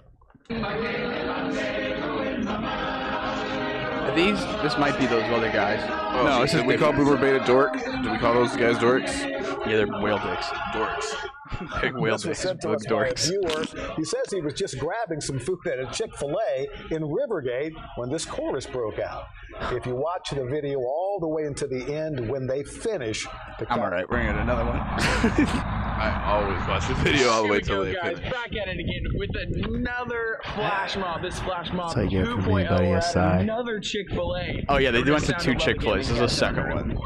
Are 4.02 4.16
these? 4.16 4.40
This 4.64 4.78
might 4.78 4.98
be 5.00 5.06
those 5.06 5.24
other 5.32 5.52
guys. 5.52 5.80
Oh, 6.14 6.26
no, 6.26 6.42
this 6.42 6.54
is 6.54 6.60
did 6.62 6.68
we 6.68 6.78
call. 6.78 6.92
Boomer 6.94 7.18
Bait 7.18 7.36
a 7.36 7.46
dork? 7.46 7.74
Did 7.74 8.12
we 8.12 8.18
call 8.18 8.34
those 8.34 8.56
guys 8.56 8.78
dorks? 8.78 9.22
Yeah, 9.68 9.78
they're 9.78 9.88
whale 9.88 10.18
dicks. 10.20 10.48
Dorks. 10.74 11.14
Big 11.82 11.96
whale 11.96 12.18
dicks. 12.18 12.40
sent 12.40 12.62
to 12.62 12.70
Big 12.70 12.78
us 12.78 12.86
by 12.88 13.08
a 13.08 13.14
dorks. 13.14 13.28
viewer. 13.30 13.94
He 13.96 14.04
says 14.04 14.24
he 14.32 14.42
was 14.42 14.54
just 14.54 14.80
grabbing 14.80 15.22
some 15.22 15.38
food 15.40 15.60
at 15.68 15.80
a 15.80 15.86
Chick-fil-A 15.92 16.68
in 16.92 17.04
Rivergate 17.04 17.74
when 17.98 18.10
this 18.10 18.26
chorus 18.26 18.66
broke 18.66 19.00
out. 19.00 19.26
If 19.72 19.86
you 19.86 19.96
watch 19.96 20.32
the 20.32 20.46
video 20.46 20.80
all 20.80 21.20
the 21.20 21.28
way 21.28 21.44
into 21.44 21.68
the 21.68 21.94
end, 21.94 22.28
when 22.30 22.48
they 22.48 22.64
finish, 22.64 23.28
the 23.60 23.72
I'm 23.72 23.80
alright. 23.80 24.10
We're 24.10 24.18
gonna 24.24 24.34
get 24.34 24.42
another 24.42 24.66
one. 24.66 25.78
I 26.02 26.34
always 26.34 26.68
watch 26.68 26.88
the 26.88 26.96
video 26.96 27.30
all 27.30 27.44
the 27.44 27.50
way 27.50 27.60
till 27.60 27.86
they 27.86 27.94
guys, 27.94 28.18
finish. 28.18 28.34
back 28.34 28.56
at 28.56 28.68
it 28.68 28.80
again 28.80 29.06
with 29.14 29.30
another 29.36 30.40
flash 30.56 30.98
mob. 30.98 31.22
This 31.22 31.40
flash 31.42 31.72
mob 31.72 31.94
That's 31.94 31.96
how 31.96 32.02
you 32.02 32.10
get 32.10 32.26
from 32.26 32.42
2.0 32.42 32.60
anybody 32.60 32.92
aside. 32.94 33.42
Another 33.42 33.80
Chick 33.80 34.10
Fil 34.10 34.36
A. 34.36 34.66
Oh 34.68 34.78
yeah, 34.80 34.90
they 34.90 35.04
went 35.04 35.26
to 35.26 35.34
two 35.34 35.54
Chick 35.54 35.80
Fil 35.80 35.98
A's. 35.98 36.08
This 36.08 36.16
is 36.16 36.20
the 36.22 36.28
second 36.28 36.74
one. 36.74 36.98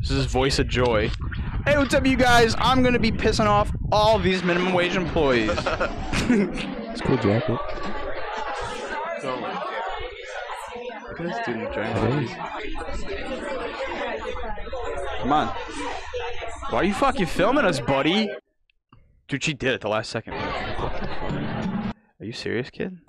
This 0.00 0.10
is 0.10 0.26
Voice 0.26 0.58
of 0.58 0.68
Joy. 0.68 1.10
Hey, 1.64 1.78
what's 1.78 1.94
up, 1.94 2.04
you 2.04 2.16
guys? 2.16 2.54
I'm 2.58 2.82
gonna 2.82 2.98
be 2.98 3.10
pissing 3.10 3.46
off 3.46 3.72
all 3.90 4.16
of 4.16 4.22
these 4.22 4.44
minimum 4.44 4.74
wage 4.74 4.96
employees. 4.96 5.50
It's 6.92 7.00
cool 7.00 7.16
jacket. 7.16 7.58
Look 11.08 11.20
at 11.20 11.26
this 11.26 11.38
dude 11.46 11.56
enjoying 11.56 12.28
it. 12.28 13.81
Come 15.22 15.32
on. 15.32 15.46
Why 16.70 16.78
are 16.80 16.84
you 16.84 16.94
fucking 16.94 17.26
filming 17.26 17.64
us, 17.64 17.78
buddy? 17.78 18.28
Dude, 19.28 19.44
she 19.44 19.54
did 19.54 19.74
it 19.74 19.80
the 19.80 19.88
last 19.88 20.10
second. 20.10 20.34
What 20.34 21.00
the 21.00 21.06
fuck? 21.06 21.94
Are 22.18 22.24
you 22.24 22.32
serious, 22.32 22.70
kid? 22.70 22.98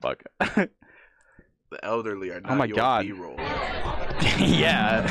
Fuck. 0.00 0.22
The 0.38 1.84
elderly 1.84 2.30
are 2.30 2.36
oh 2.36 2.40
not 2.40 2.52
Oh 2.52 2.54
my 2.54 2.66
your 2.66 2.76
God. 2.76 3.04
B-roll. 3.06 3.34
yeah. 4.38 5.02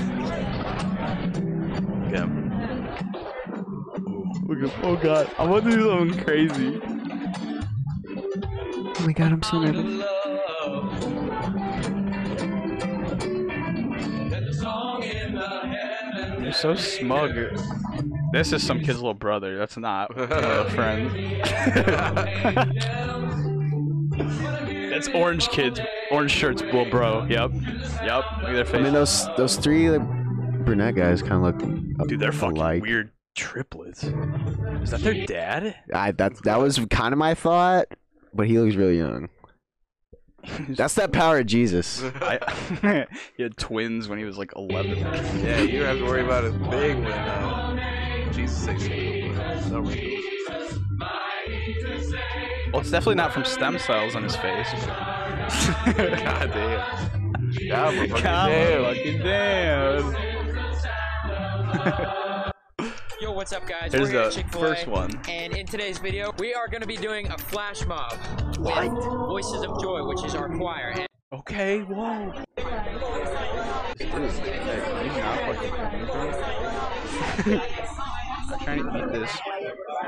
Look 2.06 2.14
at 2.14 2.22
him. 2.22 2.50
Look 4.48 4.72
oh 4.84 4.96
god, 4.96 5.30
I 5.38 5.46
want 5.46 5.66
to 5.66 5.72
do 5.72 5.90
something 5.90 6.24
crazy. 6.24 6.82
Oh 8.98 9.06
my 9.06 9.12
god, 9.12 9.34
I'm 9.34 9.44
so 9.44 9.60
nervous. 9.60 10.19
You're 16.50 16.56
so 16.56 16.74
smug. 16.74 17.36
This 18.34 18.54
is 18.54 18.66
some 18.66 18.80
kid's 18.80 18.98
little 18.98 19.14
brother. 19.14 19.56
That's 19.56 19.78
not 19.78 20.10
a 20.16 20.68
friend. 20.72 21.12
That's 24.92 25.10
orange 25.10 25.50
kids. 25.50 25.80
Orange 26.10 26.32
shirts, 26.32 26.64
little 26.64 26.90
bro. 26.90 27.26
Yep. 27.26 27.52
Yep. 27.54 28.24
Look 28.42 28.50
at 28.50 28.66
their 28.66 28.76
I 28.76 28.82
mean, 28.82 28.94
those 28.94 29.28
those 29.38 29.58
three 29.58 29.92
like, 29.92 30.02
brunette 30.66 30.96
guys 30.96 31.22
kind 31.22 31.34
of 31.34 31.42
look. 31.44 32.08
Dude, 32.08 32.20
they're 32.20 32.32
fucking 32.32 32.58
alike. 32.58 32.82
weird 32.82 33.12
triplets. 33.36 34.06
Is 34.06 34.90
that 34.90 35.02
their 35.02 35.28
dad? 35.28 35.76
I 35.94 36.14
that 36.14 36.44
that 36.46 36.60
was 36.60 36.84
kind 36.90 37.14
of 37.14 37.20
my 37.20 37.36
thought, 37.36 37.90
but 38.34 38.48
he 38.48 38.58
looks 38.58 38.76
really 38.76 38.98
young. 38.98 39.30
That's 40.70 40.96
that 40.96 41.12
power 41.12 41.40
of 41.40 41.46
Jesus. 41.46 42.04
I, 42.04 43.06
he 43.38 43.44
had 43.44 43.58
twins 43.58 44.08
when 44.08 44.20
he 44.20 44.26
was 44.26 44.38
like 44.38 44.54
11. 44.56 44.98
Yeah, 44.98 45.62
you 45.62 45.80
don't 45.80 45.88
have 45.88 45.98
to 46.00 46.06
worry 46.06 46.24
about 46.24 46.44
it 46.44 46.52
big 46.70 46.98
one 46.98 47.12
uh, 47.12 48.32
Jesus 48.34 48.66
takes 48.66 48.84
over. 48.86 49.70
No 49.70 49.80
wrinkles. 49.82 50.26
Well, 52.72 52.82
it's 52.82 52.92
definitely 52.92 53.16
not 53.16 53.34
from 53.34 53.46
stem 53.46 53.80
cells 53.80 54.16
on 54.16 54.24
his 54.24 54.36
face. 54.36 54.72
God 54.74 56.52
damn. 56.54 57.32
God 57.68 58.10
God 58.10 58.48
damn. 58.48 58.84
fucking 58.84 59.20
damn. 59.20 60.16
Yo, 63.40 63.42
what's 63.42 63.54
up, 63.54 63.66
guys? 63.66 63.94
Here's 63.94 64.10
We're 64.10 64.12
here 64.12 64.20
at 64.20 64.34
the 64.34 64.42
Chick-fil-A, 64.42 64.68
first 64.68 64.88
one. 64.88 65.18
And 65.30 65.56
in 65.56 65.66
today's 65.66 65.98
video, 65.98 66.34
we 66.40 66.54
are 66.54 66.68
going 66.68 66.82
to 66.82 66.88
be 66.88 66.98
doing 66.98 67.26
a 67.32 67.38
flash 67.38 67.86
mob 67.86 68.12
with 68.60 68.92
Voices 69.02 69.64
of 69.64 69.82
Joy, 69.82 70.06
which 70.06 70.26
is 70.26 70.36
our 70.36 70.54
choir. 70.58 70.92
And 70.94 71.08
Okay, 71.32 71.80
whoa. 71.80 72.34
This 72.58 74.36
dude, 74.40 74.46
hey, 74.46 75.04
he's 75.08 75.16
not 75.16 75.40
fucking 75.56 75.74
I'm 78.52 78.60
trying 78.60 78.84
to 78.84 79.06
eat 79.06 79.12
this. 79.14 79.32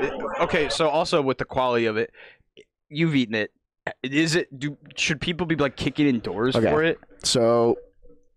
It- 0.02 0.14
okay, 0.42 0.68
so 0.68 0.90
also 0.90 1.22
with 1.22 1.38
the 1.38 1.46
quality 1.46 1.86
of 1.86 1.96
it, 1.96 2.12
you've 2.90 3.16
eaten 3.16 3.36
it. 3.36 3.52
Is 4.04 4.36
it? 4.36 4.60
Do 4.60 4.78
should 4.98 5.22
people 5.22 5.46
be 5.46 5.56
like 5.56 5.78
kicking 5.78 6.06
indoors 6.06 6.58
Okay. 6.58 6.70
for 6.70 6.84
it? 6.84 7.00
So 7.24 7.78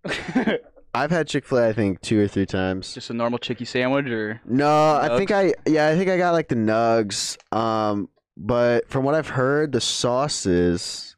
I've 0.95 1.11
had 1.11 1.27
Chick 1.27 1.45
Fil 1.45 1.59
A, 1.59 1.69
I 1.69 1.73
think 1.73 2.01
two 2.01 2.21
or 2.21 2.29
three 2.29 2.47
times. 2.47 2.95
Just 2.95 3.11
a 3.11 3.15
normal 3.15 3.39
chicky 3.39 3.65
sandwich, 3.65 4.07
or 4.07 4.41
No, 4.47 4.97
I 5.03 5.17
think 5.19 5.31
I 5.31 5.55
yeah, 5.67 5.89
I 5.89 5.97
think 5.97 6.09
I 6.11 6.17
got 6.17 6.33
like 6.33 6.49
the 6.49 6.55
nugs. 6.55 7.37
Um, 7.55 8.09
but 8.37 8.89
from 8.89 9.05
what 9.05 9.15
I've 9.15 9.29
heard, 9.29 9.73
the 9.73 9.81
sauces 9.81 11.17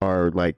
are 0.00 0.30
like 0.30 0.56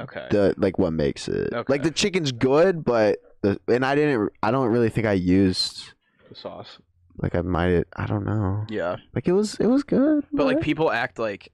okay? 0.00 0.26
the 0.30 0.54
like 0.56 0.78
what 0.78 0.92
makes 0.92 1.28
it. 1.28 1.52
Okay. 1.52 1.64
Like 1.72 1.82
the 1.82 1.90
chicken's 1.90 2.32
good, 2.32 2.84
but 2.84 3.18
the 3.42 3.60
and 3.68 3.84
I 3.84 3.94
didn't. 3.94 4.32
I 4.42 4.50
don't 4.50 4.68
really 4.68 4.88
think 4.90 5.06
I 5.06 5.12
used 5.12 5.92
The 6.30 6.34
sauce. 6.34 6.78
like 7.18 7.34
I 7.34 7.42
might. 7.42 7.84
I 7.96 8.06
don't 8.06 8.24
know. 8.24 8.64
Yeah, 8.70 8.96
Like 9.14 9.28
it 9.28 9.32
was 9.32 9.56
it 9.60 9.66
was 9.66 9.82
good. 9.82 10.24
but 10.32 10.46
like 10.46 10.60
people 10.60 10.90
act 10.90 11.18
like 11.18 11.50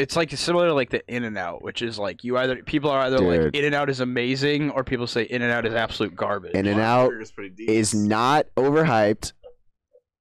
it's 0.00 0.16
like 0.16 0.30
similar 0.32 0.68
to 0.68 0.74
like 0.74 0.90
the 0.90 1.02
In 1.14 1.24
and 1.24 1.36
Out, 1.38 1.62
which 1.62 1.82
is 1.82 1.98
like 1.98 2.24
you 2.24 2.36
either 2.38 2.56
people 2.62 2.90
are 2.90 3.00
either 3.00 3.18
like 3.18 3.54
In 3.54 3.64
and 3.64 3.74
Out 3.74 3.90
is 3.90 4.00
amazing, 4.00 4.70
or 4.70 4.82
people 4.84 5.06
say 5.06 5.22
In 5.24 5.42
and 5.42 5.52
Out 5.52 5.66
is 5.66 5.74
absolute 5.74 6.16
garbage. 6.16 6.52
In 6.54 6.66
and 6.66 6.80
Out 6.80 7.10
Burger's 7.10 7.30
pretty 7.32 7.50
deep. 7.50 7.68
is 7.68 7.94
not 7.94 8.46
overhyped. 8.56 9.32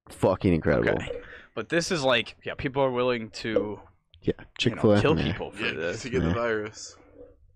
Fucking 0.09 0.53
incredible. 0.53 0.89
Okay. 1.01 1.21
But 1.55 1.69
this 1.69 1.91
is 1.91 2.03
like, 2.03 2.35
yeah, 2.43 2.53
people 2.55 2.81
are 2.83 2.91
willing 2.91 3.29
to 3.31 3.79
Yeah, 4.21 4.33
you 4.39 4.45
Chick 4.57 4.75
know, 4.75 4.81
Fil 4.81 4.93
A. 4.93 5.01
kill 5.01 5.15
people 5.15 5.51
for 5.51 5.65
yeah, 5.65 5.73
this. 5.73 6.01
to 6.03 6.09
get 6.09 6.21
the 6.23 6.33
virus. 6.33 6.95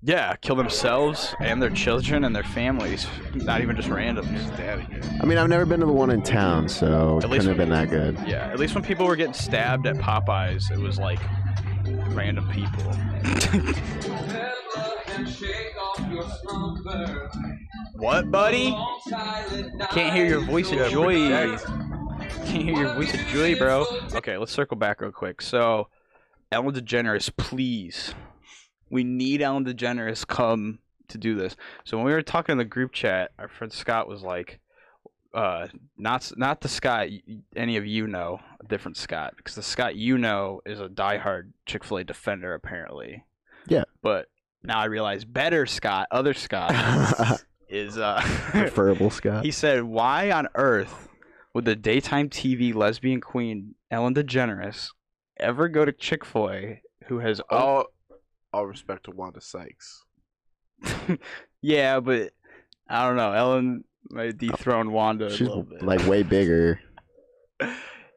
Yeah, 0.05 0.36
kill 0.36 0.57
themselves 0.57 1.34
and 1.39 1.61
their 1.61 1.69
children 1.69 2.26
and 2.26 2.36
their 2.36 2.43
families. 2.43 3.07
Not 3.34 3.61
even 3.61 3.78
just 3.78 3.88
randoms. 3.88 4.55
Daddy. 4.57 4.86
I 5.21 5.26
mean, 5.26 5.38
I've 5.38 5.47
never 5.47 5.65
been 5.65 5.80
to 5.80 5.86
the 5.86 5.93
one 5.93 6.09
in 6.09 6.21
town, 6.21 6.67
so 6.67 7.19
it 7.19 7.24
At 7.24 7.30
couldn't 7.30 7.47
have 7.47 7.55
been 7.57 7.69
that 7.69 7.89
good. 7.89 8.17
Yeah, 8.28 8.47
at 8.49 8.59
least 8.59 8.76
when 8.76 8.84
people 8.84 9.05
were 9.07 9.15
getting 9.15 9.34
stabbed 9.34 9.88
at 9.88 9.95
Popeyes, 9.95 10.69
it 10.71 10.78
was 10.78 10.99
like 10.99 11.19
random 12.14 12.47
people. 12.49 12.84
what, 17.95 18.30
buddy? 18.32 18.76
Can't 19.91 20.16
hear 20.16 20.26
your 20.26 20.41
voice 20.41 20.72
of 20.72 20.89
joy. 20.89 21.57
Can't 22.45 22.64
hear 22.64 22.76
your 22.76 22.93
voice 22.95 23.14
of 23.14 23.20
joy, 23.28 23.57
bro. 23.57 23.86
Okay, 24.14 24.38
let's 24.38 24.51
circle 24.51 24.78
back 24.78 25.01
real 25.01 25.11
quick. 25.11 25.41
So, 25.41 25.89
Ellen 26.51 26.74
DeGeneres, 26.74 27.36
please. 27.36 28.14
We 28.89 29.03
need 29.03 29.41
Ellen 29.41 29.66
DeGeneres 29.66 30.28
come 30.28 30.80
to 31.09 31.18
do 31.18 31.36
this. 31.36 31.55
So 31.84 31.97
when 31.97 32.05
we 32.05 32.11
were 32.11 32.22
talking 32.22 32.53
in 32.53 32.57
the 32.57 32.66
group 32.66 32.91
chat, 32.91 33.32
our 33.39 33.47
friend 33.47 33.72
Scott 33.72 34.07
was 34.07 34.22
like, 34.22 34.59
uh, 35.34 35.68
not 35.97 36.32
not 36.36 36.61
the 36.61 36.70
Scott 36.70 37.07
any 37.55 37.78
of 37.78 37.88
you 37.88 38.05
know, 38.05 38.39
a 38.51 38.52
different 38.68 38.97
Scott, 38.97 39.34
because 39.38 39.55
the 39.55 39.64
Scott 39.64 39.95
you 39.95 40.18
know 40.18 40.61
is 40.66 40.80
a 40.80 40.88
diehard 40.88 41.51
Chick 41.66 41.84
Fil 41.84 41.97
A 41.97 42.03
defender 42.03 42.53
apparently. 42.53 43.26
Yeah. 43.68 43.84
But 44.01 44.28
now 44.64 44.80
I 44.80 44.86
realize 44.86 45.26
better 45.26 45.66
Scott, 45.66 46.07
other 46.11 46.34
Scott, 46.34 46.74
is 47.70 47.97
uh 47.97 48.20
Preferable 48.24 49.09
Scott. 49.09 49.43
he 49.45 49.51
said, 49.51 49.84
"Why 49.84 50.32
on 50.32 50.47
earth 50.55 51.09
would 51.53 51.66
the 51.66 51.76
daytime 51.76 52.30
TV 52.30 52.74
lesbian 52.74 53.22
queen 53.22 53.76
Ellen 53.91 54.14
DeGeneres 54.16 54.89
ever 55.38 55.68
go 55.68 55.86
to 55.86 55.91
Chick 55.91 56.26
Fil 56.26 56.49
A, 56.49 56.82
who 57.07 57.20
has 57.20 57.41
all 57.49 57.86
all 58.53 58.66
respect 58.66 59.05
to 59.05 59.11
Wanda 59.11 59.41
Sykes. 59.41 60.03
yeah, 61.61 61.99
but 61.99 62.32
I 62.88 63.07
don't 63.07 63.16
know. 63.16 63.32
Ellen 63.34 63.84
might 64.09 64.38
dethrone 64.38 64.91
Wanda 64.91 65.26
a 65.26 65.32
She's 65.32 65.41
little 65.47 65.64
bit. 65.64 65.82
like 65.82 66.05
way 66.07 66.24
bigger. 66.24 66.80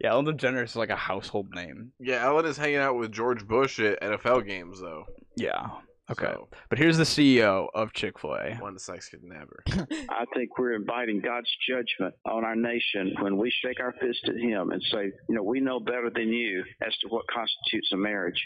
yeah, 0.07 0.13
Ellen 0.13 0.27
DeGeneres 0.27 0.65
is 0.65 0.77
like 0.77 0.91
a 0.91 0.97
household 0.97 1.53
name. 1.53 1.91
Yeah, 1.99 2.25
Ellen 2.25 2.47
is 2.47 2.57
hanging 2.57 2.77
out 2.77 2.97
with 2.97 3.11
George 3.11 3.45
Bush 3.47 3.81
at 3.81 4.01
NFL 4.01 4.47
games 4.47 4.81
though. 4.81 5.05
Yeah. 5.37 5.67
Okay. 6.09 6.27
So, 6.27 6.49
But 6.69 6.79
here's 6.79 6.97
the 6.97 7.03
CEO 7.03 7.67
of 7.75 7.93
Chick 7.93 8.21
Fil 8.21 8.35
A. 8.35 8.57
Wanda 8.63 8.79
Sykes 8.79 9.09
could 9.09 9.25
never. 9.25 9.65
I 10.09 10.25
think 10.37 10.57
we're 10.57 10.75
inviting 10.75 11.21
God's 11.21 11.51
judgment 11.69 12.15
on 12.25 12.45
our 12.45 12.55
nation 12.55 13.17
when 13.21 13.37
we 13.37 13.53
shake 13.65 13.81
our 13.81 13.93
fist 14.01 14.21
at 14.29 14.37
Him 14.37 14.71
and 14.71 14.81
say, 14.93 15.11
you 15.29 15.35
know, 15.35 15.43
we 15.43 15.59
know 15.59 15.81
better 15.81 16.09
than 16.15 16.29
you 16.29 16.63
as 16.87 16.97
to 16.99 17.09
what 17.09 17.25
constitutes 17.27 17.91
a 17.93 17.97
marriage. 17.97 18.41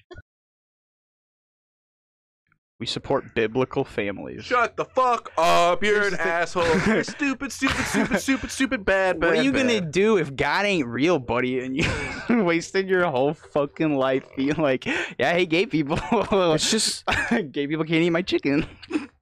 We 2.81 2.87
support 2.87 3.35
biblical 3.35 3.85
families. 3.85 4.45
Shut 4.45 4.77
the 4.77 4.87
fuck 4.87 5.31
up! 5.37 5.85
You're 5.85 6.09
an 6.09 6.15
asshole. 6.15 6.65
You're 6.87 7.05
stupid, 7.05 7.53
stupid, 7.53 7.85
stupid, 7.85 8.21
stupid, 8.21 8.51
stupid, 8.51 8.85
bad, 8.87 9.21
bad. 9.21 9.29
What 9.29 9.39
are 9.39 9.43
you 9.43 9.53
gonna 9.53 9.83
do 9.83 10.17
if 10.17 10.35
God 10.35 10.65
ain't 10.65 10.87
real, 10.89 11.19
buddy, 11.19 11.61
and 11.61 11.77
you 11.77 11.85
wasted 12.45 12.89
your 12.89 13.07
whole 13.11 13.35
fucking 13.35 13.95
life 13.97 14.25
being 14.35 14.57
like, 14.57 14.87
yeah, 14.87 15.29
I 15.31 15.33
hate 15.35 15.51
gay 15.51 15.67
people. 15.67 15.99
It's 16.55 16.71
just 16.71 17.05
gay 17.53 17.67
people 17.67 17.85
can't 17.85 18.03
eat 18.03 18.11
my 18.11 18.23
chicken. 18.23 18.67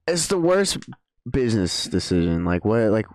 it's 0.07 0.27
the 0.27 0.37
worst 0.39 0.77
business 1.29 1.83
decision. 1.83 2.45
Like 2.45 2.63
what? 2.63 2.91
Like 2.91 3.07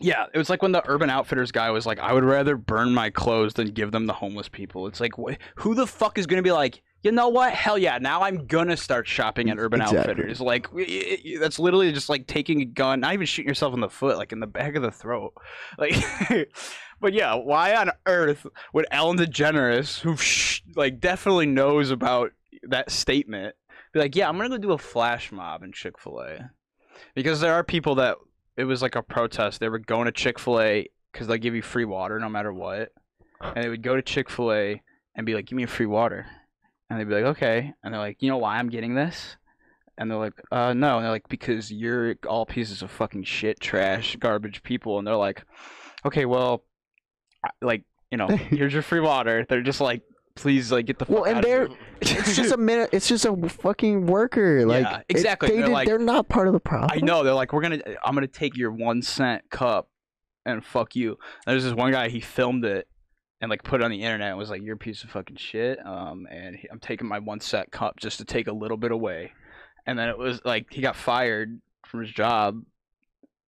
Yeah, 0.00 0.24
it 0.32 0.38
was 0.38 0.48
like 0.48 0.62
when 0.62 0.72
the 0.72 0.82
Urban 0.88 1.10
Outfitters 1.10 1.52
guy 1.52 1.70
was 1.70 1.84
like, 1.84 1.98
I 1.98 2.14
would 2.14 2.24
rather 2.24 2.56
burn 2.56 2.94
my 2.94 3.10
clothes 3.10 3.52
than 3.54 3.68
give 3.68 3.92
them 3.92 4.06
to 4.06 4.12
homeless 4.14 4.48
people. 4.48 4.86
It's 4.86 4.98
like, 5.00 5.12
wh- 5.16 5.34
who 5.56 5.74
the 5.74 5.86
fuck 5.86 6.16
is 6.18 6.26
gonna 6.26 6.40
be 6.42 6.52
like, 6.52 6.82
you 7.02 7.12
know 7.12 7.28
what? 7.28 7.52
Hell 7.52 7.78
yeah, 7.78 7.98
now 7.98 8.22
I'm 8.22 8.46
gonna 8.46 8.76
start 8.76 9.06
shopping 9.08 9.50
at 9.50 9.58
Urban 9.58 9.80
Exactly. 9.80 9.98
Outfitters. 9.98 10.40
Like, 10.40 10.68
that's 11.40 11.58
literally 11.58 11.92
just 11.92 12.08
like 12.08 12.26
taking 12.26 12.60
a 12.60 12.64
gun, 12.64 13.00
not 13.00 13.14
even 13.14 13.26
shooting 13.26 13.48
yourself 13.48 13.74
in 13.74 13.80
the 13.80 13.88
foot, 13.90 14.16
like 14.16 14.32
in 14.32 14.40
the 14.40 14.46
back 14.46 14.76
of 14.76 14.82
the 14.82 14.90
throat. 14.90 15.32
Like, 15.78 15.94
but 17.00 17.12
yeah, 17.12 17.34
why 17.34 17.74
on 17.74 17.90
earth 18.06 18.46
would 18.72 18.86
Ellen 18.90 19.18
DeGeneres, 19.18 20.00
who 20.00 20.16
sh- 20.16 20.62
like 20.76 21.00
definitely 21.00 21.46
knows 21.46 21.90
about 21.90 22.30
that 22.68 22.90
statement, 22.90 23.56
be 23.92 24.00
like, 24.00 24.14
yeah, 24.14 24.28
I'm 24.28 24.36
gonna 24.36 24.50
go 24.50 24.58
do 24.58 24.72
a 24.72 24.78
flash 24.78 25.32
mob 25.32 25.62
in 25.62 25.72
Chick 25.72 25.98
Fil 25.98 26.20
A, 26.20 26.50
because 27.14 27.40
there 27.40 27.54
are 27.54 27.64
people 27.64 27.96
that 27.96 28.16
it 28.56 28.64
was 28.64 28.82
like 28.82 28.94
a 28.94 29.02
protest. 29.02 29.58
They 29.60 29.68
were 29.68 29.78
going 29.78 30.04
to 30.06 30.12
Chick 30.12 30.38
Fil 30.38 30.60
A 30.60 30.88
because 31.12 31.26
they 31.26 31.38
give 31.38 31.54
you 31.54 31.62
free 31.62 31.84
water 31.84 32.20
no 32.20 32.28
matter 32.28 32.52
what, 32.52 32.92
and 33.40 33.64
they 33.64 33.68
would 33.68 33.82
go 33.82 33.96
to 33.96 34.02
Chick 34.02 34.30
Fil 34.30 34.52
A 34.52 34.82
and 35.16 35.26
be 35.26 35.34
like, 35.34 35.46
"Give 35.46 35.56
me 35.56 35.64
a 35.64 35.66
free 35.68 35.86
water," 35.86 36.26
and 36.92 37.00
they'd 37.00 37.08
be 37.08 37.14
like, 37.14 37.36
"Okay," 37.36 37.72
and 37.82 37.92
they're 37.94 38.00
like, 38.00 38.18
"You 38.20 38.28
know 38.30 38.36
why 38.38 38.58
I'm 38.58 38.68
getting 38.68 38.94
this?" 38.94 39.36
And 39.98 40.10
they're 40.10 40.18
like, 40.18 40.34
"Uh, 40.50 40.74
no," 40.74 40.96
and 40.96 41.04
they're 41.04 41.10
like, 41.12 41.28
"Because 41.28 41.72
you're 41.72 42.16
all 42.28 42.44
pieces 42.46 42.82
of 42.82 42.90
fucking 42.90 43.24
shit, 43.24 43.60
trash, 43.60 44.16
garbage 44.16 44.62
people," 44.62 44.98
and 44.98 45.06
they're 45.06 45.16
like, 45.16 45.44
"Okay, 46.04 46.24
well, 46.26 46.64
like, 47.60 47.84
you 48.10 48.18
know, 48.18 48.26
here's 48.50 48.72
your 48.72 48.82
free 48.82 49.00
water." 49.00 49.44
They're 49.48 49.62
just 49.62 49.80
like, 49.80 50.02
"Please, 50.36 50.70
like, 50.72 50.86
get 50.86 50.98
the 50.98 51.04
fuck 51.06 51.14
well, 51.14 51.24
and 51.24 51.36
out 51.38 51.44
of 51.44 51.50
they're 51.50 51.68
it's 52.00 52.36
just 52.36 52.52
a 52.52 52.56
minute. 52.56 52.90
It's 52.92 53.08
just 53.08 53.24
a 53.24 53.34
fucking 53.48 54.06
worker. 54.06 54.66
Like 54.66 54.84
Yeah, 54.84 54.98
it- 54.98 55.04
exactly. 55.08 55.48
they 55.48 55.56
They're 55.56 55.66
did, 55.66 55.72
like- 55.72 55.86
they're 55.88 55.98
not 55.98 56.28
part 56.28 56.46
of 56.46 56.52
the 56.52 56.60
problem. 56.60 56.90
I 56.92 57.04
know 57.04 57.22
they're 57.22 57.34
like, 57.34 57.52
we're 57.52 57.62
gonna, 57.62 57.80
I'm 58.04 58.14
gonna 58.14 58.26
take 58.26 58.56
your 58.56 58.70
one 58.72 59.02
cent 59.02 59.42
cup, 59.50 59.88
and 60.44 60.64
fuck 60.64 60.94
you. 60.96 61.16
There's 61.46 61.64
this 61.64 61.74
one 61.74 61.92
guy 61.92 62.08
he 62.08 62.20
filmed 62.20 62.64
it 62.64 62.86
and 63.42 63.50
like 63.50 63.64
put 63.64 63.80
it 63.80 63.84
on 63.84 63.90
the 63.90 64.02
internet 64.02 64.28
and 64.28 64.38
was 64.38 64.48
like, 64.48 64.62
you're 64.62 64.76
a 64.76 64.78
piece 64.78 65.02
of 65.02 65.10
fucking 65.10 65.36
shit. 65.36 65.84
Um, 65.84 66.26
and 66.30 66.56
he, 66.56 66.70
I'm 66.70 66.78
taking 66.78 67.08
my 67.08 67.18
one 67.18 67.40
set 67.40 67.72
cup 67.72 67.98
just 67.98 68.18
to 68.18 68.24
take 68.24 68.46
a 68.46 68.52
little 68.52 68.76
bit 68.76 68.92
away. 68.92 69.32
And 69.84 69.98
then 69.98 70.08
it 70.08 70.16
was 70.16 70.40
like 70.44 70.68
he 70.70 70.80
got 70.80 70.94
fired 70.94 71.60
from 71.84 72.00
his 72.00 72.10
job. 72.12 72.62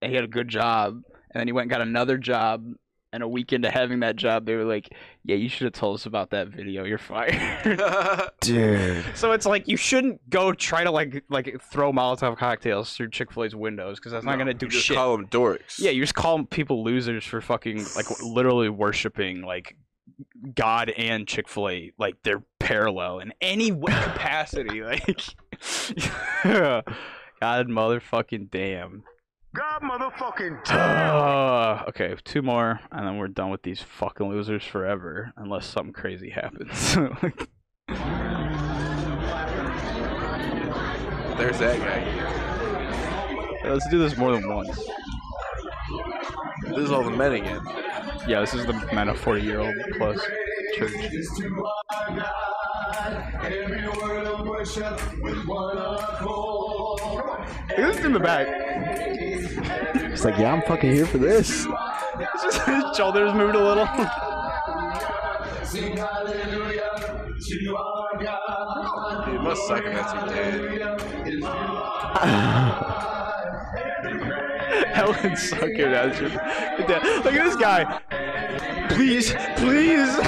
And 0.02 0.10
he 0.10 0.16
had 0.16 0.24
a 0.24 0.28
good 0.28 0.48
job, 0.48 1.00
and 1.30 1.40
then 1.40 1.46
he 1.48 1.52
went 1.52 1.64
and 1.64 1.70
got 1.70 1.80
another 1.80 2.18
job. 2.18 2.66
And 3.10 3.22
a 3.22 3.28
week 3.28 3.52
into 3.52 3.70
having 3.70 4.00
that 4.00 4.16
job, 4.16 4.44
they 4.44 4.56
were 4.56 4.64
like, 4.64 4.92
"Yeah, 5.22 5.36
you 5.36 5.48
should 5.48 5.64
have 5.66 5.72
told 5.72 5.94
us 5.94 6.04
about 6.04 6.30
that 6.30 6.48
video. 6.48 6.84
You're 6.84 6.98
fired." 6.98 7.80
Dude. 8.40 9.04
So 9.14 9.30
it's 9.32 9.46
like 9.46 9.68
you 9.68 9.76
shouldn't 9.76 10.28
go 10.28 10.52
try 10.52 10.82
to 10.82 10.90
like 10.90 11.22
like 11.30 11.58
throw 11.70 11.92
Molotov 11.92 12.36
cocktails 12.36 12.92
through 12.94 13.10
Chick 13.10 13.32
Fil 13.32 13.44
A's 13.44 13.54
windows 13.54 13.98
because 13.98 14.12
that's 14.12 14.26
not 14.26 14.36
gonna 14.36 14.52
do 14.52 14.66
you 14.66 14.72
just 14.72 14.84
shit. 14.84 14.96
call 14.96 15.16
them 15.16 15.28
dorks. 15.28 15.78
Yeah, 15.78 15.92
you 15.92 16.02
just 16.02 16.16
call 16.16 16.44
people 16.44 16.82
losers 16.82 17.24
for 17.24 17.40
fucking 17.40 17.86
like 17.96 18.10
literally 18.22 18.68
worshiping 18.68 19.42
like 19.42 19.76
God 20.54 20.90
and 20.90 21.26
Chick 21.26 21.48
Fil 21.48 21.68
A 21.68 21.92
like 21.98 22.16
they're 22.22 22.42
parallel 22.58 23.18
in 23.20 23.32
any 23.40 23.72
way 23.72 23.92
capacity. 24.02 24.82
Like 24.82 25.04
God 26.44 27.68
motherfucking 27.68 28.50
damn. 28.50 29.04
God 29.54 29.82
motherfucking 29.82 30.68
Uh, 30.70 31.84
okay, 31.88 32.16
two 32.24 32.42
more, 32.42 32.80
and 32.90 33.06
then 33.06 33.18
we're 33.18 33.28
done 33.28 33.50
with 33.50 33.62
these 33.62 33.80
fucking 33.80 34.28
losers 34.28 34.64
forever, 34.64 35.32
unless 35.36 35.64
something 35.66 35.92
crazy 35.92 36.30
happens. 36.30 36.94
There's 41.36 41.58
that 41.58 41.78
guy. 41.78 43.68
Let's 43.68 43.88
do 43.88 43.98
this 43.98 44.16
more 44.16 44.32
than 44.32 44.48
once. 44.48 44.76
This 46.68 46.78
is 46.78 46.90
all 46.90 47.04
the 47.04 47.10
men 47.10 47.32
again. 47.32 47.60
Yeah, 48.26 48.40
this 48.40 48.54
is 48.54 48.64
the 48.64 48.72
men 48.94 49.08
of 49.08 49.18
40 49.20 49.42
year 49.42 49.60
old 49.60 49.74
plus 49.98 50.18
church. 50.74 50.92
Look 50.92 51.02
at 57.78 58.04
in 58.04 58.12
the 58.12 58.20
back. 58.20 58.46
It's 60.10 60.24
like, 60.24 60.38
yeah, 60.38 60.52
I'm 60.52 60.62
fucking 60.62 60.90
here 60.90 61.04
for 61.04 61.18
this. 61.18 61.66
It's 62.18 62.42
just 62.42 62.62
his 62.62 62.96
shoulders 62.96 63.34
moved 63.34 63.56
a 63.56 63.62
little. 63.62 63.86
It 69.34 69.42
must 69.42 69.66
suck 69.66 69.84
if 69.84 69.92
that's 69.92 70.14
your 70.14 70.26
dad. 71.42 73.20
Helen 74.92 75.36
sucker 75.36 75.90
that's 75.90 76.18
just 76.18 76.34
Look 77.24 77.34
at 77.34 77.44
this 77.44 77.56
guy. 77.56 78.00
Please, 78.90 79.32
please. 79.56 80.08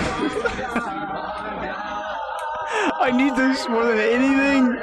I 2.98 3.10
need 3.14 3.36
this 3.36 3.68
more 3.68 3.84
than 3.84 3.98
anything. 3.98 4.76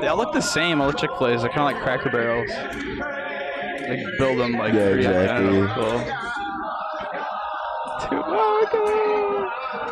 They 0.00 0.08
all 0.08 0.16
look 0.16 0.32
the 0.32 0.40
same. 0.40 0.80
All 0.80 0.90
the 0.90 0.98
Chick 0.98 1.10
Fil 1.18 1.28
A's. 1.28 1.42
They're 1.42 1.50
kind 1.50 1.60
of 1.60 1.66
like 1.74 1.82
Cracker 1.82 2.10
Barrels. 2.10 2.50
They 2.50 4.04
build 4.18 4.38
them 4.38 4.52
like 4.54 4.72
Yeah, 4.74 4.88
pretty 4.90 5.06
exactly. 5.06 5.48
identical. 5.48 5.98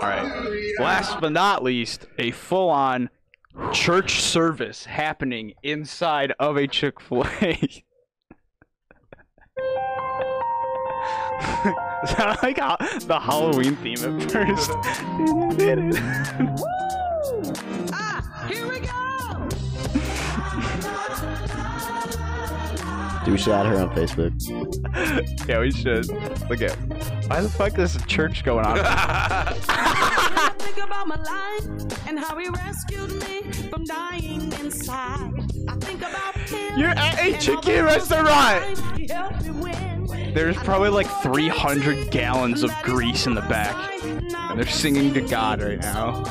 All 0.02 0.08
right. 0.08 0.74
Last 0.80 1.20
but 1.20 1.32
not 1.32 1.62
least, 1.62 2.06
a 2.18 2.30
full-on 2.32 3.10
church 3.72 4.20
service 4.22 4.84
happening 4.84 5.54
inside 5.62 6.32
of 6.38 6.56
a 6.56 6.66
Chick 6.66 7.00
Fil 7.00 7.24
A. 7.42 7.84
Sounded 12.06 12.38
like 12.42 12.56
the 12.56 13.18
Halloween 13.20 13.76
theme 13.76 14.20
at 14.20 14.30
first. 14.30 14.70
Ah, 17.92 18.46
here 18.48 18.66
we 18.68 18.80
go. 18.80 18.88
Do 23.24 23.32
we 23.32 23.38
should 23.38 23.52
add 23.52 23.66
her 23.66 23.76
on 23.80 23.90
Facebook? 23.94 24.32
yeah, 25.48 25.60
we 25.60 25.70
should. 25.70 26.08
Look 26.48 26.62
at. 26.62 26.74
Why 27.28 27.40
the 27.42 27.48
fuck 27.48 27.78
is 27.78 27.96
a 27.96 28.00
church 28.06 28.44
going 28.44 28.64
on? 28.64 28.78
Think 30.80 30.92
about 30.92 31.08
my 31.08 31.16
life 31.16 32.08
and 32.08 32.18
how 32.18 32.38
he 32.38 32.48
rescued 32.48 33.12
me 33.22 33.42
from 33.68 33.84
dying 33.84 34.50
inside. 34.60 35.30
I 35.68 35.74
think 35.76 35.98
about 35.98 36.34
him. 36.36 36.78
You're 36.78 36.88
at 36.88 37.18
a 37.18 37.34
and 37.34 37.38
chicken 37.38 37.84
restaurant. 37.84 38.28
times 38.28 38.80
he 38.96 39.06
helped 39.06 39.44
me 39.44 39.50
win. 39.50 40.32
There's 40.32 40.56
probably 40.56 40.88
like 40.88 41.06
300 41.22 42.10
gallons 42.10 42.62
of 42.62 42.72
grease 42.82 43.26
in 43.26 43.34
the 43.34 43.42
back, 43.42 43.76
and 44.02 44.58
they're 44.58 44.66
singing 44.66 45.12
to 45.12 45.20
God 45.20 45.60
right 45.60 45.78
now. 45.78 46.22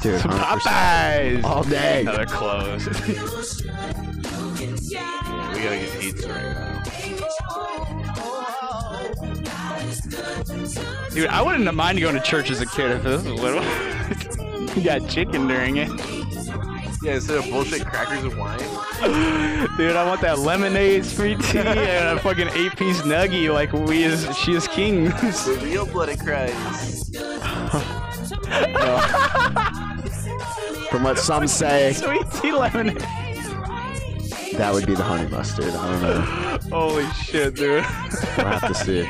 Dude, 0.00 0.20
Some 0.22 0.30
100%. 0.30 0.30
Popeyes 0.30 1.44
All 1.44 1.62
day. 1.64 2.04
No, 2.06 2.16
they're 2.16 2.24
closed. 2.24 2.88
We 5.56 5.62
gotta 5.62 5.78
get 5.78 6.00
pizza 6.00 6.28
right 6.28 6.54
now. 6.54 6.75
Dude, 11.14 11.28
I 11.28 11.42
wouldn't 11.42 11.64
have 11.64 11.74
minded 11.74 12.00
going 12.02 12.14
to 12.14 12.20
church 12.20 12.50
as 12.50 12.60
a 12.60 12.66
kid 12.66 12.90
if 12.90 13.02
this 13.02 13.22
was 13.24 13.40
little. 13.40 13.62
you 14.76 14.82
got 14.82 15.08
chicken 15.08 15.48
during 15.48 15.76
it. 15.78 15.88
Yeah, 17.02 17.14
instead 17.14 17.38
of 17.38 17.48
bullshit 17.50 17.86
crackers 17.86 18.22
and 18.24 18.36
wine. 18.36 18.58
Dude, 19.76 19.94
I 19.96 20.04
want 20.06 20.20
that 20.22 20.38
lemonade, 20.40 21.04
sweet 21.04 21.38
tea, 21.40 21.58
and 21.58 22.18
a 22.18 22.20
fucking 22.22 22.48
eight-piece 22.48 23.02
nuggie 23.02 23.52
like 23.52 23.72
we 23.72 24.02
is 24.02 24.26
she 24.38 24.52
is 24.54 24.66
king. 24.68 25.04
The 25.04 25.60
real 25.62 25.86
bloody 25.86 26.16
Christ. 26.16 27.14
From 30.90 31.02
what 31.02 31.18
some 31.18 31.46
say, 31.46 31.92
Sweet 31.92 32.26
tea 32.40 32.52
lemonade. 32.52 33.00
that 34.54 34.72
would 34.72 34.86
be 34.86 34.94
the 34.94 35.02
honey 35.02 35.28
mustard. 35.28 35.66
I 35.74 35.90
don't 35.90 36.02
know. 36.02 36.76
Holy 36.78 37.06
shit, 37.12 37.54
dude. 37.54 37.84
We'll 38.36 38.46
have 38.46 38.66
to 38.68 38.74
see. 38.74 39.08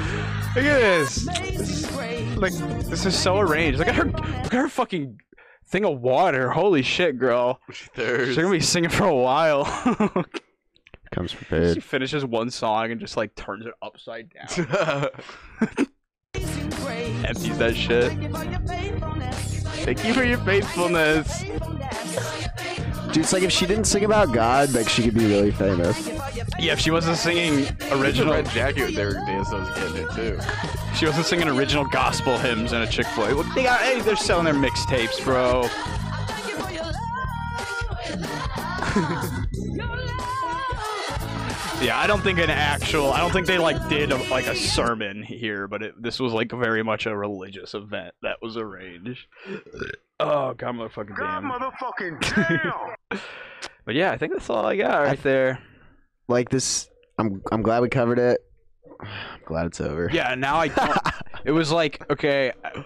Look 0.00 0.64
at 0.64 0.80
this. 0.80 1.26
This- 1.40 2.36
Like 2.36 2.52
this 2.88 3.06
is 3.06 3.18
so 3.18 3.38
arranged. 3.38 3.78
Look 3.78 3.88
at 3.88 3.94
her. 3.94 4.04
Look 4.06 4.18
at 4.20 4.52
her 4.52 4.68
fucking 4.68 5.20
thing 5.68 5.84
of 5.86 6.00
water. 6.00 6.50
Holy 6.50 6.82
shit, 6.82 7.18
girl. 7.18 7.60
She's 7.72 7.88
gonna 8.36 8.50
be 8.50 8.60
singing 8.60 8.90
for 8.90 9.04
a 9.06 9.14
while. 9.14 9.64
Comes 11.12 11.32
prepared. 11.32 11.74
she 11.76 11.80
finishes 11.80 12.24
one 12.26 12.50
song 12.50 12.90
and 12.90 13.00
just 13.00 13.16
like 13.16 13.34
turns 13.36 13.64
it 13.64 13.72
upside 13.80 14.28
down. 14.30 15.08
Empties 16.34 17.58
that 17.58 17.74
shit. 17.74 18.12
Thank 19.84 20.04
you 20.04 20.12
for 20.12 20.24
your 20.24 20.38
faithfulness. 20.38 21.42
Dude, 23.16 23.24
it's 23.24 23.32
like 23.32 23.44
if 23.44 23.50
she 23.50 23.64
didn't 23.64 23.84
sing 23.84 24.04
about 24.04 24.34
God, 24.34 24.74
like 24.74 24.90
she 24.90 25.02
could 25.02 25.14
be 25.14 25.24
really 25.24 25.50
famous. 25.50 26.06
Yeah, 26.58 26.74
if 26.74 26.80
she 26.80 26.90
wasn't 26.90 27.16
singing 27.16 27.66
original, 27.90 28.34
red 28.34 28.46
jacket 28.50 28.94
they 28.94 29.06
were 29.06 29.14
dancing 29.14 29.58
was 29.58 29.70
getting 29.70 29.96
it 29.96 30.14
too. 30.14 30.38
she 30.94 31.06
wasn't 31.06 31.24
singing 31.24 31.48
original 31.48 31.86
gospel 31.86 32.36
hymns 32.36 32.74
in 32.74 32.82
a 32.82 32.86
Chick 32.86 33.06
Fil 33.06 33.24
A. 33.24 33.32
Look, 33.32 33.46
they 33.54 33.62
got, 33.62 33.80
hey, 33.80 34.02
they're 34.02 34.16
selling 34.16 34.44
their 34.44 34.52
mixtapes, 34.52 35.24
bro. 35.24 35.62
Yeah, 41.82 41.98
I 41.98 42.06
don't 42.06 42.22
think 42.22 42.38
an 42.38 42.48
actual. 42.48 43.12
I 43.12 43.20
don't 43.20 43.32
think 43.32 43.46
they 43.46 43.58
like 43.58 43.90
did 43.90 44.10
a, 44.10 44.16
like 44.30 44.46
a 44.46 44.56
sermon 44.56 45.22
here, 45.22 45.68
but 45.68 45.82
it, 45.82 46.02
this 46.02 46.18
was 46.18 46.32
like 46.32 46.50
very 46.50 46.82
much 46.82 47.04
a 47.04 47.14
religious 47.14 47.74
event 47.74 48.14
that 48.22 48.40
was 48.40 48.56
arranged. 48.56 49.26
Oh 50.18 50.54
god, 50.54 50.74
motherfucking 50.76 51.16
damn! 51.16 51.44
motherfucking 51.44 52.94
But 53.84 53.94
yeah, 53.94 54.10
I 54.10 54.16
think 54.16 54.32
that's 54.32 54.48
all 54.48 54.64
I 54.64 54.76
got 54.76 55.02
right 55.02 55.22
there. 55.22 55.60
Like 56.28 56.48
this, 56.48 56.88
I'm 57.18 57.42
I'm 57.52 57.62
glad 57.62 57.82
we 57.82 57.88
covered 57.88 58.18
it. 58.18 58.40
I'm 59.00 59.08
glad 59.46 59.66
it's 59.66 59.80
over. 59.80 60.10
Yeah, 60.12 60.34
now 60.34 60.56
I. 60.56 60.68
Don't, 60.68 60.98
it 61.44 61.52
was 61.52 61.70
like 61.70 62.10
okay, 62.10 62.52
I, 62.64 62.84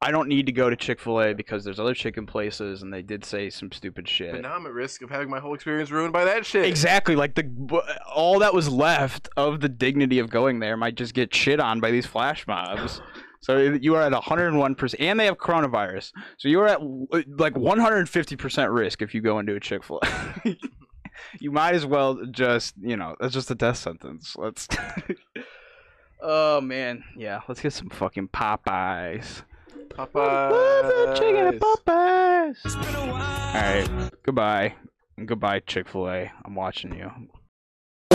I 0.00 0.12
don't 0.12 0.28
need 0.28 0.46
to 0.46 0.52
go 0.52 0.70
to 0.70 0.76
Chick 0.76 1.00
Fil 1.00 1.20
A 1.20 1.34
because 1.34 1.64
there's 1.64 1.80
other 1.80 1.94
chicken 1.94 2.24
places, 2.24 2.82
and 2.82 2.92
they 2.92 3.02
did 3.02 3.24
say 3.24 3.50
some 3.50 3.72
stupid 3.72 4.08
shit. 4.08 4.32
But 4.32 4.42
now 4.42 4.54
I'm 4.54 4.64
at 4.64 4.72
risk 4.72 5.02
of 5.02 5.10
having 5.10 5.28
my 5.28 5.40
whole 5.40 5.54
experience 5.54 5.90
ruined 5.90 6.12
by 6.12 6.24
that 6.24 6.46
shit. 6.46 6.64
Exactly, 6.64 7.16
like 7.16 7.34
the 7.34 7.82
all 8.14 8.38
that 8.38 8.54
was 8.54 8.68
left 8.68 9.28
of 9.36 9.60
the 9.60 9.68
dignity 9.68 10.20
of 10.20 10.30
going 10.30 10.60
there 10.60 10.76
might 10.76 10.94
just 10.94 11.12
get 11.12 11.34
shit 11.34 11.58
on 11.58 11.80
by 11.80 11.90
these 11.90 12.06
flash 12.06 12.46
mobs. 12.46 13.00
So 13.40 13.58
you 13.58 13.94
are 13.94 14.02
at 14.02 14.12
101%, 14.12 14.94
and 14.98 15.20
they 15.20 15.26
have 15.26 15.38
coronavirus. 15.38 16.12
So 16.38 16.48
you 16.48 16.60
are 16.60 16.68
at 16.68 16.80
uh, 16.80 17.22
like 17.38 17.54
150% 17.54 18.74
risk 18.74 19.02
if 19.02 19.14
you 19.14 19.20
go 19.20 19.38
into 19.38 19.54
a 19.54 19.60
Chick 19.60 19.84
Fil 19.84 20.00
A. 20.02 20.56
you 21.40 21.50
might 21.50 21.74
as 21.74 21.86
well 21.86 22.18
just, 22.30 22.74
you 22.80 22.96
know, 22.96 23.16
that's 23.20 23.34
just 23.34 23.50
a 23.50 23.54
death 23.54 23.76
sentence. 23.76 24.34
Let's. 24.36 24.68
oh 26.20 26.60
man, 26.60 27.04
yeah. 27.16 27.40
Let's 27.48 27.60
get 27.60 27.72
some 27.72 27.90
fucking 27.90 28.28
Popeyes. 28.28 29.42
Popeyes. 29.90 31.16
Chicken 31.16 31.46
and 31.46 31.60
Popeyes. 31.60 32.96
All 32.98 33.54
right, 33.54 34.10
goodbye, 34.24 34.74
and 35.16 35.26
goodbye 35.26 35.60
Chick 35.60 35.88
Fil 35.88 36.08
A. 36.08 36.32
I'm 36.44 36.54
watching 36.54 36.94
you. 36.94 37.10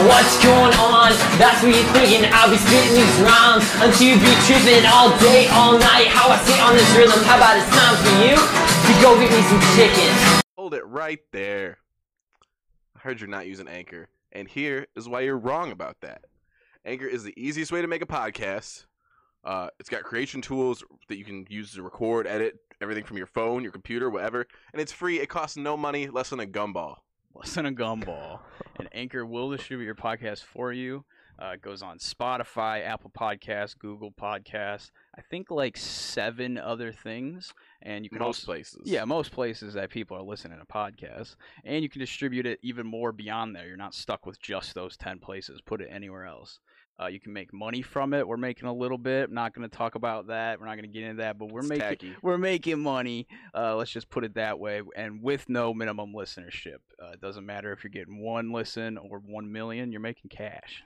What's 0.04 0.36
going 0.44 0.74
on? 0.76 1.16
That's 1.40 1.64
what 1.64 1.74
you're 1.74 1.94
thinking. 1.96 2.30
I'll 2.34 2.52
be 2.52 2.58
spitting 2.58 2.94
these 2.94 3.20
rhymes 3.22 3.64
until 3.80 4.08
you 4.08 4.16
be 4.20 4.36
tripping 4.44 4.84
all 4.86 5.18
day, 5.20 5.48
all 5.48 5.80
night. 5.80 6.08
How 6.08 6.28
I 6.28 6.38
sit 6.44 6.60
on 6.60 6.76
this 6.76 6.92
rhythm. 6.92 7.24
How 7.24 7.38
about 7.38 7.56
it's 7.56 7.70
time 7.72 7.96
for 8.04 8.12
you 8.20 8.36
to 8.36 9.02
go 9.02 9.18
get 9.18 9.32
me 9.32 9.42
some 9.48 9.62
chicken? 9.78 10.44
Hold 10.58 10.74
it 10.74 10.86
right 10.86 11.22
there. 11.32 11.78
I 12.98 13.00
heard 13.00 13.22
you're 13.22 13.30
not 13.30 13.48
using 13.48 13.70
Anchor, 13.70 14.10
and 14.34 14.46
here 14.46 14.88
is 14.94 15.08
why 15.08 15.22
you're 15.22 15.38
wrong 15.38 15.72
about 15.72 16.02
that. 16.02 16.26
Anchor 16.84 17.08
is 17.08 17.24
the 17.24 17.34
easiest 17.38 17.72
way 17.72 17.82
to 17.82 17.88
make 17.88 18.02
a 18.02 18.06
podcast. 18.06 18.86
Uh, 19.46 19.70
it's 19.80 19.90
got 19.90 20.04
creation 20.04 20.42
tools 20.42 20.84
that 21.08 21.18
you 21.18 21.24
can 21.24 21.48
use 21.50 21.72
to 21.76 21.82
record, 21.82 22.28
edit 22.28 22.60
everything 22.82 23.06
from 23.06 23.16
your 23.16 23.28
phone, 23.28 23.64
your 23.64 23.72
computer, 23.72 24.10
whatever, 24.10 24.48
and 24.74 24.82
it's 24.82 24.92
free. 24.92 25.22
It 25.22 25.30
costs 25.30 25.56
no 25.56 25.78
money, 25.78 26.10
less 26.10 26.30
than 26.30 26.42
a 26.42 26.46
gumball. 26.46 26.98
Than 27.56 27.66
a 27.66 27.72
gumball. 27.72 28.40
And 28.78 28.90
Anchor 28.94 29.26
will 29.26 29.52
distribute 29.52 29.86
your 29.86 29.96
podcast 29.96 30.44
for 30.44 30.72
you. 30.72 31.06
Uh, 31.42 31.54
it 31.54 31.62
goes 31.62 31.82
on 31.82 31.98
Spotify, 31.98 32.86
Apple 32.86 33.10
Podcasts, 33.10 33.78
Google 33.78 34.12
Podcasts. 34.12 34.92
I 35.18 35.22
think 35.22 35.50
like 35.50 35.76
seven 35.78 36.58
other 36.60 36.92
things. 36.92 37.54
And 37.82 38.04
you 38.04 38.10
can 38.10 38.20
Most 38.20 38.42
also, 38.42 38.46
places. 38.46 38.82
Yeah, 38.86 39.04
most 39.06 39.32
places 39.32 39.74
that 39.74 39.90
people 39.90 40.16
are 40.16 40.22
listening 40.22 40.60
to 40.60 40.66
podcasts. 40.66 41.36
And 41.66 41.82
you 41.82 41.90
can 41.90 42.00
distribute 42.00 42.46
it 42.46 42.60
even 42.62 42.86
more 42.86 43.12
beyond 43.12 43.56
there. 43.56 43.68
You're 43.68 43.78
not 43.78 43.96
stuck 43.96 44.26
with 44.26 44.40
just 44.40 44.76
those 44.76 44.96
10 44.98 45.20
places. 45.20 45.60
Put 45.60 45.82
it 45.82 45.90
anywhere 45.92 46.26
else. 46.26 46.60
Uh, 47.02 47.08
you 47.08 47.20
can 47.20 47.34
make 47.34 47.52
money 47.54 47.82
from 47.82 48.14
it. 48.14 48.28
We're 48.28 48.38
making 48.38 48.68
a 48.68 48.74
little 48.74 48.98
bit. 49.00 49.30
I'm 49.30 49.34
not 49.36 49.54
going 49.54 49.68
to 49.68 49.76
talk 49.76 49.96
about 49.96 50.28
that. 50.28 50.60
We're 50.60 50.68
not 50.68 50.76
going 50.78 50.92
to 50.92 50.94
get 51.00 51.04
into 51.04 51.22
that, 51.24 51.40
but 51.40 51.52
we're 51.52 51.62
It's 51.62 51.70
making 51.70 51.82
tacky. 51.90 52.16
we're 52.22 52.38
making 52.38 52.80
money. 52.80 53.28
Uh, 53.54 53.76
let's 53.76 53.90
just 53.92 54.10
put 54.10 54.24
it 54.24 54.36
that 54.36 54.60
way, 54.60 54.82
and 54.96 55.22
with 55.22 55.50
no 55.50 55.74
minimum 55.74 56.14
listenership. 56.16 56.78
Uh, 57.02 57.12
it 57.14 57.20
doesn't 57.22 57.46
matter 57.46 57.74
if 57.74 57.84
you're 57.84 57.90
getting 57.92 58.22
one 58.22 58.52
listen 58.52 58.98
or 58.98 59.20
one 59.26 59.52
million. 59.52 59.92
You're 59.92 60.02
making 60.02 60.30
cash. 60.30 60.84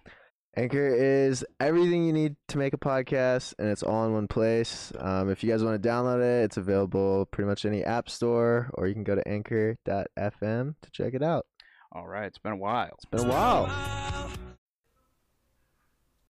Anchor 0.56 0.88
is 0.88 1.46
everything 1.60 2.06
you 2.06 2.14
need 2.14 2.36
to 2.48 2.58
make 2.58 2.74
a 2.74 2.78
podcast, 2.80 3.54
and 3.60 3.68
it's 3.68 3.84
all 3.84 4.08
in 4.08 4.14
one 4.14 4.28
place. 4.28 4.92
Um, 4.98 5.30
if 5.30 5.44
you 5.44 5.52
guys 5.52 5.64
want 5.64 5.80
to 5.84 5.88
download 5.90 6.20
it, 6.22 6.46
it's 6.46 6.58
available 6.58 7.28
pretty 7.28 7.48
much 7.48 7.64
any 7.66 7.84
app 7.84 8.10
store, 8.10 8.72
or 8.74 8.88
you 8.88 8.96
can 8.96 9.04
go 9.04 9.14
to 9.14 9.28
anchor.fm 9.28 10.76
to 10.82 10.92
check 10.92 11.14
it 11.14 11.22
out. 11.22 11.46
All 11.92 12.08
right, 12.08 12.26
it's 12.26 12.40
been 12.40 12.54
a 12.54 12.58
while. 12.58 12.90
It's 12.96 13.06
been 13.06 13.26
a 13.26 13.30
while. 13.30 14.07